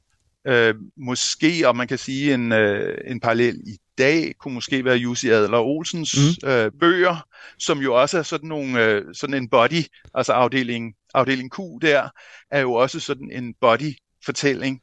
Øh, 0.46 0.74
måske, 0.96 1.68
og 1.68 1.76
man 1.76 1.88
kan 1.88 1.98
sige, 1.98 2.34
en, 2.34 2.52
øh, 2.52 2.98
en 3.06 3.20
parallel 3.20 3.60
i 3.66 3.76
dag 3.98 4.34
kunne 4.38 4.54
måske 4.54 4.84
være 4.84 4.96
Jussi 4.96 5.28
Adler 5.28 5.58
Olsens 5.58 6.16
mm. 6.42 6.48
øh, 6.48 6.70
bøger, 6.80 7.26
som 7.58 7.78
jo 7.78 7.94
også 8.00 8.18
er 8.18 8.22
sådan 8.22 8.48
nogle 8.48 8.84
øh, 8.84 9.04
sådan 9.14 9.34
en 9.34 9.48
body, 9.48 9.84
altså 10.14 10.32
afdeling, 10.32 10.94
afdeling 11.14 11.50
Q 11.54 11.58
der, 11.82 12.08
er 12.50 12.60
jo 12.60 12.72
også 12.72 13.00
sådan 13.00 13.30
en 13.32 13.54
body 13.60 13.94
fortælling. 14.24 14.80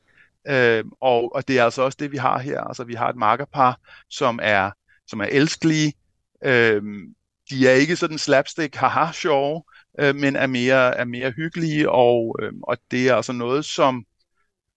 Øh, 0.48 0.84
og, 1.02 1.36
og 1.36 1.48
det 1.48 1.60
er 1.60 1.64
altså 1.64 1.82
også 1.82 1.98
det, 2.00 2.12
vi 2.12 2.18
har 2.18 2.40
her. 2.40 2.62
Altså, 2.62 2.84
vi 2.84 2.94
har 2.94 3.10
et 3.10 3.16
makkerpar, 3.16 3.80
som 4.10 4.40
er, 4.42 4.72
som 5.08 5.20
er 5.20 5.28
elskelige. 5.32 5.94
Øh, 6.44 6.82
de 7.50 7.68
er 7.68 7.72
ikke 7.72 7.96
sådan 7.96 8.18
slapstick, 8.18 8.76
haha, 8.76 9.12
sjove, 9.12 9.64
øh, 10.00 10.16
men 10.16 10.36
er 10.36 10.48
mere, 10.48 10.98
er 10.98 11.06
mere 11.06 11.32
hyggelige, 11.32 11.92
og, 11.92 12.36
øh, 12.42 12.52
og 12.64 12.78
det 12.92 13.10
er 13.10 13.16
altså 13.16 13.32
noget, 13.32 13.66
som, 13.66 14.06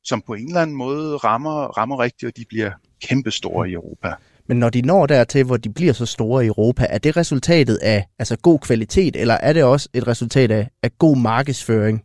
som 0.04 0.22
på 0.22 0.34
en 0.34 0.46
eller 0.46 0.62
anden 0.62 0.76
måde 0.76 1.16
rammer, 1.16 1.78
rammer 1.78 2.00
rigtigt, 2.00 2.28
og 2.28 2.36
de 2.36 2.44
bliver 2.48 2.70
kæmpestore 3.02 3.70
i 3.70 3.72
Europa. 3.72 4.14
Men 4.46 4.58
når 4.58 4.70
de 4.70 4.82
når 4.82 5.06
dertil, 5.06 5.44
hvor 5.44 5.56
de 5.56 5.72
bliver 5.72 5.92
så 5.92 6.06
store 6.06 6.44
i 6.44 6.46
Europa, 6.46 6.86
er 6.90 6.98
det 6.98 7.16
resultatet 7.16 7.76
af 7.76 8.06
altså 8.18 8.36
god 8.36 8.58
kvalitet, 8.58 9.16
eller 9.16 9.34
er 9.34 9.52
det 9.52 9.64
også 9.64 9.88
et 9.94 10.06
resultat 10.06 10.50
af, 10.50 10.70
af 10.82 10.98
god 10.98 11.16
markedsføring? 11.16 12.04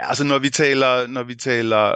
Ja, 0.00 0.08
altså 0.08 0.24
når 0.24 0.38
vi 0.38 0.50
taler, 0.50 1.06
når 1.06 1.22
vi 1.22 1.34
taler 1.34 1.94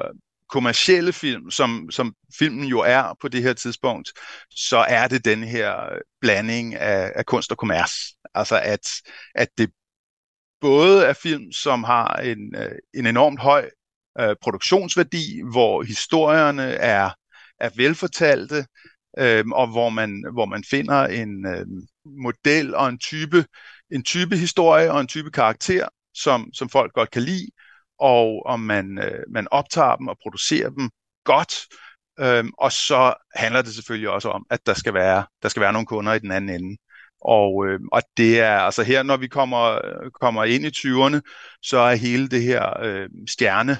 kommercielle 0.49 1.12
film, 1.12 1.51
som, 1.51 1.90
som 1.90 2.14
filmen 2.38 2.64
jo 2.64 2.80
er 2.80 3.16
på 3.20 3.28
det 3.28 3.42
her 3.42 3.53
tidspunkt, 3.53 4.12
så 4.51 4.78
er 4.78 5.09
det 5.09 5.24
den 5.24 5.42
her 5.42 5.74
blanding 6.20 6.74
af, 6.74 7.12
af 7.14 7.26
kunst 7.26 7.53
og 7.53 7.59
kommers. 7.59 7.92
Altså 8.34 8.61
at, 8.64 8.88
at 9.34 9.49
det 9.59 9.70
både 10.61 11.05
er 11.05 11.12
film, 11.12 11.53
som 11.53 11.84
har 11.84 12.14
en, 12.14 12.55
øh, 12.57 12.72
en 12.94 13.07
enormt 13.07 13.40
høj 13.40 13.70
øh, 14.20 14.36
produktionsværdi, 14.42 15.40
hvor 15.53 15.82
historierne 15.82 16.62
er, 16.72 17.11
er 17.61 17.70
velfortalte, 17.76 18.66
øh, 19.18 19.44
og 19.53 19.66
hvor 19.66 19.88
man, 19.88 20.24
hvor 20.32 20.46
man 20.46 20.64
finder 20.64 21.07
en 21.07 21.46
øh, 21.46 21.66
model 22.24 22.74
og 22.74 22.88
en 22.88 22.99
type, 22.99 23.44
en 23.92 24.05
type 24.05 24.36
historie 24.36 24.92
og 24.92 25.01
en 25.01 25.09
type 25.09 25.30
karakter, 25.30 25.88
som, 26.14 26.51
som 26.55 26.68
folk 26.68 26.92
godt 26.92 27.11
kan 27.11 27.22
lide, 27.22 27.49
og 28.01 28.42
om 28.46 28.61
man, 28.61 28.99
øh, 28.99 29.24
man 29.28 29.49
optager 29.51 29.96
dem 29.96 30.09
og 30.09 30.18
producerer 30.22 30.70
dem 30.70 30.90
godt. 31.24 31.55
Øhm, 32.20 32.53
og 32.59 32.72
så 32.72 33.14
handler 33.34 33.62
det 33.62 33.74
selvfølgelig 33.74 34.11
også 34.11 34.28
om, 34.28 34.46
at 34.51 34.66
der 34.66 34.74
skal 34.74 34.94
være, 34.94 35.26
der 35.42 35.49
skal 35.49 35.61
være 35.61 35.72
nogle 35.72 35.86
kunder 35.86 36.12
i 36.12 36.18
den 36.18 36.30
anden 36.30 36.51
ende. 36.62 36.76
Og, 37.20 37.66
øh, 37.66 37.80
og 37.92 38.03
det 38.16 38.40
er 38.40 38.59
altså 38.59 38.82
her, 38.82 39.03
når 39.03 39.16
vi 39.16 39.28
kommer, 39.28 39.80
kommer 40.20 40.44
ind 40.44 40.64
i 40.64 40.68
20'erne, 40.68 41.20
så 41.62 41.78
er 41.78 41.94
hele 41.94 42.28
det 42.28 42.42
her 42.42 42.80
øh, 42.82 43.09
stjerne, 43.28 43.76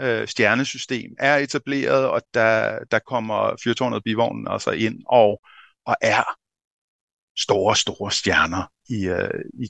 øh, 0.00 0.28
stjernesystem 0.28 1.10
er 1.18 1.36
etableret, 1.36 2.08
og 2.08 2.22
der, 2.34 2.78
der 2.90 2.98
kommer 2.98 3.56
fyrtårnet 3.64 4.04
bivognen 4.04 4.48
altså 4.48 4.70
ind 4.70 5.02
og, 5.06 5.40
og 5.86 5.96
er 6.00 6.24
store, 7.38 7.76
store 7.76 8.12
stjerner 8.12 8.70
i, 8.88 9.08
øh, 9.08 9.44
i 9.54 9.68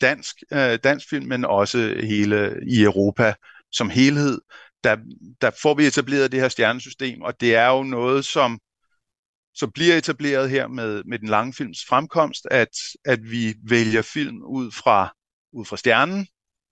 dansk, 0.00 0.36
øh, 0.52 0.78
dansk 0.84 1.08
film, 1.10 1.26
men 1.26 1.44
også 1.44 1.78
hele 2.02 2.60
i 2.68 2.82
Europa 2.82 3.34
som 3.72 3.90
helhed. 3.90 4.40
Der, 4.84 4.96
der 5.40 5.50
får 5.62 5.74
vi 5.74 5.86
etableret 5.86 6.32
det 6.32 6.40
her 6.40 6.48
stjernesystem, 6.48 7.22
og 7.22 7.40
det 7.40 7.54
er 7.54 7.68
jo 7.68 7.82
noget, 7.82 8.24
som 8.24 8.60
som 9.56 9.72
bliver 9.72 9.96
etableret 9.96 10.50
her 10.50 10.68
med, 10.68 11.02
med 11.04 11.18
den 11.18 11.28
lange 11.28 11.52
films 11.52 11.84
fremkomst, 11.88 12.46
at, 12.50 12.68
at 13.04 13.30
vi 13.30 13.54
vælger 13.68 14.02
film 14.02 14.42
ud 14.42 14.72
fra, 14.72 15.14
ud 15.52 15.64
fra 15.64 15.76
stjernen, 15.76 16.26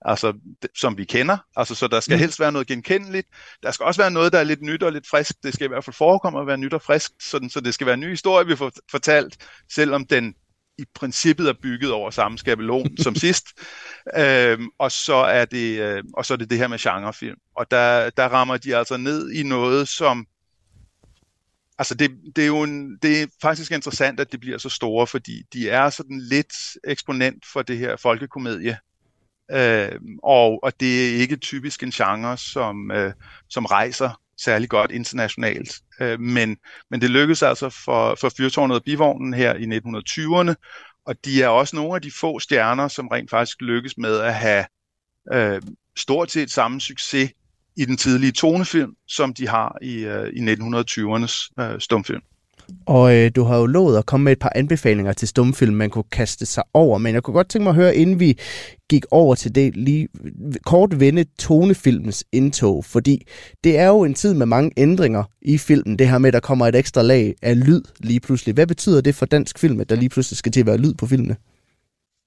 altså 0.05 0.33
som 0.77 0.99
vi 0.99 1.05
kender. 1.05 1.39
Altså, 1.57 1.75
så 1.75 1.89
der 1.89 2.01
skal 2.01 2.14
mm. 2.14 2.20
helst 2.20 2.41
være 2.41 2.53
noget 2.53 2.66
genkendeligt. 2.66 3.29
Der 3.62 3.70
skal 3.70 3.85
også 3.85 4.03
være 4.03 4.11
noget, 4.11 4.33
der 4.33 4.39
er 4.39 4.45
lidt 4.45 4.62
nyt 4.62 4.83
og 4.83 4.93
lidt 4.93 5.09
frisk. 5.09 5.33
Det 5.43 5.55
skal 5.55 5.64
i 5.64 5.68
hvert 5.68 5.85
fald 5.85 5.95
forekomme 5.95 6.41
at 6.41 6.47
være 6.47 6.59
nyt 6.59 6.75
og 6.75 6.83
frisk, 6.83 7.12
sådan, 7.20 7.51
så 7.51 7.61
det 7.61 7.75
skal 7.75 7.87
være 7.87 7.95
en 7.95 8.01
ny 8.01 8.11
historie, 8.11 8.47
vi 8.47 8.57
får 8.57 8.72
fortalt, 8.91 9.37
selvom 9.72 10.07
den 10.07 10.35
i 10.79 10.85
princippet 10.95 11.49
er 11.49 11.55
bygget 11.62 11.93
over 11.93 12.11
samme 12.11 12.39
skabelon 12.39 12.97
som 13.05 13.14
sidst. 13.14 13.47
Øhm, 14.16 14.68
og, 14.79 14.93
så 14.93 15.14
er 15.14 15.45
det, 15.45 15.81
øh, 15.81 16.03
og 16.14 16.27
så 16.27 16.35
er 16.35 16.39
det 16.39 16.51
det 16.51 16.59
her 16.59 16.68
med 16.68 16.79
genrefilm. 16.79 17.39
Og 17.57 17.70
der, 17.70 18.11
der 18.11 18.29
rammer 18.29 18.57
de 18.57 18.77
altså 18.77 18.97
ned 18.97 19.31
i 19.31 19.43
noget, 19.43 19.89
som 19.89 20.27
Altså 21.79 21.95
det, 21.95 22.11
det 22.37 22.43
er 22.43 22.47
jo 22.47 22.62
en, 22.62 22.97
det 23.03 23.22
er 23.22 23.27
faktisk 23.43 23.72
interessant, 23.72 24.20
at 24.20 24.33
det 24.33 24.41
bliver 24.41 24.59
så 24.59 24.68
store, 24.68 25.07
fordi 25.07 25.43
de 25.53 25.70
er 25.70 25.91
sådan 25.91 26.20
lidt 26.20 26.55
eksponent 26.85 27.47
for 27.53 27.62
det 27.62 27.79
her 27.79 27.97
folkekomedie. 27.97 28.79
Øh, 29.51 30.01
og, 30.22 30.62
og 30.62 30.81
det 30.81 31.11
er 31.11 31.16
ikke 31.16 31.37
typisk 31.37 31.83
en 31.83 31.91
genre, 31.91 32.39
som, 32.39 32.91
øh, 32.91 33.12
som 33.49 33.64
rejser 33.64 34.20
særlig 34.41 34.68
godt 34.68 34.91
internationalt. 34.91 35.80
Øh, 36.01 36.20
men, 36.20 36.57
men 36.91 37.01
det 37.01 37.11
lykkedes 37.11 37.43
altså 37.43 37.70
for, 37.70 38.14
for 38.20 38.28
Fyrtårnet 38.37 38.76
og 38.76 38.85
Bivognen 38.85 39.35
her 39.35 39.55
i 39.55 39.64
1920'erne, 39.64 40.55
og 41.07 41.24
de 41.24 41.43
er 41.43 41.49
også 41.49 41.76
nogle 41.76 41.95
af 41.95 42.03
de 42.03 42.11
få 42.20 42.39
stjerner, 42.39 42.89
som 42.89 43.09
rent 43.09 43.30
faktisk 43.30 43.61
lykkes 43.61 43.99
med 43.99 44.20
at 44.20 44.35
have 44.35 44.64
øh, 45.32 45.62
stort 45.97 46.30
set 46.30 46.51
samme 46.51 46.80
succes 46.80 47.30
i 47.76 47.85
den 47.85 47.97
tidlige 47.97 48.32
tonefilm, 48.32 48.95
som 49.09 49.35
de 49.35 49.49
har 49.49 49.78
i, 49.82 49.95
øh, 49.95 50.28
i 50.28 50.55
1920'ernes 50.55 51.49
øh, 51.61 51.80
stumfilm. 51.80 52.22
Og 52.86 53.16
øh, 53.16 53.30
du 53.36 53.44
har 53.44 53.58
jo 53.58 53.66
lovet 53.66 53.98
at 53.98 54.06
komme 54.06 54.24
med 54.24 54.32
et 54.32 54.38
par 54.38 54.52
anbefalinger 54.54 55.12
til 55.12 55.28
stumfilm, 55.28 55.74
man 55.74 55.90
kunne 55.90 56.04
kaste 56.12 56.46
sig 56.46 56.62
over, 56.74 56.98
men 56.98 57.14
jeg 57.14 57.22
kunne 57.22 57.34
godt 57.34 57.48
tænke 57.48 57.62
mig 57.62 57.70
at 57.70 57.76
høre, 57.76 57.96
inden 57.96 58.20
vi 58.20 58.38
gik 58.90 59.04
over 59.10 59.34
til 59.34 59.54
det, 59.54 59.76
lige 59.76 60.08
kort 60.66 61.00
vende 61.00 61.24
tonefilmens 61.38 62.24
indtog, 62.32 62.84
fordi 62.84 63.26
det 63.64 63.78
er 63.78 63.86
jo 63.86 64.04
en 64.04 64.14
tid 64.14 64.34
med 64.34 64.46
mange 64.46 64.70
ændringer 64.76 65.24
i 65.42 65.58
filmen, 65.58 65.98
det 65.98 66.08
her 66.08 66.18
med, 66.18 66.28
at 66.28 66.34
der 66.34 66.40
kommer 66.40 66.66
et 66.66 66.76
ekstra 66.76 67.02
lag 67.02 67.34
af 67.42 67.66
lyd 67.66 67.82
lige 68.00 68.20
pludselig. 68.20 68.54
Hvad 68.54 68.66
betyder 68.66 69.00
det 69.00 69.14
for 69.14 69.26
dansk 69.26 69.58
film, 69.58 69.80
at 69.80 69.88
der 69.88 69.96
lige 69.96 70.08
pludselig 70.08 70.36
skal 70.38 70.52
til 70.52 70.60
at 70.60 70.66
være 70.66 70.78
lyd 70.78 70.94
på 70.94 71.06
filmene? 71.06 71.36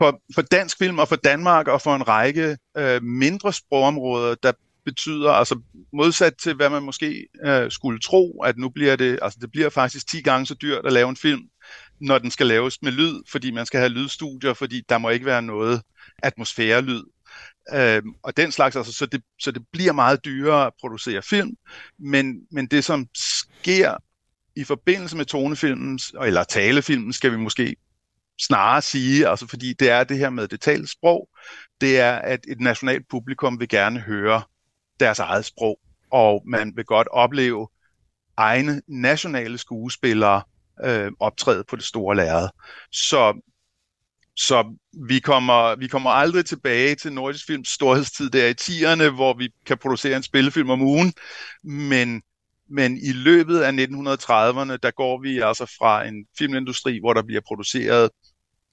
For, 0.02 0.22
for 0.36 0.42
dansk 0.42 0.78
film 0.78 1.00
og 1.00 1.08
for 1.08 1.16
Danmark 1.16 1.68
og 1.68 1.82
for 1.82 1.96
en 1.96 2.08
række 2.08 2.58
øh, 2.78 3.04
mindre 3.04 3.54
sprogområder, 3.54 4.36
der 4.44 4.52
betyder, 4.88 5.32
altså 5.32 5.60
modsat 5.94 6.34
til 6.38 6.56
hvad 6.56 6.70
man 6.70 6.84
måske 6.84 7.28
øh, 7.46 7.72
skulle 7.72 8.00
tro, 8.00 8.42
at 8.42 8.58
nu 8.58 8.70
bliver 8.70 8.96
det, 8.96 9.20
altså 9.22 9.40
det 9.42 9.52
bliver 9.52 9.70
faktisk 9.70 10.08
10 10.10 10.22
gange 10.22 10.46
så 10.46 10.54
dyrt 10.54 10.86
at 10.86 10.94
lave 10.94 11.10
en 11.10 11.16
film, 11.16 11.42
når 12.02 12.18
den 12.18 12.32
skal 12.32 12.48
laves 12.48 12.82
med 12.82 12.92
lyd, 12.92 13.22
fordi 13.32 13.52
man 13.52 13.66
skal 13.66 13.80
have 13.80 13.90
lydstudier, 13.90 14.54
fordi 14.54 14.82
der 14.90 14.98
må 14.98 15.10
ikke 15.10 15.26
være 15.26 15.42
noget 15.42 15.82
atmosfærelyd. 16.24 17.04
Øh, 17.74 18.02
og 18.24 18.38
den 18.38 18.52
slags, 18.52 18.76
altså, 18.76 18.94
så, 18.94 19.06
det, 19.06 19.22
så 19.42 19.52
det 19.52 19.64
bliver 19.72 19.94
meget 19.94 20.26
dyrere 20.26 20.66
at 20.66 20.74
producere 20.82 21.22
film, 21.22 21.52
men, 22.00 22.36
men 22.52 22.68
det 22.68 22.84
som 22.84 23.08
sker 23.16 23.96
i 24.56 24.64
forbindelse 24.64 25.18
med 25.18 25.26
tonefilmen, 25.26 26.00
eller 26.24 26.44
talefilmen, 26.44 27.14
skal 27.14 27.32
vi 27.32 27.38
måske 27.38 27.76
snarere 28.42 28.82
sige, 28.82 29.28
altså 29.28 29.48
fordi 29.48 29.74
det 29.74 29.90
er 29.90 30.04
det 30.04 30.18
her 30.18 30.30
med 30.30 30.48
det 30.48 30.62
talte 30.62 30.88
sprog, 30.88 31.30
det 31.82 32.00
er, 32.00 32.16
at 32.16 32.40
et 32.48 32.60
nationalt 32.60 33.08
publikum 33.10 33.60
vil 33.60 33.70
gerne 33.70 34.00
høre 34.00 34.42
deres 35.00 35.20
eget 35.20 35.46
sprog, 35.46 35.80
og 36.12 36.44
man 36.46 36.74
vil 36.76 36.86
godt 36.86 37.08
opleve 37.08 37.68
egne 38.38 38.82
nationale 38.88 39.58
skuespillere 39.58 40.42
øh, 40.84 41.12
optræde 41.20 41.64
på 41.64 41.76
det 41.76 41.84
store 41.84 42.16
lærred. 42.16 42.50
Så, 42.92 43.42
så 44.36 44.76
vi, 45.08 45.20
kommer, 45.20 45.76
vi 45.76 45.88
kommer 45.88 46.10
aldrig 46.10 46.46
tilbage 46.46 46.96
til 46.96 47.14
Nordisk 47.14 47.46
Films 47.48 47.70
storhedstid 47.70 48.30
der 48.30 48.48
i 48.48 48.54
10'erne, 48.62 49.16
hvor 49.16 49.34
vi 49.34 49.50
kan 49.66 49.78
producere 49.78 50.18
en 50.18 50.24
spillefilm 50.24 50.70
om 50.70 50.82
ugen, 50.82 51.14
men, 51.64 52.22
men 52.70 52.98
i 52.98 53.12
løbet 53.12 53.60
af 53.60 53.72
1930'erne, 53.72 54.78
der 54.84 54.92
går 54.92 55.22
vi 55.22 55.40
altså 55.40 55.66
fra 55.80 56.08
en 56.08 56.26
filmindustri, 56.38 57.00
hvor 57.00 57.14
der 57.14 57.22
bliver 57.24 57.42
produceret 57.48 58.10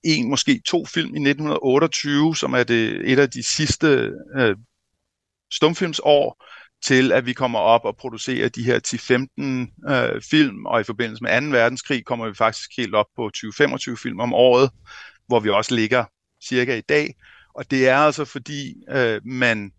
en, 0.05 0.31
måske 0.31 0.61
to 0.67 0.85
film 0.87 1.09
i 1.09 1.29
1928, 1.29 2.37
som 2.37 2.53
er 2.53 2.63
det 2.63 3.13
et 3.13 3.19
af 3.19 3.31
de 3.31 3.43
sidste 3.43 4.11
øh, 4.37 4.57
stumfilmsår, 5.57 6.45
til 6.85 7.13
at 7.13 7.27
vi 7.27 7.33
kommer 7.33 7.59
op 7.59 7.85
og 7.85 7.97
producerer 7.97 8.49
de 8.49 8.65
her 8.65 8.81
10-15 9.89 9.93
øh, 9.93 10.23
film, 10.31 10.67
og 10.67 10.81
i 10.81 10.85
forbindelse 10.85 11.23
med 11.23 11.51
2. 11.51 11.59
verdenskrig 11.59 12.05
kommer 12.05 12.29
vi 12.29 12.35
faktisk 12.35 12.71
helt 12.77 12.95
op 12.95 13.07
på 13.17 13.31
20-25 13.37 13.97
film 14.03 14.21
om 14.21 14.35
året, 14.35 14.71
hvor 15.27 15.41
vi 15.41 15.51
også 15.51 15.75
ligger 15.75 16.05
cirka 16.49 16.77
i 16.77 16.81
dag. 16.81 17.15
Og 17.55 17.71
det 17.71 17.89
er 17.89 17.97
altså 17.97 18.25
fordi, 18.25 18.75
øh, 18.91 19.21
man 19.25 19.73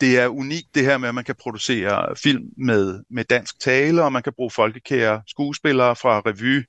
det 0.00 0.18
er 0.18 0.28
unikt 0.28 0.74
det 0.74 0.84
her 0.84 0.98
med, 0.98 1.08
at 1.08 1.14
man 1.14 1.24
kan 1.24 1.34
producere 1.40 2.16
film 2.16 2.44
med, 2.56 3.04
med 3.10 3.24
dansk 3.24 3.60
tale, 3.60 4.04
og 4.04 4.12
man 4.12 4.22
kan 4.22 4.32
bruge 4.36 4.50
folkekære 4.50 5.22
skuespillere 5.26 5.96
fra 5.96 6.22
revy, 6.26 6.64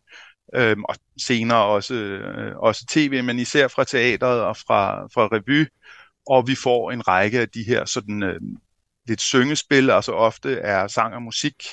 øh, 0.56 0.78
og 0.90 0.96
senere 1.18 1.66
også, 1.66 1.94
øh, 1.94 2.56
også 2.58 2.86
tv, 2.90 3.24
men 3.24 3.40
især 3.40 3.68
fra 3.68 3.84
teatret 3.84 4.42
og 4.42 4.58
fra, 4.58 5.08
fra 5.14 5.28
revy, 5.28 5.66
og 6.28 6.48
vi 6.48 6.56
får 6.64 6.92
en 6.92 7.08
række 7.08 7.40
af 7.40 7.50
de 7.50 7.64
her 7.64 7.86
sådan 7.86 8.24
øh, 8.24 8.42
lidt 9.08 9.22
syngespil, 9.22 9.90
altså 9.90 10.12
ofte 10.12 10.54
er 10.54 10.88
sang 10.88 11.16
og 11.16 11.22
musik 11.22 11.66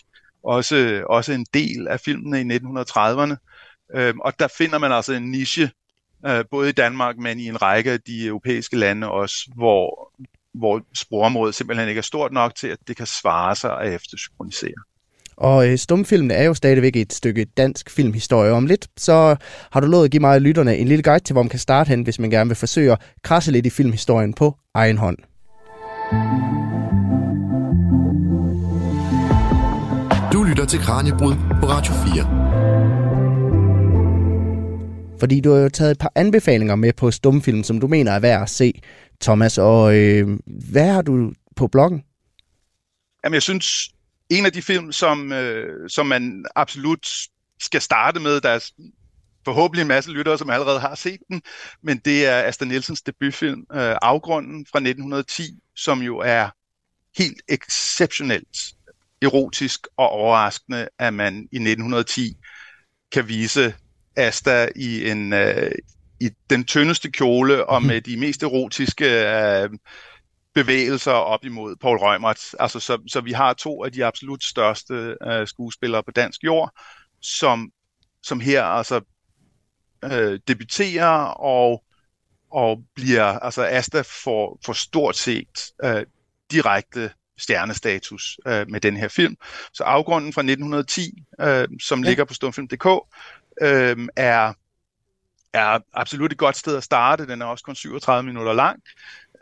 også, 0.44 1.04
også 1.08 1.32
en 1.32 1.46
del 1.54 1.88
af 1.88 2.00
filmene 2.00 2.40
i 2.40 2.56
1930'erne. 2.56 3.36
Øh, 3.94 4.14
og 4.20 4.38
der 4.38 4.48
finder 4.58 4.78
man 4.78 4.92
altså 4.92 5.12
en 5.12 5.30
niche, 5.30 5.70
øh, 6.26 6.44
både 6.50 6.68
i 6.68 6.72
Danmark, 6.72 7.16
men 7.16 7.40
i 7.40 7.48
en 7.48 7.62
række 7.62 7.90
af 7.90 8.00
de 8.00 8.26
europæiske 8.26 8.76
lande 8.76 9.10
også, 9.10 9.36
hvor, 9.54 10.12
hvor 10.54 10.82
sprogområdet 10.94 11.54
simpelthen 11.54 11.88
ikke 11.88 11.98
er 11.98 12.02
stort 12.02 12.32
nok 12.32 12.54
til, 12.54 12.68
at 12.68 12.78
det 12.86 12.96
kan 12.96 13.06
svare 13.06 13.56
sig 13.56 13.80
at 13.80 13.94
eftersynkronisere. 13.94 14.74
Og 15.42 15.68
øh, 15.68 15.78
stumfilmen 15.78 16.30
er 16.30 16.44
jo 16.44 16.54
stadigvæk 16.54 16.96
et 16.96 17.12
stykke 17.12 17.44
dansk 17.44 17.90
filmhistorie. 17.90 18.52
Om 18.52 18.66
lidt, 18.66 18.88
så 18.96 19.36
har 19.72 19.80
du 19.80 19.86
lovet 19.86 20.04
at 20.04 20.10
give 20.10 20.20
mig 20.20 20.34
og 20.34 20.40
lytterne 20.40 20.76
en 20.76 20.88
lille 20.88 21.02
guide 21.02 21.24
til, 21.24 21.32
hvor 21.32 21.42
man 21.42 21.50
kan 21.50 21.58
starte 21.58 21.88
hen, 21.88 22.02
hvis 22.02 22.18
man 22.18 22.30
gerne 22.30 22.50
vil 22.50 22.56
forsøge 22.56 22.92
at 22.92 23.00
krasse 23.22 23.52
lidt 23.52 23.66
i 23.66 23.70
filmhistorien 23.70 24.34
på 24.34 24.56
egen 24.74 24.98
hånd. 24.98 25.18
lytter 30.52 30.66
til 30.66 30.80
Kranjebrud 30.80 31.34
på 31.60 31.66
Radio 31.66 31.92
4. 31.92 32.02
Fordi 35.20 35.40
du 35.40 35.52
har 35.52 35.60
jo 35.60 35.68
taget 35.68 35.90
et 35.90 35.98
par 35.98 36.12
anbefalinger 36.14 36.74
med 36.74 36.92
på 36.92 37.10
stumfilm, 37.10 37.62
som 37.62 37.80
du 37.80 37.86
mener 37.86 38.12
er 38.12 38.18
værd 38.18 38.42
at 38.42 38.50
se, 38.50 38.80
Thomas. 39.20 39.58
Og 39.58 39.96
øh, 39.96 40.38
hvad 40.46 40.88
har 40.88 41.02
du 41.02 41.32
på 41.56 41.66
bloggen? 41.66 42.02
Jamen, 43.24 43.34
jeg 43.34 43.42
synes, 43.42 43.90
en 44.38 44.46
af 44.46 44.52
de 44.52 44.62
film, 44.62 44.92
som, 44.92 45.32
øh, 45.32 45.90
som 45.90 46.06
man 46.06 46.44
absolut 46.56 47.08
skal 47.60 47.80
starte 47.80 48.20
med, 48.20 48.40
der 48.40 48.48
er 48.48 48.70
forhåbentlig 49.44 49.82
en 49.82 49.88
masse 49.88 50.10
lyttere, 50.10 50.38
som 50.38 50.50
allerede 50.50 50.80
har 50.80 50.94
set 50.94 51.20
den, 51.28 51.42
men 51.82 51.98
det 51.98 52.26
er 52.26 52.42
Asta 52.42 52.64
Nielsens 52.64 53.02
debutfilm, 53.02 53.66
øh, 53.72 53.96
Afgrunden 54.02 54.66
fra 54.72 54.78
1910, 54.78 55.58
som 55.76 56.02
jo 56.02 56.18
er 56.18 56.48
helt 57.18 57.42
exceptionelt 57.48 58.58
erotisk 59.22 59.86
og 59.96 60.08
overraskende, 60.08 60.88
at 60.98 61.14
man 61.14 61.34
i 61.34 61.58
1910 61.58 62.36
kan 63.12 63.28
vise 63.28 63.74
Asta 64.16 64.68
i 64.76 65.10
en 65.10 65.32
øh, 65.32 65.72
i 66.20 66.30
den 66.50 66.64
tyndeste 66.64 67.10
kjole 67.10 67.66
og 67.66 67.82
mhm. 67.82 67.88
med 67.88 68.00
de 68.00 68.16
mest 68.16 68.42
erotiske 68.42 69.04
øh, 69.04 69.70
bevægelser 70.54 71.12
op 71.12 71.44
imod 71.44 71.76
Paul 71.76 71.98
Reumert. 71.98 72.54
Altså, 72.60 72.80
så, 72.80 72.98
så 73.08 73.20
vi 73.20 73.32
har 73.32 73.52
to 73.52 73.84
af 73.84 73.92
de 73.92 74.04
absolut 74.04 74.44
største 74.44 75.16
øh, 75.22 75.46
skuespillere 75.46 76.02
på 76.02 76.10
dansk 76.10 76.44
jord, 76.44 76.70
som, 77.20 77.70
som 78.22 78.40
her 78.40 78.64
altså 78.64 79.00
øh, 80.04 80.40
debuterer 80.48 81.24
og, 81.24 81.84
og 82.50 82.84
bliver, 82.94 83.24
altså 83.24 83.64
Asta 83.64 84.00
får, 84.00 84.58
får 84.66 84.72
stort 84.72 85.16
set 85.16 85.72
øh, 85.84 86.06
direkte 86.50 87.10
stjernestatus 87.38 88.38
øh, 88.46 88.70
med 88.70 88.80
den 88.80 88.96
her 88.96 89.08
film. 89.08 89.36
Så 89.72 89.84
afgrunden 89.84 90.32
fra 90.32 90.40
1910, 90.40 91.24
øh, 91.40 91.68
som 91.82 92.02
ja. 92.02 92.08
ligger 92.08 92.24
på 92.24 92.34
stumfilm.dk, 92.34 92.86
øh, 93.62 94.08
er, 94.16 94.52
er 95.52 95.78
absolut 95.92 96.32
et 96.32 96.38
godt 96.38 96.56
sted 96.56 96.76
at 96.76 96.84
starte. 96.84 97.26
Den 97.26 97.42
er 97.42 97.46
også 97.46 97.64
kun 97.64 97.74
37 97.74 98.22
minutter 98.22 98.52
lang, 98.52 98.82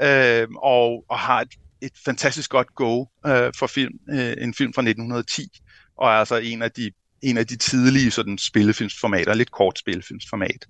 øh, 0.03 0.49
og, 0.57 1.05
og 1.09 1.19
har 1.19 1.41
et, 1.41 1.55
et 1.83 1.93
fantastisk 2.05 2.51
godt 2.51 2.75
go 2.75 3.05
øh, 3.27 3.53
for 3.59 3.67
film, 3.67 3.95
øh, 4.11 4.35
en 4.39 4.55
film 4.55 4.73
fra 4.73 4.83
1910, 4.83 5.61
og 5.97 6.09
er 6.09 6.13
altså 6.13 6.37
en 6.37 6.63
af 6.63 6.71
de 6.71 6.91
en 7.23 7.39
af 7.39 7.47
de 7.47 7.57
tidlige 7.57 8.11
sådan 8.11 8.39
spillefilmsformater, 8.39 9.35
lidt 9.35 9.51
kort 9.51 9.79
spillefilmsformat. 9.79 10.67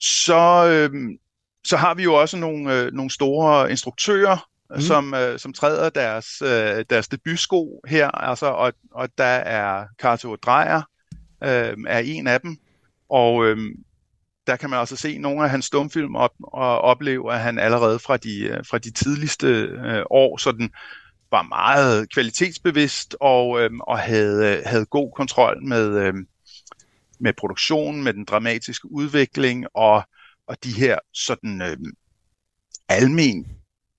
Så, 0.00 0.66
øh, 0.68 1.18
så 1.64 1.76
har 1.76 1.94
vi 1.94 2.02
jo 2.02 2.14
også 2.14 2.36
nogle, 2.36 2.74
øh, 2.74 2.92
nogle 2.92 3.10
store 3.10 3.70
instruktører, 3.70 4.48
mm. 4.70 4.80
som, 4.80 5.14
øh, 5.14 5.38
som 5.38 5.52
træder 5.52 5.90
deres, 5.90 6.42
øh, 6.42 6.84
deres 6.90 7.08
debutsko 7.08 7.80
her, 7.88 8.08
altså, 8.08 8.46
og, 8.46 8.72
og 8.90 9.08
der 9.18 9.24
er 9.24 9.84
Carto 10.00 10.36
Dreyer, 10.36 10.82
øh, 11.42 11.76
er 11.86 11.98
en 11.98 12.26
af 12.26 12.40
dem, 12.40 12.56
og 13.08 13.46
øh, 13.46 13.58
der 14.52 14.56
kan 14.56 14.70
man 14.70 14.78
også 14.78 14.96
se 14.96 15.18
nogle 15.18 15.44
af 15.44 15.50
hans 15.50 15.64
stumfilm 15.64 16.16
op, 16.16 16.30
og 16.42 16.78
opleve, 16.80 17.34
at 17.34 17.40
han 17.40 17.58
allerede 17.58 17.98
fra 17.98 18.16
de, 18.16 18.38
øh, 18.38 18.64
fra 18.70 18.78
de 18.78 18.90
tidligste 18.90 19.46
øh, 19.46 20.02
år 20.10 20.36
sådan 20.36 20.70
var 21.30 21.42
meget 21.42 22.12
kvalitetsbevidst 22.12 23.16
og, 23.20 23.60
øh, 23.60 23.70
og 23.80 23.98
havde, 23.98 24.56
øh, 24.56 24.62
havde 24.66 24.86
god 24.86 25.12
kontrol 25.16 25.66
med, 25.66 25.98
øh, 25.98 26.14
med 27.20 27.32
produktionen, 27.32 28.02
med 28.02 28.12
den 28.12 28.24
dramatiske 28.24 28.92
udvikling 28.92 29.66
og, 29.74 30.02
og 30.46 30.56
de 30.64 30.72
her 30.72 30.98
sådan 31.14 31.62
øh, 31.62 31.76
almen 32.88 33.46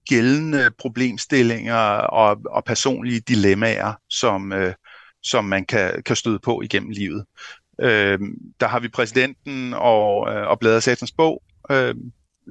gældende 0.09 0.71
problemstillinger 0.79 1.75
og, 1.97 2.41
og 2.45 2.63
personlige 2.63 3.19
dilemmaer, 3.19 3.93
som, 4.09 4.53
øh, 4.53 4.73
som 5.23 5.45
man 5.45 5.65
kan, 5.65 6.03
kan 6.03 6.15
støde 6.15 6.39
på 6.39 6.61
igennem 6.61 6.89
livet. 6.89 7.25
Øh, 7.81 8.19
der 8.59 8.67
har 8.67 8.79
vi 8.79 8.87
præsidenten 8.87 9.73
og, 9.73 10.33
øh, 10.33 10.47
og 10.47 10.59
Bladet 10.59 10.83
Satans 10.83 11.11
Bog 11.11 11.43
øh, 11.71 11.95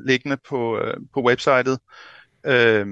liggende 0.06 0.36
på, 0.48 0.78
øh, 0.78 0.96
på 1.14 1.22
websitet. 1.22 1.78
Øh, 2.46 2.86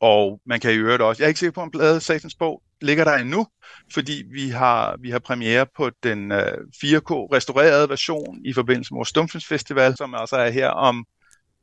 og 0.00 0.40
man 0.46 0.60
kan 0.60 0.72
i 0.72 0.76
øvrigt 0.76 1.02
også, 1.02 1.22
jeg 1.22 1.26
er 1.26 1.28
ikke 1.28 1.40
sikker 1.40 1.52
på, 1.52 1.60
om 1.60 1.70
Bladet 1.70 2.02
Satans 2.02 2.34
Bog 2.34 2.62
ligger 2.80 3.04
der 3.04 3.16
endnu, 3.16 3.46
fordi 3.92 4.24
vi 4.32 4.48
har, 4.48 4.96
vi 5.00 5.10
har 5.10 5.18
premiere 5.18 5.66
på 5.76 5.90
den 6.02 6.32
øh, 6.32 6.58
4K 6.84 7.10
restaurerede 7.10 7.88
version 7.88 8.40
i 8.44 8.52
forbindelse 8.52 8.94
med 8.94 8.98
vores 8.98 9.08
Stumfilmsfestival, 9.08 9.96
som 9.96 10.14
altså 10.14 10.36
er 10.36 10.50
her 10.50 10.68
om, 10.68 11.06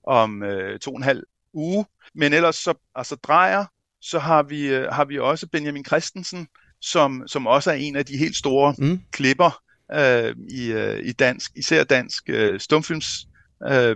om 0.08 0.44
øh, 0.44 0.80
to 0.80 0.92
og 0.92 0.98
en 0.98 1.04
halv 1.04 1.24
uge. 1.54 1.86
Men 2.16 2.34
ellers 2.34 2.56
så 2.56 2.74
altså 2.96 3.16
drejer, 3.16 3.66
så 4.02 4.20
har 4.20 4.44
vi, 4.44 4.68
øh, 4.68 4.88
har 4.92 5.06
vi 5.06 5.20
også 5.20 5.48
Benjamin 5.48 5.86
Christensen, 5.86 6.48
som, 6.82 7.24
som 7.28 7.48
også 7.48 7.72
er 7.72 7.76
en 7.76 7.96
af 7.96 8.06
de 8.06 8.18
helt 8.18 8.36
store 8.36 8.76
mm. 8.78 9.02
klipper 9.12 9.62
øh, 9.94 10.36
i, 10.50 10.72
øh, 10.72 11.00
i 11.06 11.12
dansk, 11.12 11.52
især 11.56 11.84
dansk 11.84 12.24
øh, 12.30 12.60
stumfilms 12.60 13.28
øh, 13.68 13.96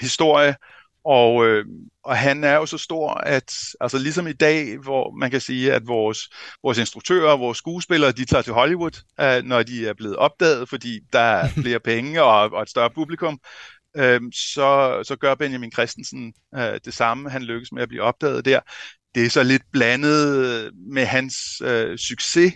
historie. 0.00 0.56
Og, 1.04 1.46
øh, 1.46 1.64
og 2.04 2.16
han 2.16 2.44
er 2.44 2.54
jo 2.54 2.66
så 2.66 2.78
stor, 2.78 3.14
at 3.14 3.52
altså 3.80 3.98
ligesom 3.98 4.26
i 4.26 4.32
dag, 4.32 4.78
hvor 4.78 5.10
man 5.10 5.30
kan 5.30 5.40
sige, 5.40 5.72
at 5.72 5.86
vores, 5.86 6.18
vores 6.62 6.78
instruktører 6.78 7.32
og 7.32 7.40
vores 7.40 7.58
skuespillere, 7.58 8.12
de 8.12 8.24
tager 8.24 8.42
til 8.42 8.52
Hollywood, 8.52 9.02
øh, 9.20 9.44
når 9.44 9.62
de 9.62 9.88
er 9.88 9.94
blevet 9.94 10.16
opdaget, 10.16 10.68
fordi 10.68 11.00
der 11.12 11.18
er 11.18 11.48
flere 11.62 11.80
penge 11.80 12.22
og, 12.22 12.52
og 12.52 12.62
et 12.62 12.70
større 12.70 12.90
publikum, 12.90 13.40
øh, 13.96 14.20
så, 14.34 15.00
så 15.06 15.16
gør 15.16 15.34
Benjamin 15.34 15.72
Christensen 15.72 16.34
øh, 16.54 16.80
det 16.84 16.94
samme. 16.94 17.30
Han 17.30 17.42
lykkes 17.42 17.72
med 17.72 17.82
at 17.82 17.88
blive 17.88 18.02
opdaget 18.02 18.44
der. 18.44 18.60
Det 19.14 19.26
er 19.26 19.30
så 19.30 19.42
lidt 19.42 19.62
blandet 19.72 20.70
med 20.74 21.06
hans 21.06 21.36
øh, 21.64 21.98
succes 21.98 22.52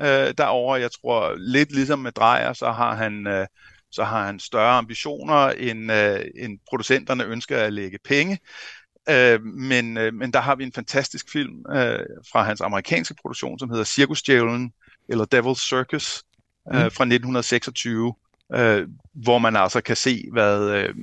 øh, 0.00 0.34
derover. 0.38 0.76
Jeg 0.76 0.90
tror 0.92 1.34
lidt 1.38 1.72
ligesom 1.72 1.98
med 1.98 2.12
Drejer, 2.12 2.52
så 2.52 2.70
har 2.70 2.94
han 2.94 3.26
øh, 3.26 3.46
så 3.90 4.04
har 4.04 4.26
han 4.26 4.38
større 4.38 4.70
ambitioner 4.70 5.50
end, 5.50 5.92
øh, 5.92 6.24
end 6.36 6.58
producenterne 6.68 7.24
ønsker 7.24 7.58
at 7.58 7.72
lægge 7.72 7.98
penge. 8.04 8.38
Øh, 9.10 9.42
men, 9.44 9.96
øh, 9.96 10.14
men 10.14 10.32
der 10.32 10.40
har 10.40 10.54
vi 10.54 10.64
en 10.64 10.72
fantastisk 10.72 11.32
film 11.32 11.64
øh, 11.72 12.06
fra 12.32 12.42
hans 12.42 12.60
amerikanske 12.60 13.14
produktion, 13.22 13.58
som 13.58 13.70
hedder 13.70 13.84
Cirkusdjævlen, 13.84 14.72
eller 15.08 15.24
Devil's 15.34 15.68
Circus, 15.68 16.22
øh, 16.74 16.84
mm. 16.84 16.90
fra 16.90 17.04
1926, 17.04 18.14
øh, 18.54 18.88
hvor 19.12 19.38
man 19.38 19.56
altså 19.56 19.80
kan 19.80 19.96
se, 19.96 20.24
hvad... 20.32 20.70
Øh, 20.70 20.94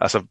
altså, 0.00 0.22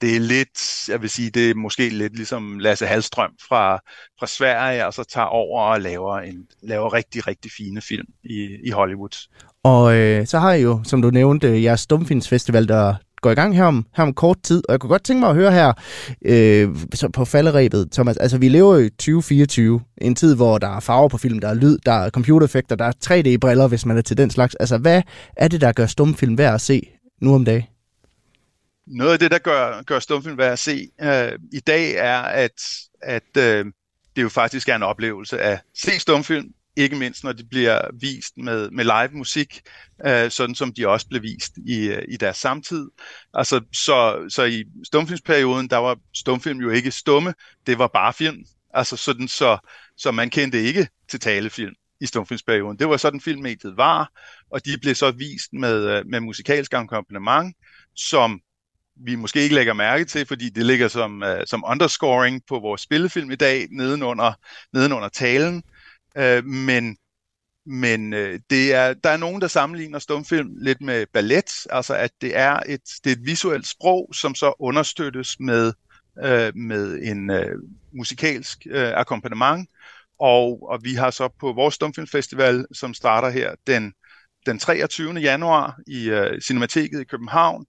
det 0.00 0.16
er 0.16 0.20
lidt, 0.20 0.88
jeg 0.88 1.02
vil 1.02 1.10
sige, 1.10 1.30
det 1.30 1.50
er 1.50 1.54
måske 1.54 1.88
lidt 1.88 2.16
ligesom 2.16 2.58
Lasse 2.58 2.86
Halstrøm 2.86 3.30
fra, 3.48 3.80
fra 4.18 4.26
Sverige, 4.26 4.84
altså 4.84 5.04
tager 5.04 5.26
over 5.26 5.62
og 5.62 5.80
laver, 5.80 6.18
en, 6.18 6.46
laver 6.62 6.92
rigtig, 6.92 7.26
rigtig 7.26 7.50
fine 7.56 7.80
film 7.80 8.06
i, 8.24 8.48
i 8.64 8.70
Hollywood. 8.70 9.28
Og 9.62 9.96
øh, 9.96 10.26
så 10.26 10.38
har 10.38 10.52
I 10.52 10.62
jo, 10.62 10.80
som 10.84 11.02
du 11.02 11.10
nævnte, 11.10 11.62
jeres 11.62 11.80
Stumfilmsfestival, 11.80 12.68
der 12.68 12.94
går 13.20 13.30
i 13.30 13.34
gang 13.34 13.56
her 13.56 13.64
om, 13.64 13.86
her 13.96 14.04
om 14.04 14.14
kort 14.14 14.36
tid. 14.42 14.62
Og 14.68 14.72
jeg 14.72 14.80
kunne 14.80 14.90
godt 14.90 15.04
tænke 15.04 15.20
mig 15.20 15.28
at 15.28 15.34
høre 15.34 15.52
her 15.52 15.72
øh, 16.24 16.76
så 16.94 17.08
på 17.08 17.24
falderæbet, 17.24 17.88
Thomas. 17.92 18.16
Altså, 18.16 18.38
vi 18.38 18.48
lever 18.48 18.76
i 18.76 18.88
2024, 18.88 19.80
en 19.98 20.14
tid, 20.14 20.36
hvor 20.36 20.58
der 20.58 20.76
er 20.76 20.80
farver 20.80 21.08
på 21.08 21.18
film, 21.18 21.38
der 21.38 21.48
er 21.48 21.54
lyd, 21.54 21.78
der 21.86 21.92
er 21.92 22.10
computereffekter, 22.10 22.76
der 22.76 22.84
er 22.84 22.92
3D-briller, 23.06 23.68
hvis 23.68 23.86
man 23.86 23.96
er 23.98 24.02
til 24.02 24.16
den 24.16 24.30
slags. 24.30 24.54
Altså, 24.54 24.78
hvad 24.78 25.02
er 25.36 25.48
det, 25.48 25.60
der 25.60 25.72
gør 25.72 25.86
stumfilm 25.86 26.38
værd 26.38 26.54
at 26.54 26.60
se 26.60 26.82
nu 27.20 27.34
om 27.34 27.44
dagen? 27.44 27.64
Noget 28.86 29.12
af 29.12 29.18
det, 29.18 29.30
der 29.30 29.38
gør, 29.38 29.82
gør 29.82 29.98
stumfilm 29.98 30.38
værd 30.38 30.52
at 30.52 30.58
se 30.58 30.88
øh, 31.02 31.32
i 31.52 31.60
dag, 31.60 31.94
er, 31.94 32.20
at, 32.20 32.62
at 33.02 33.36
øh, 33.38 33.64
det 34.16 34.22
jo 34.22 34.28
faktisk 34.28 34.68
er 34.68 34.76
en 34.76 34.82
oplevelse 34.82 35.38
at 35.38 35.60
se 35.74 35.98
stumfilm, 35.98 36.54
ikke 36.76 36.96
mindst 36.96 37.24
når 37.24 37.32
de 37.32 37.44
bliver 37.44 37.80
vist 38.00 38.36
med, 38.36 38.70
med 38.70 38.84
live 38.84 39.18
musik, 39.18 39.60
øh, 40.06 40.30
sådan 40.30 40.54
som 40.54 40.72
de 40.72 40.88
også 40.88 41.08
blev 41.08 41.22
vist 41.22 41.52
i, 41.66 41.88
øh, 41.88 42.02
i 42.08 42.16
deres 42.16 42.36
samtid. 42.36 42.88
Altså, 43.34 43.60
så, 43.72 44.26
så 44.28 44.44
i 44.44 44.64
stumfilmsperioden, 44.84 45.68
der 45.68 45.76
var 45.76 45.98
stumfilm 46.14 46.60
jo 46.60 46.70
ikke 46.70 46.90
stumme, 46.90 47.34
det 47.66 47.78
var 47.78 47.86
bare 47.86 48.12
film. 48.12 48.44
Altså 48.74 48.96
sådan, 48.96 49.28
så, 49.28 49.58
så 49.96 50.10
man 50.10 50.30
kendte 50.30 50.62
ikke 50.62 50.88
til 51.08 51.20
talefilm 51.20 51.74
i 52.00 52.06
stumfilmsperioden. 52.06 52.78
Det 52.78 52.88
var 52.88 52.96
sådan 52.96 53.20
filmmediet 53.20 53.76
var, 53.76 54.10
og 54.50 54.64
de 54.64 54.78
blev 54.82 54.94
så 54.94 55.10
vist 55.10 55.52
med, 55.52 55.84
øh, 55.84 56.06
med 56.06 56.20
musikalsk 56.20 56.74
akkompagnement, 56.74 57.56
som 57.94 58.40
vi 59.04 59.14
måske 59.14 59.40
ikke 59.40 59.54
lægger 59.54 59.72
mærke 59.72 60.04
til, 60.04 60.26
fordi 60.26 60.48
det 60.48 60.66
ligger 60.66 60.88
som, 60.88 61.22
uh, 61.22 61.38
som 61.46 61.64
underscoring 61.66 62.42
på 62.48 62.58
vores 62.58 62.80
spillefilm 62.80 63.30
i 63.30 63.36
dag, 63.36 63.66
nedenunder, 63.70 64.32
nedenunder 64.72 65.08
talen. 65.08 65.62
Uh, 66.18 66.44
men 66.44 66.96
men 67.68 68.12
uh, 68.12 68.34
det 68.50 68.74
er, 68.74 68.94
der 68.94 69.10
er 69.10 69.16
nogen, 69.16 69.40
der 69.40 69.48
sammenligner 69.48 69.98
stumfilm 69.98 70.48
lidt 70.60 70.80
med 70.80 71.06
ballet, 71.12 71.66
altså 71.70 71.94
at 71.94 72.10
det 72.20 72.36
er 72.36 72.60
et, 72.68 72.80
det 73.04 73.12
er 73.12 73.16
et 73.16 73.26
visuelt 73.26 73.66
sprog, 73.66 74.10
som 74.14 74.34
så 74.34 74.54
understøttes 74.58 75.40
med, 75.40 75.72
uh, 76.16 76.56
med 76.56 76.98
en 77.02 77.30
uh, 77.30 77.60
musikalsk 77.92 78.66
uh, 78.74 78.80
akkompagnement. 78.80 79.68
Og, 80.20 80.68
og 80.70 80.78
vi 80.82 80.94
har 80.94 81.10
så 81.10 81.28
på 81.40 81.52
vores 81.52 81.74
stumfilmfestival, 81.74 82.66
som 82.72 82.94
starter 82.94 83.30
her 83.30 83.54
den, 83.66 83.92
den 84.46 84.58
23. 84.58 85.12
januar 85.12 85.78
i 85.86 86.10
uh, 86.10 86.38
Cinemateket 86.42 87.00
i 87.00 87.04
København, 87.04 87.66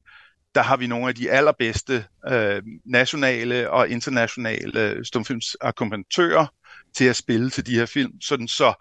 der 0.56 0.62
har 0.62 0.78
vi 0.78 0.88
nogle 0.88 1.08
af 1.08 1.16
de 1.16 1.32
allerbedste 1.32 2.06
øh, 2.28 2.64
nationale 2.86 3.70
og 3.70 3.90
internationale 3.90 5.06
stumfilmsakkompagnatører 5.06 6.48
til 6.96 7.06
at 7.06 7.16
spille 7.16 7.50
til 7.50 7.66
de 7.66 7.76
her 7.76 7.86
film, 7.86 8.22
sådan 8.22 8.48
så, 8.48 8.74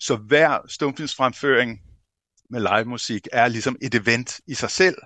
så 0.00 0.16
hver 0.16 0.58
stumfilmsfremføring 0.68 1.80
med 2.50 2.60
live 2.60 2.84
musik 2.84 3.28
er 3.32 3.48
ligesom 3.48 3.76
et 3.82 3.94
event 3.94 4.40
i 4.46 4.54
sig 4.54 4.70
selv, 4.70 4.96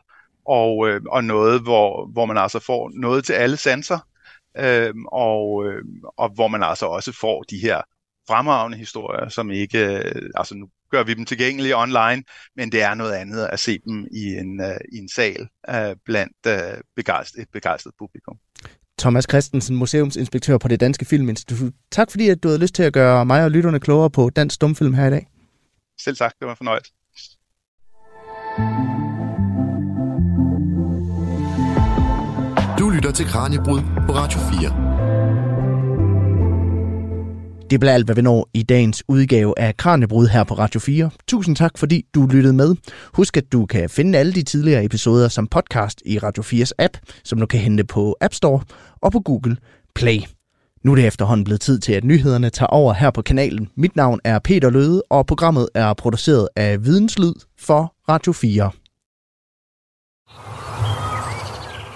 og, 0.46 0.88
øh, 0.88 1.00
og 1.10 1.24
noget, 1.24 1.62
hvor, 1.62 2.06
hvor 2.12 2.26
man 2.26 2.36
altså 2.36 2.58
får 2.58 2.90
noget 2.94 3.24
til 3.24 3.32
alle 3.32 3.56
sanser, 3.56 3.98
øh, 4.56 4.94
og, 5.12 5.66
øh, 5.66 5.84
og 6.16 6.28
hvor 6.34 6.48
man 6.48 6.62
altså 6.62 6.86
også 6.86 7.12
får 7.12 7.42
de 7.42 7.58
her 7.58 7.82
fremragende 8.28 8.78
historier, 8.78 9.28
som 9.28 9.50
ikke, 9.50 9.86
øh, 9.86 10.30
altså 10.34 10.54
nu 10.54 10.68
gør 10.90 11.02
vi 11.02 11.14
dem 11.14 11.24
tilgængelige 11.24 11.76
online, 11.76 12.22
men 12.56 12.72
det 12.72 12.82
er 12.82 12.94
noget 12.94 13.12
andet 13.12 13.48
at 13.52 13.60
se 13.60 13.78
dem 13.86 14.06
i 14.12 14.24
en, 14.24 14.60
uh, 14.60 14.76
i 14.92 14.98
en 14.98 15.08
sal 15.08 15.48
uh, 15.68 15.96
blandt 16.04 16.36
uh, 16.46 16.80
begejstret, 16.96 17.42
et 17.42 17.48
begejstret 17.52 17.92
publikum. 17.98 18.36
Thomas 18.98 19.26
Christensen, 19.30 19.76
museumsinspektør 19.76 20.58
på 20.58 20.68
det 20.68 20.80
Danske 20.80 21.04
Filminstitut. 21.04 21.72
Tak 21.90 22.10
fordi, 22.10 22.28
at 22.28 22.42
du 22.42 22.48
havde 22.48 22.60
lyst 22.60 22.74
til 22.74 22.82
at 22.82 22.92
gøre 22.92 23.26
mig 23.26 23.44
og 23.44 23.50
lytterne 23.50 23.80
klogere 23.80 24.10
på 24.10 24.30
dansk 24.30 24.54
stumfilm 24.54 24.94
her 24.94 25.06
i 25.06 25.10
dag. 25.10 25.26
Selv 26.00 26.16
tak, 26.16 26.32
det 26.40 26.48
var 26.48 26.54
fornøjet. 26.54 26.86
Du 32.78 32.90
lytter 32.90 33.12
til 33.12 33.26
Kranjebrud 33.26 33.80
på 34.06 34.12
Radio 34.12 34.38
4. 34.60 35.09
Det 37.70 37.80
bliver 37.80 37.92
alt, 37.92 38.06
hvad 38.06 38.14
vi 38.14 38.22
når 38.22 38.48
i 38.54 38.62
dagens 38.62 39.02
udgave 39.08 39.58
af 39.58 39.76
Kranjebrud 39.76 40.28
her 40.28 40.44
på 40.44 40.54
Radio 40.54 40.80
4. 40.80 41.10
Tusind 41.28 41.56
tak, 41.56 41.78
fordi 41.78 42.04
du 42.14 42.26
lyttede 42.26 42.54
med. 42.54 42.76
Husk, 43.14 43.36
at 43.36 43.52
du 43.52 43.66
kan 43.66 43.90
finde 43.90 44.18
alle 44.18 44.32
de 44.32 44.42
tidligere 44.42 44.84
episoder 44.84 45.28
som 45.28 45.46
podcast 45.46 46.02
i 46.06 46.18
Radio 46.18 46.42
4's 46.42 46.70
app, 46.78 46.96
som 47.24 47.40
du 47.40 47.46
kan 47.46 47.60
hente 47.60 47.84
på 47.84 48.16
App 48.20 48.34
Store 48.34 48.60
og 49.02 49.12
på 49.12 49.20
Google 49.20 49.56
Play. 49.94 50.18
Nu 50.84 50.92
er 50.92 50.96
det 50.96 51.06
efterhånden 51.06 51.44
blevet 51.44 51.60
tid 51.60 51.78
til, 51.78 51.92
at 51.92 52.04
nyhederne 52.04 52.50
tager 52.50 52.66
over 52.66 52.94
her 52.94 53.10
på 53.10 53.22
kanalen. 53.22 53.68
Mit 53.76 53.96
navn 53.96 54.20
er 54.24 54.38
Peter 54.38 54.70
Løde, 54.70 55.02
og 55.10 55.26
programmet 55.26 55.68
er 55.74 55.94
produceret 55.94 56.48
af 56.56 56.84
Videnslyd 56.84 57.34
for 57.58 57.94
Radio 58.08 58.32
4. 58.32 58.70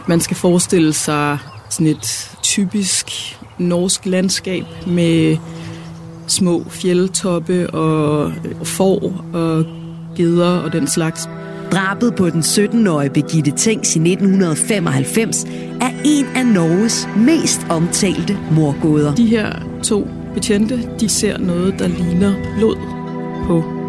Man 0.08 0.20
skal 0.20 0.36
forestille 0.36 0.92
sig 0.92 1.38
sådan 1.70 1.86
et 1.86 2.36
typisk 2.42 3.10
norsk 3.58 4.06
landskab 4.06 4.64
med 4.86 5.36
små 6.26 6.64
fjeldtoppe 6.70 7.70
og 7.70 8.32
får 8.62 9.12
og 9.32 9.64
geder 10.16 10.58
og 10.58 10.72
den 10.72 10.86
slags. 10.86 11.28
Drabet 11.72 12.14
på 12.14 12.30
den 12.30 12.40
17-årige 12.40 13.10
Birgitte 13.10 13.52
Tengs 13.56 13.96
i 13.96 13.98
1995 13.98 15.44
er 15.80 15.90
en 16.04 16.26
af 16.36 16.46
Norges 16.46 17.08
mest 17.16 17.66
omtalte 17.70 18.38
morgåder. 18.50 19.14
De 19.14 19.26
her 19.26 19.52
to 19.82 20.08
betjente, 20.34 20.90
de 21.00 21.08
ser 21.08 21.38
noget, 21.38 21.74
der 21.78 21.88
ligner 21.88 22.34
blod 22.58 22.76
på 23.46 23.83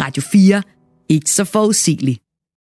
Radio 0.00 0.22
4. 0.22 0.62
Ikke 1.08 1.30
så 1.30 1.44
forudsigeligt. 1.44 2.25